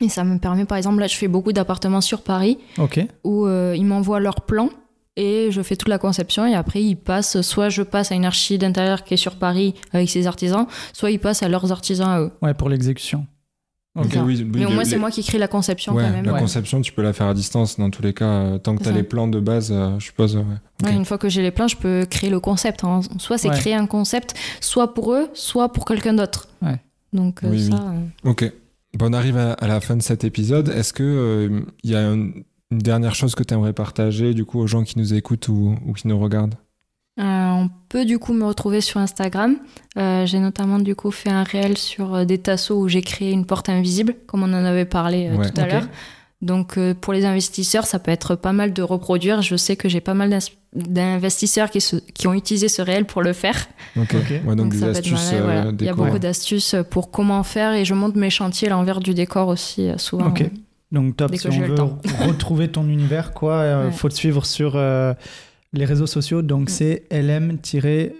Et 0.00 0.08
ça 0.08 0.24
me 0.24 0.38
permet, 0.38 0.64
par 0.64 0.78
exemple, 0.78 0.98
là, 0.98 1.06
je 1.06 1.14
fais 1.16 1.28
beaucoup 1.28 1.52
d'appartements 1.52 2.00
sur 2.00 2.22
Paris. 2.22 2.58
Ok. 2.78 3.06
où 3.22 3.46
euh, 3.46 3.74
ils 3.76 3.84
m'envoient 3.86 4.18
leur 4.20 4.40
plan 4.40 4.70
et 5.18 5.50
je 5.50 5.60
fais 5.62 5.76
toute 5.76 5.88
la 5.88 5.98
conception 5.98 6.46
et 6.46 6.54
après 6.54 6.82
ils 6.82 6.96
passent, 6.96 7.40
soit 7.42 7.68
je 7.68 7.82
passe 7.82 8.12
à 8.12 8.14
une 8.14 8.24
archi 8.24 8.56
d'intérieur 8.58 9.04
qui 9.04 9.14
est 9.14 9.18
sur 9.18 9.36
Paris 9.36 9.74
avec 9.92 10.08
ses 10.08 10.26
artisans, 10.26 10.66
soit 10.92 11.10
ils 11.10 11.18
passent 11.18 11.42
à 11.42 11.48
leurs 11.48 11.70
artisans 11.72 12.08
à 12.08 12.20
eux. 12.20 12.30
Ouais, 12.42 12.54
pour 12.54 12.68
l'exécution. 12.68 13.26
Ok. 13.96 14.12
Ça. 14.12 14.22
oui, 14.22 14.46
Mais 14.54 14.64
au 14.64 14.70
moins 14.70 14.84
c'est 14.84 14.96
moi 14.98 15.10
qui 15.10 15.24
crée 15.24 15.38
la 15.38 15.48
conception 15.48 15.92
Ouais, 15.94 16.04
quand 16.04 16.10
même. 16.10 16.24
la 16.24 16.34
Ouais. 16.34 16.38
conception, 16.40 16.80
tu 16.80 16.92
peux 16.92 17.02
la 17.02 17.12
faire 17.12 17.26
à 17.26 17.34
distance 17.34 17.78
dans 17.80 17.90
tous 17.90 18.02
les 18.02 18.14
cas, 18.14 18.24
euh, 18.26 18.58
tant 18.58 18.76
que 18.76 18.82
tu 18.82 18.88
as 18.88 18.92
ça. 18.92 18.96
les 18.96 19.02
plans 19.02 19.26
de 19.26 19.40
base, 19.40 19.72
euh, 19.72 19.98
je 19.98 20.04
suppose. 20.06 20.36
ouais. 20.36 20.42
Ok. 20.82 20.86
Ouais, 20.88 20.94
une 20.94 21.04
fois 21.04 21.18
que 21.18 21.28
j'ai 21.28 21.42
les 21.42 21.50
plans, 21.50 21.66
je 21.66 21.76
peux 21.76 22.06
créer 22.08 22.30
le 22.30 22.38
concept. 22.38 22.84
hein. 22.84 23.00
Soit 23.18 23.38
c'est 23.38 23.48
Ouais. 23.48 23.56
créer 23.56 23.74
un 23.74 23.86
concept, 23.86 24.34
soit 24.60 24.94
pour 24.94 25.12
eux, 25.14 25.28
soit 25.34 25.72
pour 25.72 25.84
quelqu'un 25.84 26.12
d'autre. 26.14 26.46
Ouais. 26.62 26.76
Donc 27.12 27.42
euh, 27.42 27.48
Oui, 27.50 27.56
oui. 27.64 27.70
ça, 27.72 27.82
euh, 27.82 28.30
Ok. 28.30 28.52
Bon, 28.94 29.06
on 29.10 29.12
arrive 29.14 29.36
à, 29.36 29.52
à 29.54 29.66
la 29.66 29.80
fin 29.80 29.96
de 29.96 30.02
cet 30.02 30.22
épisode. 30.22 30.68
Est-ce 30.68 30.92
que 30.92 31.02
euh, 31.02 31.60
il 31.82 31.90
y 31.90 31.96
a 31.96 32.08
un- 32.08 32.30
une 32.70 32.78
dernière 32.78 33.14
chose 33.14 33.34
que 33.34 33.42
tu 33.42 33.54
aimerais 33.54 33.72
partager 33.72 34.34
du 34.34 34.44
coup 34.44 34.58
aux 34.60 34.66
gens 34.66 34.84
qui 34.84 34.98
nous 34.98 35.14
écoutent 35.14 35.48
ou, 35.48 35.74
ou 35.86 35.92
qui 35.94 36.06
nous 36.08 36.18
regardent 36.18 36.54
Euh, 37.18 37.22
on 37.22 37.68
peut 37.88 38.04
du 38.04 38.18
coup 38.18 38.32
me 38.32 38.44
retrouver 38.44 38.80
sur 38.80 39.00
Instagram. 39.00 39.56
Euh, 39.96 40.24
j'ai 40.26 40.38
notamment 40.38 40.78
du 40.78 40.94
coup 40.94 41.10
fait 41.10 41.30
un 41.30 41.42
réel 41.42 41.76
sur 41.76 42.14
euh, 42.14 42.24
des 42.24 42.38
tasseaux 42.38 42.78
où 42.80 42.86
j'ai 42.88 43.02
créé 43.02 43.32
une 43.32 43.44
porte 43.46 43.68
invisible, 43.68 44.14
comme 44.26 44.42
on 44.42 44.52
en 44.52 44.64
avait 44.64 44.84
parlé 44.84 45.28
euh, 45.28 45.36
Ouais. 45.36 45.50
tout 45.50 45.60
à 45.60 45.66
l'heure. 45.66 45.88
Donc 46.42 46.78
euh, 46.78 46.94
pour 46.94 47.12
les 47.12 47.24
investisseurs, 47.24 47.86
ça 47.86 47.98
peut 47.98 48.12
être 48.12 48.36
pas 48.36 48.52
mal 48.52 48.72
de 48.72 48.82
reproduire. 48.82 49.42
Je 49.42 49.56
sais 49.56 49.74
que 49.74 49.88
j'ai 49.88 50.00
pas 50.00 50.14
mal 50.14 50.38
d'investisseurs 50.76 51.70
qui, 51.70 51.80
se- 51.80 51.96
qui 52.14 52.28
ont 52.28 52.34
utilisé 52.34 52.68
ce 52.68 52.82
réel 52.82 53.04
pour 53.06 53.22
le 53.22 53.32
faire. 53.32 53.66
Ok. 53.96 54.14
Ok. 54.14 54.40
Ouais, 54.46 54.54
donc, 54.54 54.70
des 54.72 54.84
astuces. 54.84 55.32
voilà. 55.42 55.72
Il 55.80 55.84
y 55.84 55.88
a 55.88 55.94
beaucoup 55.94 56.18
d'astuces 56.20 56.76
pour 56.90 57.10
comment 57.10 57.42
faire 57.42 57.72
et 57.72 57.84
je 57.84 57.94
monte 57.94 58.14
mes 58.14 58.30
chantiers 58.30 58.68
à 58.68 58.70
l'envers 58.70 59.00
du 59.00 59.14
décor 59.14 59.48
aussi 59.48 59.88
euh, 59.88 59.98
souvent. 59.98 60.28
Ok. 60.28 60.44
Donc 60.92 61.16
top, 61.16 61.30
Dès 61.32 61.36
si 61.38 61.46
on 61.48 61.50
veut 61.50 61.74
retrouver 62.26 62.68
ton 62.68 62.88
univers, 62.88 63.32
quoi, 63.32 63.54
euh, 63.56 63.86
Ouais. 63.86 63.92
faut 63.92 64.08
te 64.08 64.14
suivre 64.14 64.46
sur 64.46 64.72
euh, 64.76 65.12
les 65.74 65.84
réseaux 65.84 66.06
sociaux. 66.06 66.40
Donc 66.42 66.68
Mm. 66.70 66.72
c'est 66.72 67.02
LM 67.10 67.58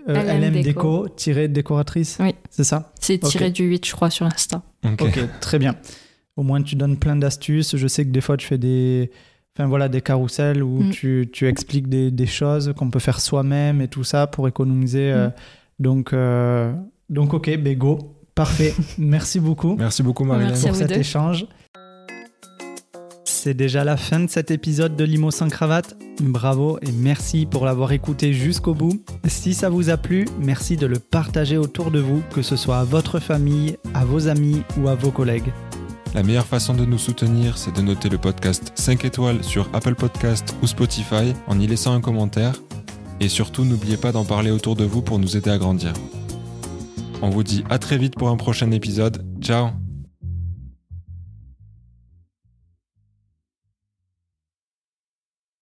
euh, 0.09 0.39
LM 0.39 0.61
Déco 0.63 1.09
décoratrice. 1.49 2.19
Oui. 2.21 2.35
C'est 2.51 2.65
ça? 2.65 2.93
C'est 3.01 3.19
tiré 3.19 3.51
du 3.51 3.65
8 3.65 3.87
je 3.87 3.93
crois 3.93 4.11
sur 4.11 4.27
Insta. 4.27 4.63
Ok. 4.85 5.01
Ok, 5.03 5.19
très 5.41 5.59
bien. 5.59 5.77
Au 6.37 6.43
moins 6.43 6.63
tu 6.63 6.77
donnes 6.77 6.99
plein 6.99 7.17
d'astuces. 7.17 7.77
Je 7.77 7.87
sais 7.89 8.05
que 8.05 8.11
des 8.11 8.21
fois 8.21 8.37
tu 8.37 8.47
fais 8.47 8.59
des, 8.59 9.11
enfin 9.57 9.67
voilà, 9.67 9.89
des 9.89 10.03
carousels 10.03 10.63
où 10.63 10.83
Mm. 10.83 10.91
tu, 10.91 11.29
tu 11.33 11.49
expliques 11.49 11.89
des, 11.89 12.11
des 12.11 12.27
choses 12.27 12.75
qu'on 12.77 12.91
peut 12.91 12.99
faire 13.01 13.19
soi-même 13.21 13.81
et 13.81 13.89
tout 13.89 14.05
ça 14.05 14.27
pour 14.27 14.47
économiser. 14.47 15.11
euh, 15.11 15.29
Mm. 15.29 15.33
donc 15.81 16.13
euh, 16.13 16.73
donc 17.09 17.33
ok, 17.33 17.57
ben 17.59 17.77
go, 17.79 18.15
parfait. 18.35 18.75
Merci 18.99 19.41
beaucoup. 19.41 19.75
Merci 19.79 20.03
beaucoup, 20.03 20.25
à 20.25 20.69
pour 20.69 20.77
cet 20.77 20.89
deux. 20.91 20.99
échange. 21.01 21.47
C'est 23.41 23.55
déjà 23.55 23.85
la 23.85 23.97
fin 23.97 24.19
de 24.19 24.29
cet 24.29 24.51
épisode 24.51 24.97
de 24.97 25.05
Limo 25.05 25.31
sans 25.31 25.49
cravate. 25.49 25.97
Bravo 26.21 26.77
et 26.83 26.91
merci 26.91 27.47
pour 27.47 27.67
l'avoir 27.67 27.93
écouté 27.93 28.33
jusqu'au 28.33 28.75
bout. 28.75 29.01
Si 29.29 29.55
ça 29.55 29.69
vous 29.69 29.91
a 29.91 29.97
plu, 29.97 30.27
merci 30.41 30.77
de 30.77 30.87
le 30.87 30.99
partager 30.99 31.57
autour 31.57 31.93
de 31.93 32.01
vous, 32.01 32.21
que 32.35 32.43
ce 32.43 32.57
soit 32.57 32.81
à 32.81 32.85
votre 32.85 33.21
famille, 33.21 33.77
à 33.95 34.05
vos 34.05 34.27
amis 34.27 34.63
ou 34.77 34.89
à 34.89 34.97
vos 34.97 35.13
collègues. 35.13 35.53
La 36.17 36.25
meilleure 36.25 36.49
façon 36.49 36.75
de 36.75 36.85
nous 36.85 36.99
soutenir, 36.99 37.59
c'est 37.59 37.77
de 37.77 37.81
noter 37.81 38.09
le 38.09 38.19
podcast 38.19 38.73
5 38.75 39.05
étoiles 39.05 39.45
sur 39.45 39.71
Apple 39.73 39.95
Podcast 39.95 40.57
ou 40.61 40.67
Spotify 40.67 41.33
en 41.47 41.61
y 41.61 41.69
laissant 41.69 41.95
un 41.95 42.01
commentaire. 42.01 42.55
Et 43.21 43.29
surtout, 43.29 43.65
n'oubliez 43.65 43.99
pas 43.99 44.11
d'en 44.11 44.25
parler 44.25 44.51
autour 44.51 44.75
de 44.75 44.85
vous 44.85 45.01
pour 45.01 45.21
nous 45.21 45.37
aider 45.37 45.51
à 45.51 45.59
grandir. 45.59 45.93
On 47.23 47.31
vous 47.31 47.45
dit 47.45 47.63
à 47.71 47.79
très 47.79 47.99
vite 47.99 48.17
pour 48.17 48.31
un 48.31 48.37
prochain 48.37 48.73
épisode. 48.73 49.25
Ciao 49.41 49.69